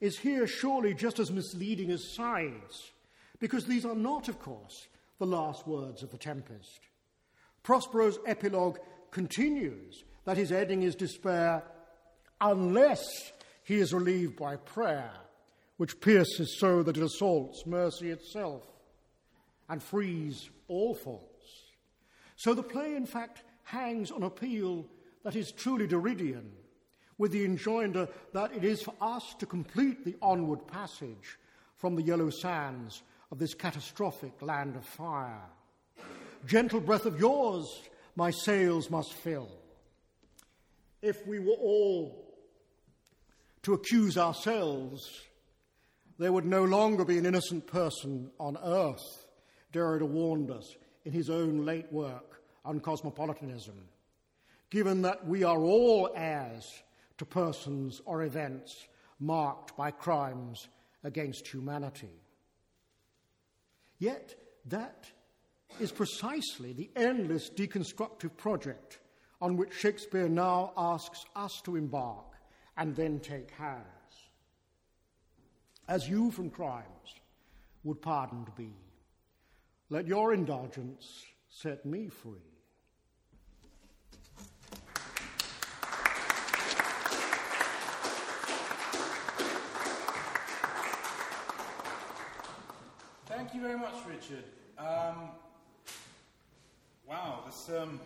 is 0.00 0.18
here 0.18 0.46
surely 0.46 0.94
just 0.94 1.18
as 1.18 1.32
misleading 1.32 1.90
as 1.90 2.04
Said's, 2.04 2.92
because 3.40 3.66
these 3.66 3.84
are 3.84 3.94
not, 3.94 4.28
of 4.28 4.38
course, 4.38 4.86
the 5.18 5.26
last 5.26 5.66
words 5.66 6.02
of 6.02 6.10
the 6.10 6.18
Tempest. 6.18 6.80
Prospero's 7.64 8.18
epilogue 8.26 8.78
continues 9.10 10.04
that 10.24 10.36
his 10.36 10.52
ending 10.52 10.82
is 10.82 10.94
despair 10.94 11.64
unless 12.42 13.02
he 13.62 13.76
is 13.76 13.94
relieved 13.94 14.36
by 14.36 14.56
prayer, 14.56 15.12
which 15.76 16.00
pierces 16.00 16.58
so 16.58 16.82
that 16.82 16.96
it 16.96 17.02
assaults 17.02 17.64
mercy 17.64 18.10
itself 18.10 18.62
and 19.68 19.82
frees 19.82 20.50
all 20.68 20.94
faults. 20.94 21.28
So 22.36 22.52
the 22.52 22.62
play, 22.62 22.96
in 22.96 23.06
fact, 23.06 23.44
hangs 23.62 24.10
on 24.10 24.24
appeal 24.24 24.86
that 25.22 25.36
is 25.36 25.52
truly 25.52 25.86
Derridian, 25.86 26.50
with 27.16 27.30
the 27.30 27.44
enjoinder 27.44 28.08
that 28.32 28.54
it 28.54 28.64
is 28.64 28.82
for 28.82 28.94
us 29.00 29.34
to 29.38 29.46
complete 29.46 30.04
the 30.04 30.16
onward 30.20 30.66
passage 30.66 31.38
from 31.76 31.94
the 31.94 32.02
yellow 32.02 32.30
sands 32.30 33.02
of 33.30 33.38
this 33.38 33.54
catastrophic 33.54 34.42
land 34.42 34.74
of 34.74 34.84
fire. 34.84 35.42
Gentle 36.46 36.80
breath 36.80 37.06
of 37.06 37.20
yours, 37.20 37.82
my 38.16 38.30
sails 38.30 38.90
must 38.90 39.12
fill. 39.12 39.48
If 41.00 41.24
we 41.26 41.38
were 41.38 41.52
all 41.52 42.21
to 43.62 43.74
accuse 43.74 44.18
ourselves, 44.18 45.22
there 46.18 46.32
would 46.32 46.44
no 46.44 46.64
longer 46.64 47.04
be 47.04 47.18
an 47.18 47.26
innocent 47.26 47.66
person 47.66 48.30
on 48.38 48.56
earth, 48.62 49.26
Derrida 49.72 50.06
warned 50.06 50.50
us 50.50 50.76
in 51.04 51.12
his 51.12 51.30
own 51.30 51.64
late 51.64 51.90
work 51.92 52.42
on 52.64 52.80
cosmopolitanism, 52.80 53.74
given 54.70 55.02
that 55.02 55.26
we 55.26 55.44
are 55.44 55.60
all 55.60 56.10
heirs 56.14 56.82
to 57.18 57.24
persons 57.24 58.00
or 58.04 58.22
events 58.22 58.88
marked 59.18 59.76
by 59.76 59.90
crimes 59.90 60.68
against 61.04 61.46
humanity. 61.46 62.20
Yet, 63.98 64.34
that 64.66 65.06
is 65.80 65.92
precisely 65.92 66.72
the 66.72 66.90
endless 66.96 67.50
deconstructive 67.50 68.36
project 68.36 68.98
on 69.40 69.56
which 69.56 69.72
Shakespeare 69.72 70.28
now 70.28 70.72
asks 70.76 71.24
us 71.34 71.60
to 71.64 71.76
embark 71.76 72.31
and 72.76 72.94
then 72.96 73.20
take 73.20 73.50
hands. 73.52 73.86
As 75.88 76.08
you 76.08 76.30
from 76.30 76.50
crimes 76.50 77.14
would 77.84 78.00
pardoned 78.00 78.54
be, 78.56 78.72
let 79.90 80.06
your 80.06 80.32
indulgence 80.32 81.24
set 81.50 81.84
me 81.84 82.08
free. 82.08 82.38
Thank 93.26 93.54
you 93.54 93.60
very 93.60 93.78
much, 93.78 93.94
Richard. 94.08 94.44
Um, 94.78 95.30
wow, 97.06 97.40
this, 97.44 97.70
um, 97.76 98.00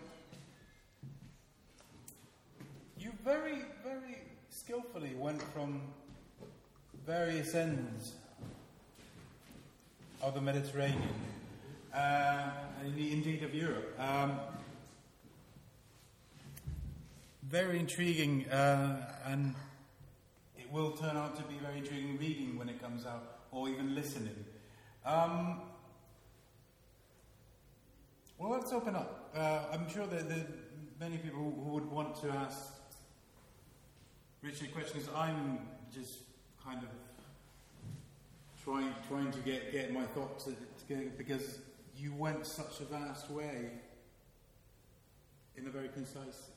you 2.98 3.12
very, 3.24 3.64
very 3.84 4.22
skillfully 4.66 5.14
went 5.16 5.40
from 5.54 5.80
various 7.06 7.54
ends 7.54 8.14
of 10.20 10.34
the 10.34 10.40
Mediterranean, 10.40 11.14
uh, 11.94 12.50
indeed 12.84 13.44
of 13.44 13.54
Europe. 13.54 13.96
Um, 14.00 14.40
very 17.44 17.78
intriguing, 17.78 18.46
uh, 18.48 19.08
and 19.26 19.54
it 20.58 20.68
will 20.72 20.90
turn 20.90 21.16
out 21.16 21.36
to 21.36 21.44
be 21.44 21.54
very 21.62 21.78
intriguing 21.78 22.18
reading 22.18 22.58
when 22.58 22.68
it 22.68 22.82
comes 22.82 23.06
out, 23.06 23.42
or 23.52 23.68
even 23.68 23.94
listening. 23.94 24.44
Um, 25.04 25.60
well, 28.36 28.50
let's 28.50 28.72
open 28.72 28.96
up. 28.96 29.30
Uh, 29.32 29.60
I'm 29.72 29.88
sure 29.88 30.08
that 30.08 30.28
there 30.28 30.38
are 30.38 30.98
many 30.98 31.18
people 31.18 31.38
who 31.38 31.70
would 31.70 31.88
want 31.88 32.20
to 32.22 32.30
ask 32.30 32.75
Richard 34.46 34.72
question 34.72 35.00
is 35.00 35.08
I'm 35.12 35.58
just 35.92 36.18
kind 36.64 36.80
of 36.80 36.88
trying 38.62 38.94
trying 39.08 39.32
to 39.32 39.40
get, 39.40 39.72
get 39.72 39.92
my 39.92 40.04
thoughts 40.04 40.48
together 40.78 41.10
because 41.18 41.58
you 41.98 42.14
went 42.14 42.46
such 42.46 42.80
a 42.80 42.84
vast 42.84 43.28
way 43.28 43.70
in 45.56 45.66
a 45.66 45.70
very 45.70 45.88
concise 45.88 46.50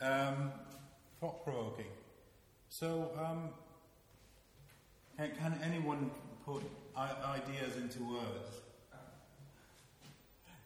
um, 0.00 0.50
thought 1.20 1.44
provoking. 1.44 1.92
So, 2.70 3.10
um, 3.22 3.50
can, 5.18 5.32
can, 5.38 5.60
anyone 5.62 6.10
put 6.46 6.62
ideas 6.96 7.76
into 7.76 8.02
words? 8.02 8.62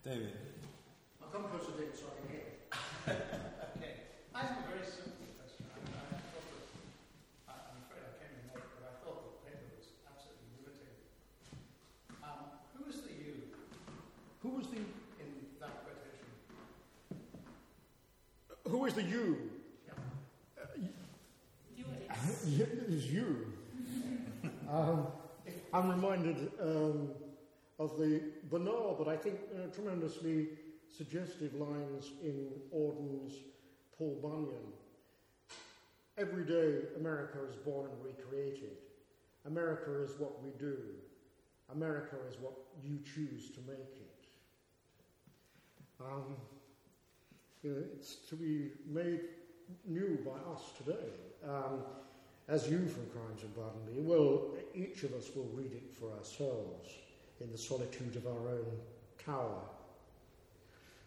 David. 0.05 0.35
I'll 1.21 1.31
come 1.31 1.51
closer, 1.51 1.73
David, 1.73 1.97
so 1.97 2.05
I 2.07 2.21
can 2.21 3.17
hear. 3.17 3.41
I 4.37 4.41
have 4.41 4.51
a 4.51 4.69
very 4.69 4.85
simple 4.85 5.33
question. 5.41 5.65
I, 5.65 5.81
mean, 5.81 5.97
I 5.97 6.21
thought 6.29 6.45
that, 6.53 7.57
I'm 7.57 7.81
afraid 7.89 8.05
I 8.05 8.13
came 8.21 8.37
in 8.37 8.45
late, 8.53 8.69
but 8.77 8.85
I 8.85 8.93
thought 9.01 9.33
the 9.33 9.49
paper 9.49 9.65
was 9.73 9.97
absolutely 10.05 10.61
riveting. 10.61 10.93
Um, 12.21 12.61
who 12.77 12.85
is 12.85 13.01
the 13.01 13.17
you? 13.17 13.49
Who 14.45 14.61
was 14.61 14.69
the 14.69 14.77
in 14.77 15.57
that 15.57 15.89
quotation? 15.89 16.29
Who 18.69 18.85
is 18.85 18.93
the 18.93 19.05
you? 19.05 19.57
Yeah. 19.89 19.97
Uh, 22.21 22.93
is 22.93 23.07
you. 23.11 23.53
um, 24.71 25.07
I'm 25.73 25.89
reminded 25.89 26.53
um, 26.61 27.09
of 27.79 27.97
the 27.99 28.21
banal, 28.51 28.97
but 28.99 29.09
I 29.09 29.17
think 29.17 29.37
uh, 29.55 29.75
tremendously 29.75 30.49
suggestive 30.95 31.55
lines 31.55 32.13
in 32.23 32.49
Auden's 32.71 33.35
Paul 33.99 34.19
Bunyan. 34.23 34.73
Every 36.19 36.45
day, 36.45 36.87
America 36.99 37.39
is 37.49 37.57
born 37.57 37.91
and 37.91 38.05
recreated. 38.05 38.77
America 39.47 40.03
is 40.03 40.19
what 40.19 40.43
we 40.43 40.51
do. 40.59 40.77
America 41.73 42.17
is 42.29 42.37
what 42.41 42.55
you 42.83 42.99
choose 43.05 43.51
to 43.51 43.61
make 43.67 43.79
it. 43.79 44.27
Um, 46.01 46.37
you 47.63 47.71
know, 47.71 47.83
it's 47.95 48.17
to 48.29 48.37
be 48.37 48.71
made 48.87 49.21
new 49.87 50.19
by 50.25 50.53
us 50.53 50.63
today. 50.77 51.09
Um, 51.47 51.81
as 52.49 52.69
you 52.69 52.87
from 52.87 53.07
Crimes 53.07 53.43
and 53.43 53.55
Barnaby, 53.57 54.01
well, 54.01 54.55
each 54.75 55.03
of 55.03 55.15
us 55.15 55.31
will 55.35 55.51
read 55.55 55.73
it 55.73 55.91
for 55.93 56.13
ourselves 56.17 56.91
in 57.41 57.51
the 57.51 57.59
solitude 57.59 58.17
of 58.17 58.27
our 58.27 58.49
own 58.49 58.67
tower. 59.25 59.63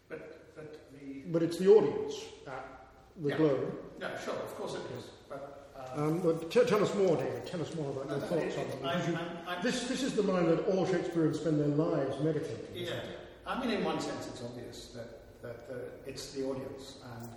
But, 0.08 0.54
but 0.54 0.90
the. 0.92 1.22
But 1.30 1.42
it's 1.42 1.56
the 1.56 1.68
audience 1.68 2.14
at 2.46 2.79
the 3.16 3.28
Yeah. 3.30 3.36
Globe. 3.36 3.78
Yeah, 4.00 4.18
sure, 4.18 4.34
of 4.34 4.54
course 4.56 4.74
it 4.74 4.80
is. 4.98 5.04
But. 5.28 5.56
Um, 5.96 6.02
Um, 6.06 6.18
but 6.20 6.50
t- 6.50 6.64
tell 6.64 6.82
us 6.82 6.94
more, 6.94 7.16
David. 7.16 7.46
Tell 7.46 7.60
us 7.62 7.74
more 7.74 7.90
about 7.90 8.08
No, 8.08 8.16
your 8.16 8.26
thoughts 8.26 8.32
on 8.32 8.64
it- 8.64 8.68
it. 8.68 8.84
I- 8.84 8.92
because 8.94 9.08
you- 9.08 9.14
I'm- 9.16 9.36
I'm- 9.48 9.62
this, 9.62 9.88
this 9.88 10.02
is 10.02 10.14
the 10.14 10.22
line 10.22 10.46
that 10.46 10.66
all 10.68 10.86
Shakespeareans 10.86 11.40
spend 11.40 11.58
their 11.60 11.68
lives 11.68 12.18
meditating. 12.22 12.66
Yeah, 12.74 13.00
I 13.46 13.58
mean, 13.60 13.70
in 13.76 13.84
one 13.84 13.98
sense, 14.00 14.26
it's 14.28 14.42
obvious 14.42 14.88
that, 14.94 15.40
that 15.42 15.66
uh, 15.70 15.74
it's 16.06 16.32
the 16.32 16.44
audience 16.44 16.96
and 17.16 17.28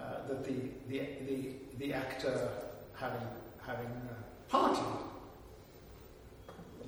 uh, 0.00 0.26
that 0.28 0.44
the, 0.44 0.54
the, 0.88 1.00
the, 1.26 1.54
the 1.78 1.92
actor 1.92 2.48
having, 2.94 3.26
having 3.58 3.86
uh, 4.08 4.14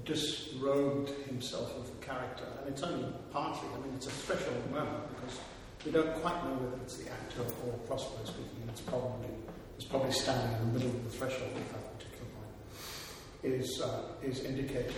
disrobed 0.04 1.10
himself 1.26 1.74
of 1.76 1.86
the 1.86 2.04
character. 2.06 2.44
And 2.60 2.72
it's 2.72 2.82
only 2.82 3.06
partly, 3.32 3.68
I 3.74 3.78
mean, 3.84 3.94
it's 3.96 4.06
a 4.06 4.10
threshold 4.10 4.70
moment 4.70 5.08
because 5.08 5.38
we 5.84 5.92
don't 5.92 6.14
quite 6.22 6.42
know 6.44 6.54
whether 6.54 6.82
it's 6.82 6.96
the 6.96 7.10
actor 7.10 7.42
or 7.42 7.72
Prospero 7.86 8.24
speaking, 8.24 8.64
it's 8.68 8.80
probably, 8.80 9.28
it's 9.76 9.84
probably 9.84 10.12
standing 10.12 10.56
in 10.56 10.72
the 10.72 10.78
middle 10.78 10.96
of 10.96 11.04
the 11.04 11.10
threshold 11.10 11.50
at 11.56 11.68
that 11.72 11.98
particular 11.98 12.26
point 12.32 13.54
is, 13.54 13.80
uh, 13.82 14.02
is 14.22 14.40
indicating 14.44 14.94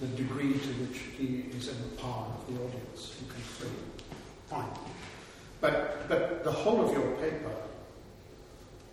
the 0.00 0.06
degree 0.08 0.52
to 0.52 0.70
which 0.84 0.98
he 1.16 1.48
is 1.56 1.68
in 1.68 1.80
the 1.82 1.96
power 1.96 2.26
of 2.26 2.46
the 2.46 2.62
audience 2.62 3.14
who 3.18 3.26
can 3.32 3.40
free. 3.40 3.68
Him. 3.68 3.76
Fine. 4.48 4.70
But, 5.60 6.08
but 6.08 6.44
the 6.44 6.52
whole 6.52 6.86
of 6.86 6.92
your 6.92 7.16
paper 7.16 7.52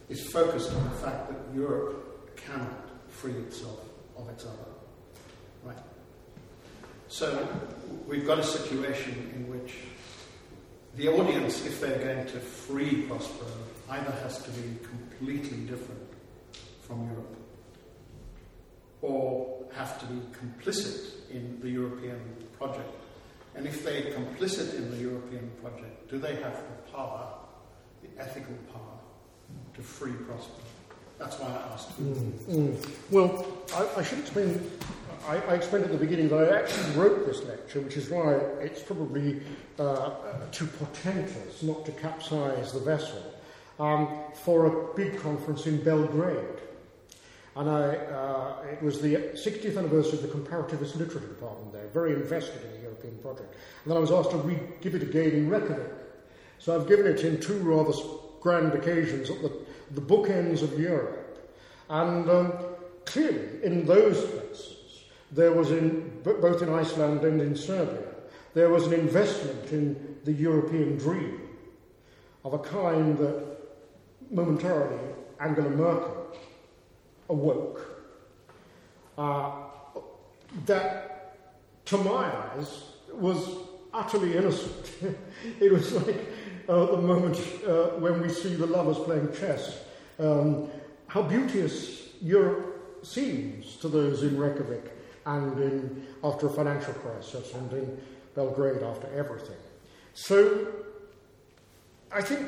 is 0.10 0.26
focused 0.32 0.72
on 0.74 0.84
the 0.84 0.96
fact 0.98 1.30
that 1.30 1.38
Europe 1.56 2.38
cannot 2.38 2.90
free 3.10 3.34
itself 3.34 3.80
of 4.18 4.30
its 4.30 4.46
other. 4.46 4.72
Right? 5.64 5.78
So 7.08 7.48
we've 8.08 8.26
got 8.26 8.40
a 8.40 8.44
situation 8.44 9.32
in 9.36 9.48
which 9.48 9.55
the 10.96 11.08
audience, 11.10 11.66
if 11.66 11.82
they're 11.82 12.00
going 12.00 12.26
to 12.28 12.40
free 12.40 13.04
Prospero, 13.04 13.52
either 13.90 14.12
has 14.24 14.42
to 14.44 14.52
be 14.52 14.78
completely 14.84 15.58
different 15.66 16.02
from 16.82 17.08
Europe 17.08 17.36
or 19.02 19.66
have 19.74 20.00
to 20.00 20.06
be 20.06 20.22
complicit 20.32 21.30
in 21.30 21.60
the 21.62 21.70
European 21.70 22.20
project. 22.58 22.90
And 23.56 23.66
if 23.68 23.84
they're 23.84 24.14
complicit 24.14 24.76
in 24.76 24.90
the 24.92 24.98
European 24.98 25.52
project, 25.62 26.10
do 26.10 26.18
they 26.18 26.36
have 26.36 26.54
the 26.54 26.92
power, 26.92 27.34
the 28.02 28.22
ethical 28.22 28.56
power, 28.72 29.00
to 29.76 29.82
free 29.82 30.14
Prospero? 30.14 30.66
that's 31.18 31.40
why 31.40 31.48
I 31.48 31.74
asked. 31.74 32.02
Mm, 32.02 32.32
mm. 32.50 32.90
Well, 33.10 33.48
I, 33.74 34.00
I, 34.00 34.04
should 34.04 34.20
explain. 34.20 34.72
I, 35.28 35.38
I, 35.38 35.54
explained 35.56 35.86
at 35.86 35.92
the 35.92 35.98
beginning 35.98 36.30
that 36.30 36.52
I 36.52 36.60
actually 36.60 36.96
wrote 36.96 37.26
this 37.26 37.44
lecture, 37.44 37.82
which 37.82 37.98
is 37.98 38.10
why 38.10 38.34
it's 38.62 38.82
probably 38.82 39.42
uh, 39.80 40.12
too 40.52 40.68
portentous 40.68 41.64
not 41.64 41.86
to 41.86 41.92
capsize 41.94 42.72
the 42.74 42.80
vessel, 42.80 43.22
um, 43.80 44.08
for 44.34 44.66
a 44.66 44.96
big 44.96 45.20
conference 45.20 45.66
in 45.66 45.84
Belgrade. 45.84 46.62
And 47.56 47.70
I, 47.70 47.96
uh, 47.96 48.56
it 48.72 48.84
was 48.84 49.02
the 49.02 49.16
60th 49.16 49.78
anniversary 49.78 50.20
of 50.20 50.22
the 50.22 50.28
Comparativist 50.28 50.96
Literature 50.96 51.28
Department 51.28 51.74
there, 51.74 51.88
very 51.88 52.14
invested 52.14 52.62
in 52.64 52.74
the 52.74 52.80
European 52.80 53.18
project. 53.20 53.56
And 53.84 53.92
then 53.92 53.98
I 53.98 54.02
was 54.02 54.12
asked 54.12 54.32
to 54.32 54.38
re- 54.38 54.60
give 54.82 54.94
it 54.94 55.02
again 55.02 55.32
in 55.32 55.50
Reykjavik. 55.50 55.92
So 56.60 56.76
I've 56.80 56.88
given 56.88 57.08
it 57.08 57.24
in 57.24 57.40
two 57.40 57.58
rather 57.60 57.94
grand 58.42 58.74
occasions 58.74 59.30
at 59.30 59.42
the, 59.42 59.52
the 59.92 60.02
bookends 60.02 60.62
of 60.62 60.78
Europe. 60.80 61.50
And 61.90 62.30
um, 62.30 62.54
clearly, 63.06 63.64
in 63.64 63.86
those 63.86 64.24
places, 64.26 64.75
there 65.32 65.52
was 65.52 65.72
in, 65.72 66.22
both 66.24 66.62
in 66.62 66.70
Iceland 66.70 67.24
and 67.24 67.42
in 67.42 67.56
Serbia, 67.56 68.04
there 68.54 68.70
was 68.70 68.88
an 68.88 68.94
investment 68.94 69.72
in 69.72 70.18
the 70.24 70.32
European 70.32 70.98
dream 70.98 71.42
of 72.44 72.54
a 72.54 72.60
kind 72.60 73.18
that 73.18 73.44
momentarily 74.32 75.00
Angela 75.40 75.70
Merkel 75.70 76.28
awoke. 77.30 77.82
Uh, 79.18 79.52
that, 80.66 81.38
to 81.86 81.98
my 81.98 82.32
eyes, 82.56 82.84
was 83.12 83.50
utterly 83.94 84.38
innocent. 84.38 84.92
it 85.60 85.72
was 85.72 85.92
like 85.94 86.20
uh, 86.70 86.86
the 86.86 86.98
moment 86.98 87.38
uh, 87.68 88.00
when 88.00 88.22
we 88.22 88.30
see 88.30 88.56
the 88.56 88.66
lovers 88.66 88.98
playing 89.00 89.32
chess. 89.34 89.84
Um, 90.20 90.70
how 91.08 91.22
beauteous 91.22 92.10
Europe 92.22 93.04
seems 93.04 93.76
to 93.78 93.88
those 93.88 94.24
in 94.24 94.38
Reykjavik 94.38 94.95
and 95.26 95.60
in, 95.60 96.08
after 96.24 96.48
a 96.48 96.50
financial 96.50 96.94
crisis 96.94 97.54
and 97.54 97.72
in 97.74 98.02
Belgrade 98.36 98.84
after 98.84 99.08
everything. 99.16 99.58
So 100.14 100.68
I 102.12 102.22
think 102.22 102.48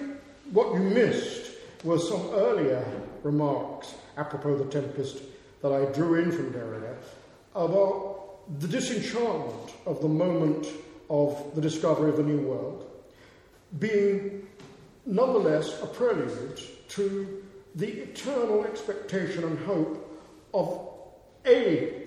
what 0.51 0.73
you 0.73 0.79
missed 0.79 1.51
was 1.83 2.07
some 2.09 2.29
earlier 2.33 2.85
remarks 3.23 3.93
apropos 4.17 4.57
the 4.57 4.65
Tempest 4.65 5.21
that 5.61 5.71
I 5.71 5.85
drew 5.91 6.15
in 6.15 6.31
from 6.31 6.51
Derrida 6.53 6.95
about 7.55 8.59
the 8.59 8.67
disenchantment 8.67 9.73
of 9.85 10.01
the 10.01 10.07
moment 10.07 10.67
of 11.09 11.51
the 11.55 11.61
discovery 11.61 12.09
of 12.09 12.17
the 12.17 12.23
New 12.23 12.41
World 12.41 12.89
being 13.79 14.47
nonetheless 15.05 15.81
a 15.81 15.87
prelude 15.87 16.61
to 16.89 17.43
the 17.75 17.87
eternal 17.87 18.65
expectation 18.65 19.43
and 19.43 19.59
hope 19.59 20.25
of 20.53 20.89
a 21.45 22.06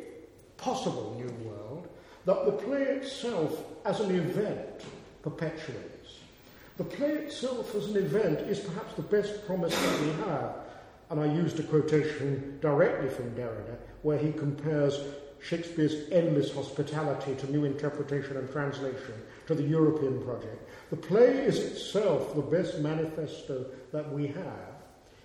possible 0.61 1.17
new 1.19 1.49
world 1.49 1.89
that 2.27 2.45
the 2.45 2.53
play 2.53 2.83
itself 2.83 3.65
as 3.85 4.01
an 4.01 4.15
event 4.15 4.83
perpetuates. 5.23 6.19
The 6.77 6.85
play 6.85 7.11
itself 7.11 7.75
as 7.75 7.89
an 7.89 7.97
event 7.97 8.41
is 8.41 8.61
perhaps 8.61 8.95
the 8.95 9.03
best 9.03 9.47
promise 9.47 9.75
that 9.75 10.01
we 10.01 10.13
have. 10.25 10.57
And 11.11 11.21
I 11.21 11.27
used 11.27 11.59
a 11.59 11.63
quotation 11.65 12.59
directly 12.61 13.11
from 13.11 13.35
Derrida, 13.35 13.77
where 14.03 14.19
he 14.19 14.33
compares 14.33 14.99
Shakespeare's 15.43 16.09
endless 16.13 16.55
hospitality 16.55 17.35
to 17.35 17.51
new 17.51 17.65
interpretation 17.65 18.37
and 18.37 18.51
translation 18.51 19.15
to 19.47 19.55
the 19.55 19.63
European 19.63 20.23
project. 20.23 20.69
The 20.91 20.97
play 20.97 21.39
is 21.45 21.59
itself 21.59 22.35
the 22.35 22.43
best 22.43 22.79
manifesto 22.79 23.67
that 23.93 24.13
we 24.13 24.29
have 24.29 24.70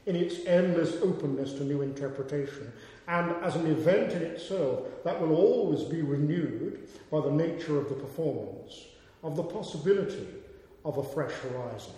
in 0.05 0.15
its 0.15 0.45
endless 0.45 1.01
openness 1.01 1.53
to 1.53 1.63
new 1.63 1.81
interpretation 1.81 2.71
and 3.07 3.31
as 3.43 3.55
an 3.55 3.67
event 3.67 4.13
in 4.13 4.21
itself 4.21 5.03
that 5.03 5.19
will 5.19 5.35
always 5.35 5.83
be 5.83 6.01
renewed 6.01 6.87
by 7.11 7.21
the 7.21 7.31
nature 7.31 7.77
of 7.79 7.89
the 7.89 7.95
performance, 7.95 8.85
of 9.23 9.35
the 9.35 9.43
possibility 9.43 10.27
of 10.83 10.97
a 10.97 11.03
fresh 11.03 11.33
horizon. 11.33 11.93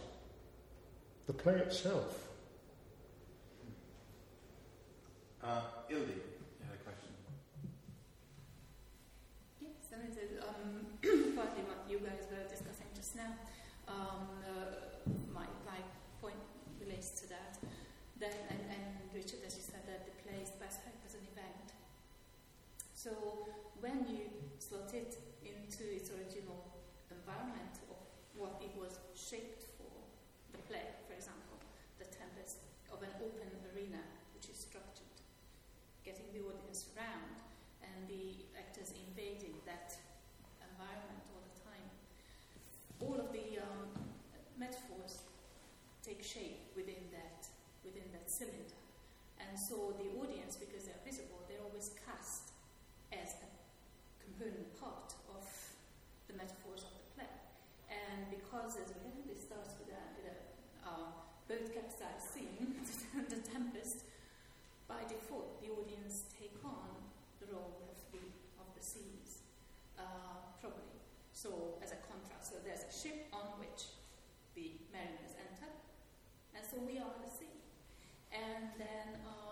The 1.27 1.33
play 1.33 1.55
itself. 1.55 2.27
Uh, 5.43 5.61
Ildi, 5.89 6.15
you 6.15 6.63
had 6.63 6.75
a 6.75 6.83
question. 6.83 7.11
Yes, 9.61 9.71
and 9.93 10.03
it 10.03 10.17
is 10.17 10.43
um, 10.43 11.35
partly 11.35 11.63
what 11.63 11.85
you 11.89 11.99
guys 11.99 12.27
were 12.31 12.47
discussing 12.49 12.87
just 12.95 13.15
now. 13.15 13.31
Um, 13.87 14.27
uh, 14.43 14.99
my, 15.33 15.45
my 15.65 15.79
point 16.21 16.35
relates 16.81 17.11
to 17.21 17.29
that. 17.29 17.57
Then, 18.19 18.33
and, 18.49 18.59
and 18.73 18.83
Richard, 19.13 19.45
as 19.45 19.53
you 19.53 19.61
said, 19.61 19.85
that 19.85 20.09
the 20.09 20.15
play 20.25 20.41
is 20.41 20.49
best 20.57 20.81
as 21.05 21.13
an 21.13 21.21
event. 21.29 21.77
So 22.93 23.13
when 23.79 24.09
you 24.09 24.25
slot 24.57 24.89
it 24.97 25.21
into 25.45 25.85
its 25.85 26.09
original 26.09 26.65
environment 27.13 27.77
of 27.93 28.01
what 28.33 28.57
it 28.57 28.73
was 28.73 28.97
shaped 29.13 29.69
for, 29.77 29.93
the 30.49 30.57
play, 30.65 30.97
for 31.05 31.13
example, 31.13 31.61
The 32.01 32.09
Tempest, 32.09 32.65
of 32.89 33.05
an 33.05 33.13
open 33.21 33.53
arena 33.69 34.01
which 34.33 34.49
is 34.49 34.57
structured, 34.57 35.13
getting 36.01 36.25
the 36.33 36.41
audience 36.41 36.89
around 36.97 37.37
and 37.85 38.09
the 38.09 38.49
actors 38.57 38.97
invading 38.97 39.61
that 39.69 39.93
environment 40.57 41.21
all 41.29 41.45
the 41.45 41.57
time. 41.61 41.85
All 43.05 43.17
of 43.21 43.29
the 43.29 43.61
um, 43.61 43.93
metaphors 44.57 45.21
take 46.01 46.25
shape 46.25 46.73
within 46.73 47.13
that 47.13 47.45
within 47.87 48.11
that 48.11 48.29
cylinder. 48.29 48.75
And 49.57 49.65
so 49.65 49.97
the 49.97 50.13
audience, 50.21 50.53
because 50.53 50.85
they're 50.85 51.01
visible, 51.01 51.41
they're 51.49 51.65
always 51.65 51.89
cast 52.05 52.53
as 53.09 53.41
a 53.41 53.49
component 54.21 54.69
part 54.77 55.17
of 55.33 55.49
the 56.29 56.37
metaphors 56.37 56.85
of 56.85 56.93
the 56.93 57.05
play. 57.17 57.33
And 57.89 58.29
because, 58.29 58.77
as 58.77 58.93
we 58.93 59.09
know, 59.09 59.25
this 59.25 59.49
starts 59.49 59.73
with 59.81 59.89
a, 59.89 60.03
with 60.13 60.29
a 60.29 60.37
uh, 60.85 61.09
boat 61.49 61.73
capsized 61.73 62.37
scene, 62.37 62.77
the 63.33 63.41
tempest, 63.41 64.05
by 64.85 65.01
default, 65.09 65.57
the 65.65 65.73
audience 65.73 66.29
take 66.37 66.61
on 66.61 66.93
the 67.41 67.49
role 67.49 67.81
of 67.89 67.97
the, 68.13 68.21
of 68.61 68.69
the 68.77 68.83
seas, 68.85 69.41
uh, 69.97 70.53
probably. 70.61 71.01
So, 71.33 71.81
as 71.81 71.97
a 71.97 71.99
contrast, 72.05 72.53
so 72.53 72.61
there's 72.61 72.85
a 72.85 72.93
ship 72.93 73.25
on 73.33 73.57
which 73.57 73.97
the 74.53 74.77
mariners 74.93 75.33
enter, 75.33 75.73
and 76.53 76.61
so 76.61 76.77
we 76.77 77.01
are 77.01 77.17
the 77.25 77.25
sea 77.25 77.57
and 78.31 78.69
then 78.77 79.07
um, 79.23 79.46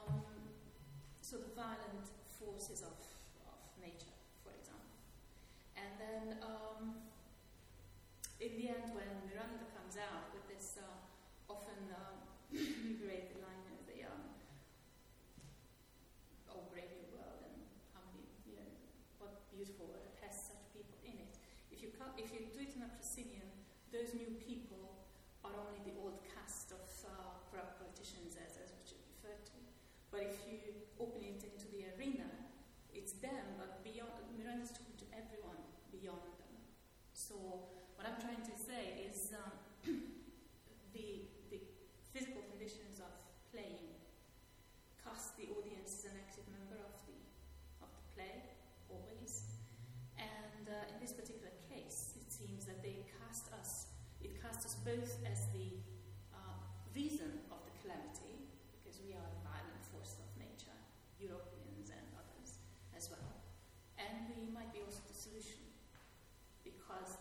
so 1.36 1.44
the 1.44 1.52
violent 1.52 2.08
forces 2.40 2.80
of, 2.80 2.96
of 3.44 3.60
nature, 3.84 4.16
for 4.40 4.56
example. 4.56 4.96
And 5.76 5.92
then 6.00 6.24
um, 6.40 7.04
in 8.40 8.56
the 8.56 8.72
end, 8.72 8.96
when 8.96 9.12
Miranda 9.28 9.68
comes 9.76 10.00
out 10.00 10.32
with 10.32 10.48
this 10.48 10.80
uh, 10.80 10.88
often 11.52 11.92
uh, 11.92 12.24
great 13.04 13.36
line 13.44 13.68
of 13.68 13.84
the 13.84 14.08
um, 14.08 14.24
oh 16.56 16.72
brave 16.72 16.88
new 16.96 17.12
world 17.12 17.44
and 17.44 17.68
how 17.92 18.00
many 18.08 18.24
you 18.48 18.56
know 18.56 18.72
what 19.20 19.36
beautiful 19.52 19.92
world 19.92 20.08
it 20.08 20.16
has 20.24 20.56
such 20.56 20.64
people 20.72 20.96
in 21.04 21.20
it. 21.20 21.36
If 21.68 21.84
you 21.84 21.92
if 22.16 22.32
you 22.32 22.48
do 22.48 22.64
it 22.64 22.72
in 22.80 22.88
a 22.88 22.92
proscenium, 22.96 23.52
those 23.92 24.16
new 24.16 24.40
people 24.40 25.04
are 25.44 25.52
only 25.52 25.84
the 25.84 26.00
old 26.00 26.16
cast 26.32 26.72
of 26.72 26.88
uh, 27.04 27.44
corrupt 27.52 27.84
politicians 27.84 28.40
as 28.40 28.56
but 30.16 30.32
if 30.32 30.48
you 30.48 30.64
open 30.96 31.28
it 31.28 31.44
into 31.44 31.68
the 31.76 31.92
arena, 31.92 32.24
it's 32.96 33.20
them, 33.20 33.60
but 33.60 33.84
beyond, 33.84 34.16
Miranda's 34.40 34.72
talking 34.72 34.96
to 34.96 35.08
everyone 35.12 35.60
beyond 35.92 36.24
them. 36.40 36.56
So 37.12 37.36
what 38.00 38.08
I'm 38.08 38.16
trying 38.24 38.40
to 38.48 38.56
say 38.56 39.04
is 39.04 39.36
um, 39.36 39.52
the, 40.96 41.28
the 41.52 41.60
physical 42.16 42.48
conditions 42.48 43.04
of 43.04 43.12
playing 43.52 43.92
cast 45.04 45.36
the 45.36 45.52
audience 45.52 46.08
as 46.08 46.16
an 46.16 46.16
active 46.16 46.48
member 46.48 46.80
of 46.80 46.96
the, 47.04 47.20
of 47.84 47.92
the 47.92 48.04
play, 48.16 48.56
always. 48.88 49.60
And 50.16 50.64
uh, 50.64 50.96
in 50.96 51.04
this 51.04 51.12
particular 51.12 51.52
case, 51.68 52.16
it 52.24 52.32
seems 52.32 52.72
that 52.72 52.80
us, 53.60 53.92
it 54.24 54.40
casts 54.40 54.64
us 54.64 54.76
both 54.88 55.20
as 55.28 55.52
the 55.52 55.84
uh, 56.32 56.56
reason 56.96 57.44
of 57.52 57.60
the 57.68 57.74
calamity, 57.84 58.48
because 58.80 59.04
we 59.04 59.12
are 59.12 59.28
a 59.28 59.40
violent 59.44 59.84
force 59.92 60.16
of 60.24 60.28
nature, 60.40 60.78
Europeans 61.20 61.92
and 61.92 62.06
others 62.16 62.64
as 62.96 63.12
well, 63.12 63.44
and 64.00 64.32
we 64.32 64.48
might 64.56 64.72
be 64.72 64.80
also 64.80 65.04
the 65.08 65.18
solution, 65.18 65.68
because 66.64 67.20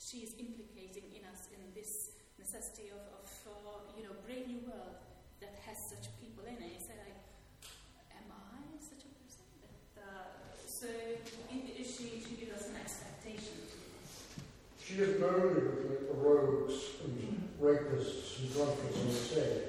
she 0.00 0.24
is 0.24 0.32
implicating 0.40 1.12
in 1.12 1.28
us 1.28 1.52
in 1.52 1.60
this 1.76 2.16
necessity 2.40 2.88
of, 2.88 3.04
of 3.20 3.28
uh, 3.44 3.84
you 3.92 4.08
know, 4.08 4.16
brave 4.24 4.48
new 4.48 4.64
world 4.64 4.96
that 5.44 5.60
has 5.68 5.76
such 5.76 6.08
people 6.16 6.44
in 6.48 6.56
it. 6.56 6.79
She 14.90 15.02
is 15.02 15.20
known 15.20 15.54
with 15.54 16.08
the 16.08 16.14
rogues 16.14 16.74
and 17.04 17.48
rapists 17.62 18.40
and 18.40 18.52
drunkards 18.52 18.98
on 18.98 19.06
the 19.06 19.14
stage. 19.14 19.62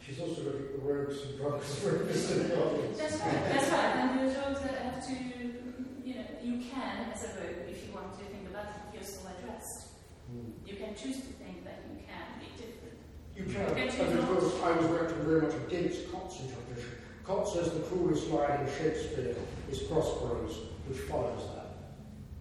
She's 0.00 0.18
also 0.18 0.42
looking 0.44 0.64
at 0.64 0.80
the 0.80 0.88
rogues 0.88 1.20
and 1.22 1.36
drunks 1.36 1.84
and 1.84 1.92
rapists 1.92 2.32
in 2.32 2.48
the 2.48 2.64
audience. 2.64 2.98
That's 2.98 3.20
right, 3.20 3.52
that's 3.52 3.70
right. 3.70 3.96
And 3.96 4.20
the 4.20 4.40
rogues 4.40 4.60
that 4.60 4.78
have 4.80 5.06
to, 5.06 5.12
you 5.12 6.14
know, 6.14 6.24
you 6.42 6.64
can, 6.72 7.12
as 7.12 7.24
a 7.24 7.28
rogue, 7.36 7.68
if 7.68 7.84
you 7.84 7.92
want 7.92 8.18
to 8.18 8.24
think 8.24 8.48
about 8.48 8.72
it, 8.72 8.94
you're 8.94 9.02
still 9.02 9.28
addressed. 9.28 9.88
Hmm. 10.30 10.56
You 10.66 10.76
can 10.76 10.94
choose 10.94 11.16
to 11.16 11.32
think 11.36 11.64
that 11.64 11.84
you 11.92 12.00
can 12.08 12.40
be 12.40 12.48
different. 12.56 12.96
You 13.36 13.44
can. 13.52 13.66
Okay, 13.76 13.92
And 14.08 14.18
of 14.18 14.26
course, 14.26 14.54
I 14.64 14.72
was 14.72 14.86
working 14.86 15.20
very 15.26 15.42
much 15.42 15.54
against 15.68 16.10
Kott's 16.10 16.40
interpretation. 16.40 16.96
Kott 17.26 17.46
says 17.46 17.70
the 17.72 17.80
cruelest 17.80 18.28
line 18.28 18.60
in 18.60 18.66
Shakespeare 18.72 19.36
is 19.70 19.80
Prospero's, 19.80 20.56
which 20.88 20.98
follows 21.00 21.44
that. 21.54 21.76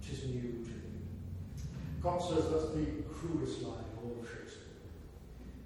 Tis 0.01 0.23
new 0.25 0.60
Kott 2.01 2.19
says 2.19 2.49
that's 2.49 2.73
the 2.73 3.03
cruelest 3.13 3.61
line 3.61 3.85
of 3.93 4.03
all 4.03 4.17
of 4.21 4.27
Shakespeare. 4.27 4.73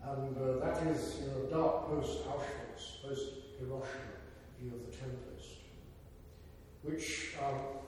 And 0.03 0.36
uh, 0.38 0.66
that 0.66 0.86
is, 0.88 1.22
you 1.22 1.28
know, 1.28 1.48
dark 1.49 1.88
post-Auschwitz, 1.88 3.02
post-Hiroshima 3.02 4.20
view 4.60 4.74
of 4.76 4.86
the 4.86 4.98
Tempest, 4.98 5.64
which 6.84 7.36
um, 7.41 7.80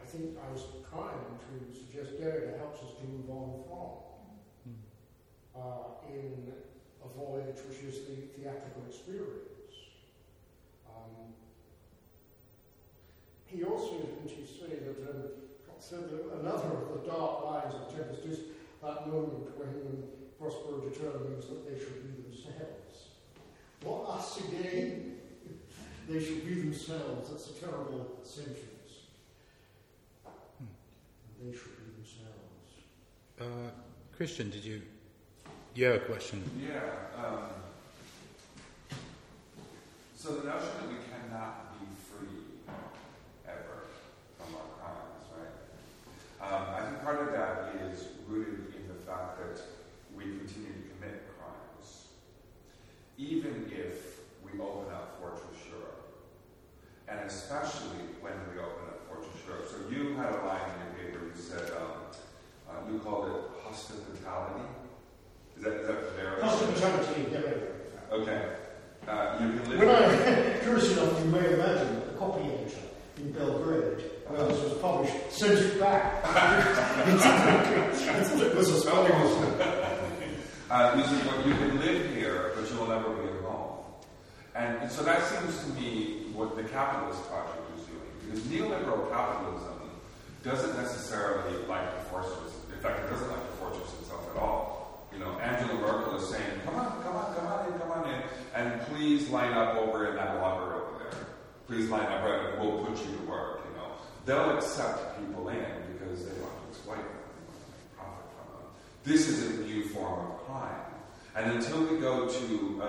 I 0.00 0.04
think 0.04 0.36
I 0.36 0.52
was 0.52 0.64
trying 0.90 1.40
to 1.40 1.74
suggest 1.74 2.20
Derrida 2.20 2.58
helps 2.58 2.82
us 2.84 2.92
to 3.00 3.04
move 3.06 3.30
on 3.30 3.64
from 3.64 4.06
uh, 5.56 6.12
in 6.12 6.52
a 7.02 7.08
voyage 7.18 7.56
which 7.66 7.82
is 7.82 8.04
the 8.06 8.16
theatrical 8.36 8.82
experience. 8.88 9.72
Um, 10.86 11.32
he 13.46 13.64
also, 13.64 13.96
didn't 13.96 14.30
he 14.30 14.44
say 14.44 14.84
that, 14.84 15.10
um, 15.10 15.45
said 15.78 16.10
that 16.10 16.40
another 16.40 16.68
of 16.76 17.02
the 17.02 17.08
dark 17.10 17.44
lines 17.44 17.74
of 17.74 17.94
Tempest 17.94 18.24
is 18.26 18.38
that 18.82 19.06
moment 19.08 19.56
when 19.56 20.04
Prospero 20.38 20.80
determines 20.80 21.46
that 21.46 21.68
they 21.68 21.78
should 21.78 22.02
be 22.02 22.22
themselves. 22.22 23.16
What 23.82 24.10
us 24.18 24.38
again? 24.40 25.16
they 26.08 26.24
should 26.24 26.46
be 26.46 26.54
themselves. 26.54 27.30
That's 27.30 27.50
a 27.50 27.52
terrible 27.54 28.18
sentence. 28.22 28.60
They 31.42 31.52
should 31.52 31.76
be 31.76 31.92
themselves. 31.96 32.70
Uh, 33.40 33.70
Christian, 34.16 34.50
did 34.50 34.64
you? 34.64 34.82
You 35.74 35.86
have 35.86 35.96
a 35.96 36.04
question? 36.06 36.42
Yeah. 36.58 36.80
Um, 37.22 37.48
so 40.16 40.36
the 40.36 40.48
notion 40.48 40.68
that 40.80 40.88
we 40.88 40.94
cannot 41.10 41.78
be 41.78 41.86
free 42.08 42.72
ever 43.46 43.84
from 44.38 44.54
our 44.54 44.68
crimes, 44.80 45.26
right? 45.36 45.52
Um, 46.46 46.62
I 46.76 46.80
think 46.86 47.02
part 47.02 47.20
of 47.26 47.32
that 47.32 47.74
is 47.90 48.06
rooted 48.28 48.72
in 48.78 48.86
the 48.86 48.94
fact 49.04 49.38
that 49.38 49.60
we 50.16 50.24
continue 50.24 50.70
to 50.70 50.84
commit 50.94 51.26
crimes, 51.34 52.06
even 53.18 53.68
if 53.74 54.20
we 54.44 54.60
open 54.60 54.94
up 54.94 55.18
Fortress 55.18 55.58
Europe, 55.68 56.06
and 57.08 57.18
especially 57.28 57.98
when 58.20 58.34
we 58.52 58.60
open 58.62 58.86
up 58.86 59.08
Fortress 59.08 59.34
Europe. 59.44 59.66
So 59.68 59.90
you 59.90 60.14
had 60.14 60.34
a 60.34 60.46
line 60.46 60.70
in 60.70 61.02
your 61.02 61.10
paper. 61.10 61.26
You 61.26 61.34
said 61.34 61.68
um, 61.82 62.14
uh, 62.70 62.92
you 62.92 63.00
called 63.00 63.26
it 63.26 63.64
hospitality. 63.64 64.66
Is 65.56 65.64
that, 65.64 65.72
is 65.72 65.86
that 65.88 66.16
fair? 66.16 66.40
Hospitality, 66.42 67.22
get 67.28 67.42
rid 67.42 67.52
of 67.54 67.62
it. 67.62 67.92
Okay. 68.12 68.52
Uh, 69.08 69.38
you 69.40 69.58
can 69.58 69.70
live. 69.70 69.78
When 69.80 69.88
I, 69.88 70.58
curious 70.62 70.92
enough, 70.92 71.18
you 71.18 71.30
may 71.30 71.54
imagine 71.54 72.02
a 72.08 72.16
copy 72.16 72.44
editor 72.44 72.86
in 73.16 73.32
Belgrade, 73.32 74.04
where 74.28 74.46
this 74.48 74.62
was 74.62 74.74
published, 74.78 75.14
sent 75.30 75.58
it 75.58 75.80
back. 75.80 76.22
it 77.06 78.56
a 78.56 78.64
spelling 78.64 79.18
mistake. 79.20 79.86
Uh, 80.68 80.94
you 80.96 81.04
said, 81.04 81.46
you 81.46 81.54
can 81.54 81.78
live 81.78 82.14
here, 82.14 82.52
but 82.56 82.68
you 82.68 82.76
will 82.76 82.88
never 82.88 83.10
be 83.10 83.28
home. 83.44 83.84
And, 84.56 84.78
and 84.82 84.90
so 84.90 85.04
that 85.04 85.22
seems 85.22 85.62
to 85.62 85.68
me 85.80 86.26
what 86.32 86.56
the 86.56 86.64
capitalist 86.64 87.22
project 87.30 87.62
is 87.78 87.86
doing. 87.86 88.10
Because 88.24 88.40
neoliberal 88.50 89.08
capitalism 89.10 89.76
doesn't 90.42 90.76
necessarily 90.76 91.56
like 91.68 91.94
the 91.96 92.02
fortress. 92.10 92.52
In 92.74 92.80
fact, 92.80 93.04
it 93.04 93.10
doesn't 93.10 93.28
like 93.28 93.46
the 93.50 93.56
fortress 93.58 93.92
itself 94.00 94.28
at 94.34 94.42
all. 94.42 95.06
You 95.12 95.20
know, 95.20 95.38
Angela 95.38 95.80
Merkel 95.80 96.16
is 96.16 96.28
saying, 96.28 96.60
come 96.64 96.74
on, 96.74 97.02
come 97.02 97.16
on, 97.16 97.34
come 97.34 97.46
on 97.46 97.72
in, 97.72 97.78
come 97.78 97.90
on 97.92 98.10
in, 98.10 98.22
and 98.54 98.80
please 98.88 99.30
line 99.30 99.52
up 99.52 99.76
over 99.76 100.10
in 100.10 100.16
that 100.16 100.36
locker 100.40 100.74
over 100.74 100.98
there. 100.98 101.26
Please 101.66 101.88
line 101.88 102.06
up, 102.06 102.24
right, 102.24 102.54
and 102.54 102.60
we'll 102.60 102.84
put 102.84 102.98
you 103.06 103.16
to 103.16 103.22
work. 103.22 103.55
They'll 104.26 104.58
accept 104.58 105.20
people 105.20 105.48
in 105.50 105.64
because 105.92 106.24
they 106.26 106.32
want 106.40 106.52
to 106.60 106.68
exploit 106.68 106.96
them, 106.96 107.06
they 107.06 107.46
want 107.46 107.62
to 107.62 107.70
make 107.70 107.96
profit 107.96 108.26
from 108.34 108.58
them. 108.58 108.68
This 109.04 109.28
is 109.28 109.56
a 109.56 109.62
new 109.62 109.84
form 109.84 110.32
of 110.32 110.44
crime. 110.46 110.80
And 111.36 111.52
until 111.52 111.84
we 111.86 112.00
go 112.00 112.28
to 112.28 112.82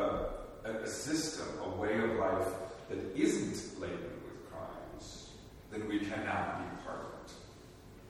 a, 0.65 0.69
a 0.71 0.87
system, 0.87 1.45
a 1.63 1.69
way 1.79 1.99
of 1.99 2.15
life 2.15 2.47
that 2.89 2.97
isn't 3.15 3.79
laden 3.79 3.99
with 4.25 4.51
crimes, 4.51 5.29
then 5.71 5.87
we 5.87 5.99
cannot 5.99 6.57
be 6.57 6.83
part 6.83 7.01
of 7.01 7.23
it. 7.23 7.31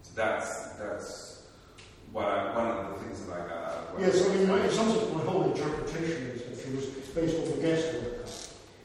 So 0.04 0.12
that's, 0.16 0.70
that's 0.78 1.44
what 2.14 2.28
I, 2.28 2.56
one 2.56 2.78
of 2.78 2.98
the 2.98 3.04
things 3.04 3.26
that 3.26 3.34
I 3.34 3.40
got 3.40 3.52
out 3.52 3.94
of 3.94 4.00
Yes, 4.00 4.26
I 4.26 4.36
mean, 4.36 4.50
in 4.50 4.72
some 4.72 4.90
sense, 4.90 5.14
my 5.14 5.22
whole 5.24 5.52
interpretation 5.52 6.28
is 6.28 6.44
that 6.44 6.64
she 6.66 6.74
was 6.74 6.86
based 6.86 7.36
on 7.40 7.58
the 7.58 7.62
guest 7.62 7.94
worker, 7.94 8.26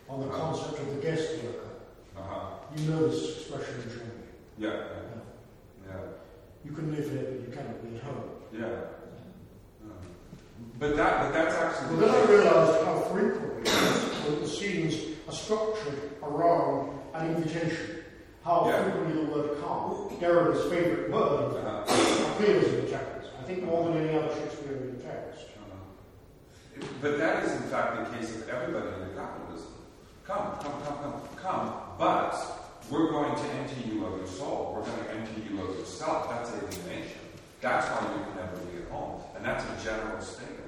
on 0.09 0.21
the 0.21 0.35
concept 0.35 0.81
of 0.81 0.97
the 0.97 1.01
guest 1.01 1.31
worker. 1.45 1.69
Uh-huh. 2.17 2.47
You 2.77 2.91
know 2.91 3.07
this 3.07 3.39
expression 3.39 3.77
in 3.77 3.91
Germany. 3.91 4.12
Yeah, 4.63 4.69
Yeah. 4.71 5.89
yeah, 5.89 5.97
You 6.65 6.71
can 6.73 6.95
live 6.95 7.11
here, 7.11 7.23
but 7.25 7.41
you 7.49 7.53
cannot 7.53 7.83
be 7.83 7.97
at 7.97 8.03
home. 8.05 8.31
yeah. 8.53 8.61
yeah. 8.61 9.91
But 10.79 10.97
that, 10.97 11.21
but 11.23 11.33
that's 11.33 11.55
actually. 11.57 11.97
But 11.97 12.07
then 12.07 12.15
I 12.15 12.31
realised 12.31 12.85
how 12.85 12.99
frequently 13.13 13.63
that 13.65 14.41
the 14.41 14.47
scenes 14.49 14.95
are 15.29 15.33
structured 15.35 15.99
around 16.23 16.99
an 17.15 17.35
invitation. 17.35 18.05
How 18.45 18.67
Yeah. 18.69 18.83
frequently 18.85 19.25
the 19.25 19.31
word 19.33 19.61
come, 19.63 20.17
Derrida's 20.21 20.65
favourite 20.71 21.11
word, 21.11 21.57
in 21.57 21.67
Uh-huh. 21.67 22.35
appears 22.37 22.67
in 22.73 22.85
the 22.85 22.91
text. 22.91 23.31
I 23.41 23.43
think 23.45 23.65
more 23.65 23.85
than 23.89 23.97
any 23.99 24.17
other 24.19 24.33
Shakespearean 24.35 25.01
text. 25.03 25.47
Uh-huh. 25.59 26.87
But 27.01 27.19
that 27.19 27.45
is 27.45 27.53
in 27.53 27.63
fact 27.69 28.11
the 28.11 28.17
case 28.17 28.35
of 28.37 28.49
everybody 28.49 28.87
in 28.95 29.09
the 29.09 29.15
capitalism. 29.21 29.73
Come, 30.25 30.55
come, 30.63 30.77
come, 30.87 30.99
come, 31.03 31.21
come. 31.43 31.73
But 31.99 32.35
we're 32.91 33.11
going 33.11 33.35
to 33.35 33.51
empty 33.55 33.91
you 33.91 34.05
of 34.07 34.19
your 34.19 34.27
soul. 34.27 34.75
We're 34.75 34.85
going 34.85 35.05
to 35.05 35.11
empty 35.13 35.43
you 35.49 35.63
of 35.63 35.79
yourself. 35.79 36.29
That's 36.31 36.51
alienation. 36.51 37.19
That's 37.61 37.87
why 37.89 38.13
you 38.13 38.25
can 38.25 38.37
never 38.37 38.57
be 38.67 38.83
at 38.83 38.89
home. 38.91 39.23
And 39.37 39.45
that's 39.45 39.65
a 39.65 39.85
general 39.85 40.21
statement. 40.21 40.63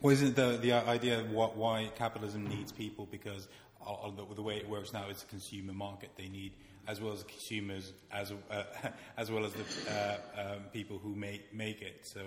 Well, 0.00 0.12
isn't 0.12 0.36
the 0.36 0.58
the 0.60 0.72
idea 0.72 1.20
of 1.20 1.30
what, 1.32 1.56
why 1.56 1.90
capitalism 1.96 2.46
needs 2.46 2.70
people 2.70 3.08
because 3.10 3.48
uh, 3.84 3.92
uh, 3.92 4.10
the, 4.10 4.34
the 4.34 4.42
way 4.42 4.56
it 4.56 4.68
works 4.68 4.92
now 4.92 5.08
is 5.08 5.22
a 5.22 5.26
consumer 5.26 5.72
market. 5.72 6.10
They 6.16 6.28
need 6.28 6.52
as 6.86 7.00
well 7.00 7.12
as 7.12 7.24
consumers 7.24 7.92
as 8.12 8.32
uh, 8.50 8.62
as 9.16 9.30
well 9.30 9.44
as 9.44 9.52
the 9.52 9.64
uh, 9.92 10.16
um, 10.40 10.62
people 10.72 10.98
who 10.98 11.14
make 11.14 11.52
make 11.52 11.82
it. 11.82 12.06
So 12.06 12.20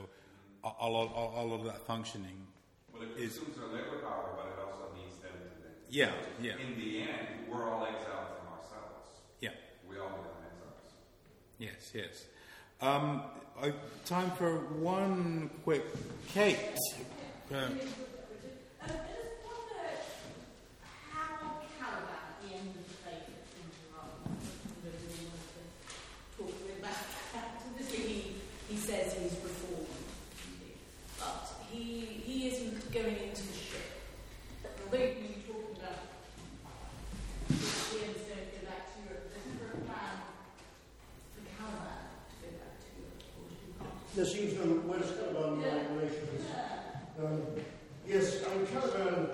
a, 0.64 0.72
a 0.82 0.90
lot 0.90 1.12
a, 1.16 1.42
a 1.42 1.44
lot 1.44 1.60
of 1.60 1.66
that 1.66 1.86
functioning. 1.88 2.46
Well, 2.94 3.04
it 3.04 3.16
consumes 3.16 3.56
their 3.56 3.68
labor 3.68 4.00
power, 4.04 4.32
but 4.36 4.48
it 4.48 4.60
also 4.60 4.94
needs 4.94 5.16
them 5.18 5.32
to 5.32 5.64
think. 5.64 5.76
Yeah, 5.90 6.12
yeah. 6.42 6.54
In 6.60 6.78
the 6.78 7.00
end, 7.04 7.48
we're 7.50 7.70
all 7.70 7.86
exiled. 7.86 8.41
Yeah. 9.92 9.98
We 9.98 10.00
all 10.00 10.10
become 10.10 10.42
exiles. 10.48 10.94
Yes. 11.60 11.92
Yes. 11.94 12.26
Um, 12.82 13.22
I, 13.62 13.74
time 14.06 14.32
for 14.32 14.58
one 14.80 15.50
quick 15.64 15.86
Kate. 16.28 16.58
Uh, 17.54 17.68
Um, 17.72 17.78
I 18.82 18.88
just 18.88 18.98
wonder 19.46 19.86
how 21.12 21.62
Caliban 21.78 22.18
at 22.18 22.42
the 22.42 22.50
end 22.58 22.70
of 22.74 22.82
the 22.82 22.96
day 23.06 23.20
gets 23.30 23.54
into 23.62 23.82
Rome. 23.94 24.26
I 24.26 24.82
don't 24.82 24.98
really 25.06 25.30
want 25.30 25.46
to 25.46 25.62
talk 26.38 26.50
to 26.50 26.64
him 26.66 26.80
about 26.82 26.98
that. 27.34 27.62
Obviously, 27.70 28.02
he, 28.02 28.20
he 28.70 28.76
says 28.78 29.14
he's 29.14 29.38
reformed, 29.44 29.86
but 31.20 31.46
he, 31.70 32.24
he 32.26 32.48
isn't 32.50 32.92
going 32.92 33.18
into 33.30 33.44
the 33.46 33.54
ship. 33.54 33.86
Although 34.86 34.98
you 34.98 35.30
were 35.30 35.46
talking 35.46 35.76
about 35.78 36.02
the 37.48 37.56
Ian's 38.02 38.26
going 38.26 38.42
to 38.42 38.54
go 38.58 38.62
back 38.66 38.84
to 38.90 38.98
Europe, 39.06 39.30
there's 39.30 39.48
never 39.62 39.78
a 39.78 39.86
plan 39.86 40.16
for 41.38 41.42
Caliban 41.54 42.02
to 42.02 42.36
go 42.42 42.50
back 42.58 42.74
to 42.82 42.88
Europe 42.98 43.22
or 43.38 43.46
to 43.46 43.56
be 43.62 43.72
part 43.78 43.94
of 43.94 44.16
There 44.16 44.26
seems 44.26 44.58
no, 44.58 44.66
where's 44.90 45.12
Caliban 45.14 45.62
in 45.62 45.96
relation 45.96 46.26
to 46.26 46.34
this? 46.34 46.50
Um, 47.22 47.44
yes, 48.08 48.42
I 48.48 48.56
mean, 48.56 48.66
Caliban, 48.68 49.30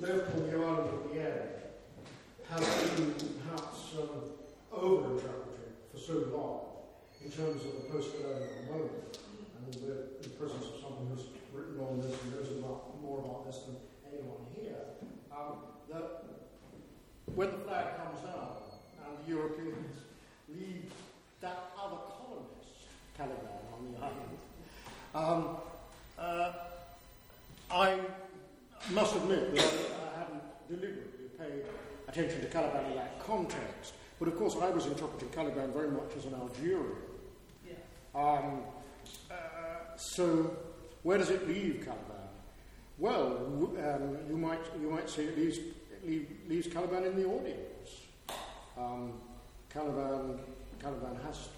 therefore, 0.00 0.40
the 0.40 0.56
island 0.56 0.88
of 0.88 1.12
the 1.12 1.20
end, 1.20 1.50
has 2.48 2.90
been 2.96 3.14
perhaps 3.44 3.92
um, 3.98 4.30
over-interpreted 4.72 5.74
for 5.92 5.98
so 5.98 6.14
long 6.32 6.60
in 7.22 7.30
terms 7.30 7.62
of 7.64 7.72
the 7.82 7.92
post-colonial 7.92 8.48
moment, 8.70 9.18
and 9.58 9.74
the, 9.74 10.22
the 10.22 10.28
presence 10.38 10.64
of 10.64 10.80
someone 10.80 11.08
who's 11.12 11.26
written 11.52 11.78
on 11.80 12.00
this 12.00 12.16
and 12.22 12.32
knows 12.32 12.50
about, 12.58 13.02
more 13.02 13.18
about 13.18 13.44
this 13.46 13.58
than 13.66 13.76
anyone 14.10 14.46
here, 14.54 14.80
um, 15.30 15.58
that 15.90 16.24
when 17.34 17.50
the 17.50 17.58
flag 17.58 17.96
comes 17.98 18.20
down 18.20 18.56
and 19.04 19.26
the 19.26 19.30
Europeans 19.30 19.98
leave 20.48 20.90
that 21.40 21.70
other 21.76 21.98
colonist, 22.16 22.88
Caliban, 23.14 23.60
on 23.74 23.92
the 23.92 23.98
island, 23.98 24.38
um, 25.14 25.56
uh, 26.18 26.52
I 27.70 27.98
must 28.90 29.16
admit 29.16 29.54
that 29.54 29.64
I, 29.64 30.16
I 30.16 30.18
haven't 30.18 30.42
deliberately 30.68 31.28
paid 31.38 31.64
attention 32.08 32.40
to 32.40 32.46
Caliban 32.46 32.86
in 32.86 32.96
that 32.96 33.24
context. 33.26 33.94
But 34.18 34.28
of 34.28 34.34
course, 34.46 34.62
I 34.62 34.70
was 34.70 34.86
interpreting 34.86 35.28
Caliban 35.30 35.72
very 35.72 35.90
much 35.90 36.12
as 36.16 36.24
an 36.26 36.34
Algerian. 36.34 36.84
Yeah. 37.66 37.74
Um, 38.14 38.60
uh, 39.30 39.34
so, 39.96 40.56
where 41.02 41.18
does 41.18 41.30
it 41.30 41.48
leave 41.48 41.84
Caliban? 41.84 42.28
Well, 42.98 43.38
um, 43.38 44.18
you 44.28 44.36
might 44.36 44.60
you 44.80 44.90
might 44.90 45.10
say 45.10 45.24
it 45.24 45.36
leaves 45.36 45.58
it 45.58 46.06
leave, 46.06 46.28
leaves 46.48 46.68
Caliban 46.68 47.04
in 47.04 47.16
the 47.16 47.24
audience. 47.24 47.90
Um, 48.78 49.14
Caliban 49.68 50.38
Caliban 50.80 51.18
has 51.26 51.48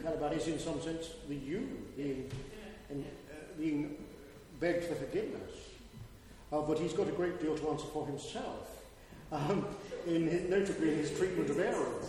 Caliban 0.00 0.32
is 0.32 0.46
in 0.46 0.58
some 0.58 0.80
sense 0.80 1.10
the 1.28 1.34
you 1.34 1.68
being 1.96 2.30
in, 2.90 3.04
uh, 3.30 3.34
being 3.58 3.96
begged 4.60 4.84
for 4.84 4.94
forgiveness, 4.94 5.52
uh, 6.52 6.60
but 6.60 6.78
he's 6.78 6.92
got 6.92 7.08
a 7.08 7.12
great 7.12 7.40
deal 7.42 7.56
to 7.56 7.68
answer 7.68 7.86
for 7.92 8.06
himself. 8.06 8.68
Um, 9.32 9.66
in 10.06 10.26
his, 10.26 10.48
notably 10.48 10.92
in 10.92 10.98
his 10.98 11.16
treatment 11.16 11.50
of 11.50 11.58
Ariel, 11.58 12.00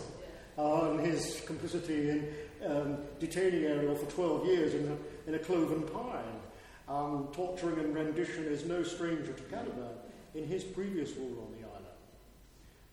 uh, 0.58 0.90
and 0.90 1.00
his 1.00 1.42
complicity 1.46 2.10
in 2.10 2.28
um, 2.66 2.98
detaining 3.20 3.64
Ariel 3.64 3.94
for 3.94 4.10
12 4.10 4.46
years 4.46 4.74
in 4.74 4.88
a, 4.88 5.28
in 5.28 5.34
a 5.34 5.38
cloven 5.38 5.82
pine. 5.82 6.40
Um, 6.86 7.28
torturing 7.32 7.78
and 7.78 7.94
rendition 7.94 8.44
is 8.44 8.64
no 8.66 8.82
stranger 8.82 9.32
to 9.32 9.42
Caliban 9.44 9.96
in 10.34 10.46
his 10.46 10.62
previous 10.62 11.12
rule 11.16 11.46
on 11.46 11.58
the 11.58 11.66
island. 11.66 11.84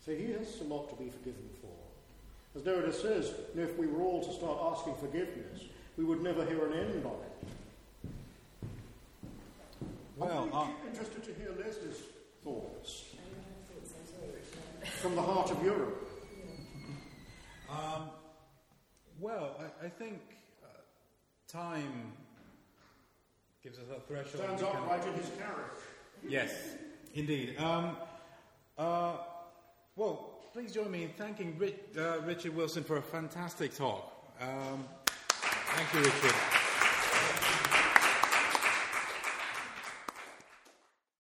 So 0.06 0.15
he 0.15 0.32
has 0.32 0.61
a 0.61 0.64
lot 0.64 0.90
to 0.90 0.95
be 0.95 1.10
forgiven 1.10 1.49
for. 1.61 1.68
As 2.57 2.64
Derrida 2.64 2.94
says, 2.94 3.34
you 3.53 3.61
know, 3.61 3.68
if 3.68 3.78
we 3.78 3.88
were 3.88 4.02
all 4.02 4.23
to 4.23 4.34
start 4.34 4.60
asking 4.72 4.95
forgiveness, 4.95 5.64
we 5.98 6.06
would 6.06 6.22
never 6.22 6.45
hear 6.45 6.65
an 6.68 6.73
end 6.73 7.06
on 7.06 7.11
it. 7.11 7.32
Well, 10.18 10.49
I'm 10.53 10.53
uh, 10.53 10.68
interested 10.88 11.23
to 11.23 11.34
hear 11.34 11.52
Leslie's 11.57 12.02
thoughts 12.44 13.11
from 15.02 15.15
the 15.15 15.22
heart 15.22 15.49
of 15.49 15.64
Europe. 15.64 16.07
Um, 17.68 18.10
well, 19.19 19.56
I, 19.60 19.88
I 19.88 19.90
think 19.90 20.19
uh, 20.64 20.68
time 21.48 22.11
gives 23.64 23.80
us 23.80 23.86
a 23.95 23.99
threshold. 24.02 24.44
Stands 24.44 24.61
upright 24.61 25.07
in 25.07 25.14
his 25.14 25.30
carriage. 25.40 25.82
Yes, 26.28 26.52
indeed. 27.15 27.57
Um, 27.57 27.98
uh, 28.78 29.14
well, 29.95 30.40
please 30.53 30.72
join 30.72 30.91
me 30.91 31.06
in 31.06 31.10
thanking 31.18 31.57
Rich, 31.57 31.80
uh, 31.98 32.22
Richard 32.22 32.56
Wilson 32.56 32.84
for 32.84 32.98
a 32.98 33.02
fantastic 33.02 33.76
talk. 33.76 34.14
Um, 34.40 34.86
thank 35.40 35.94
you, 35.95 36.02
Richard. 36.02 36.61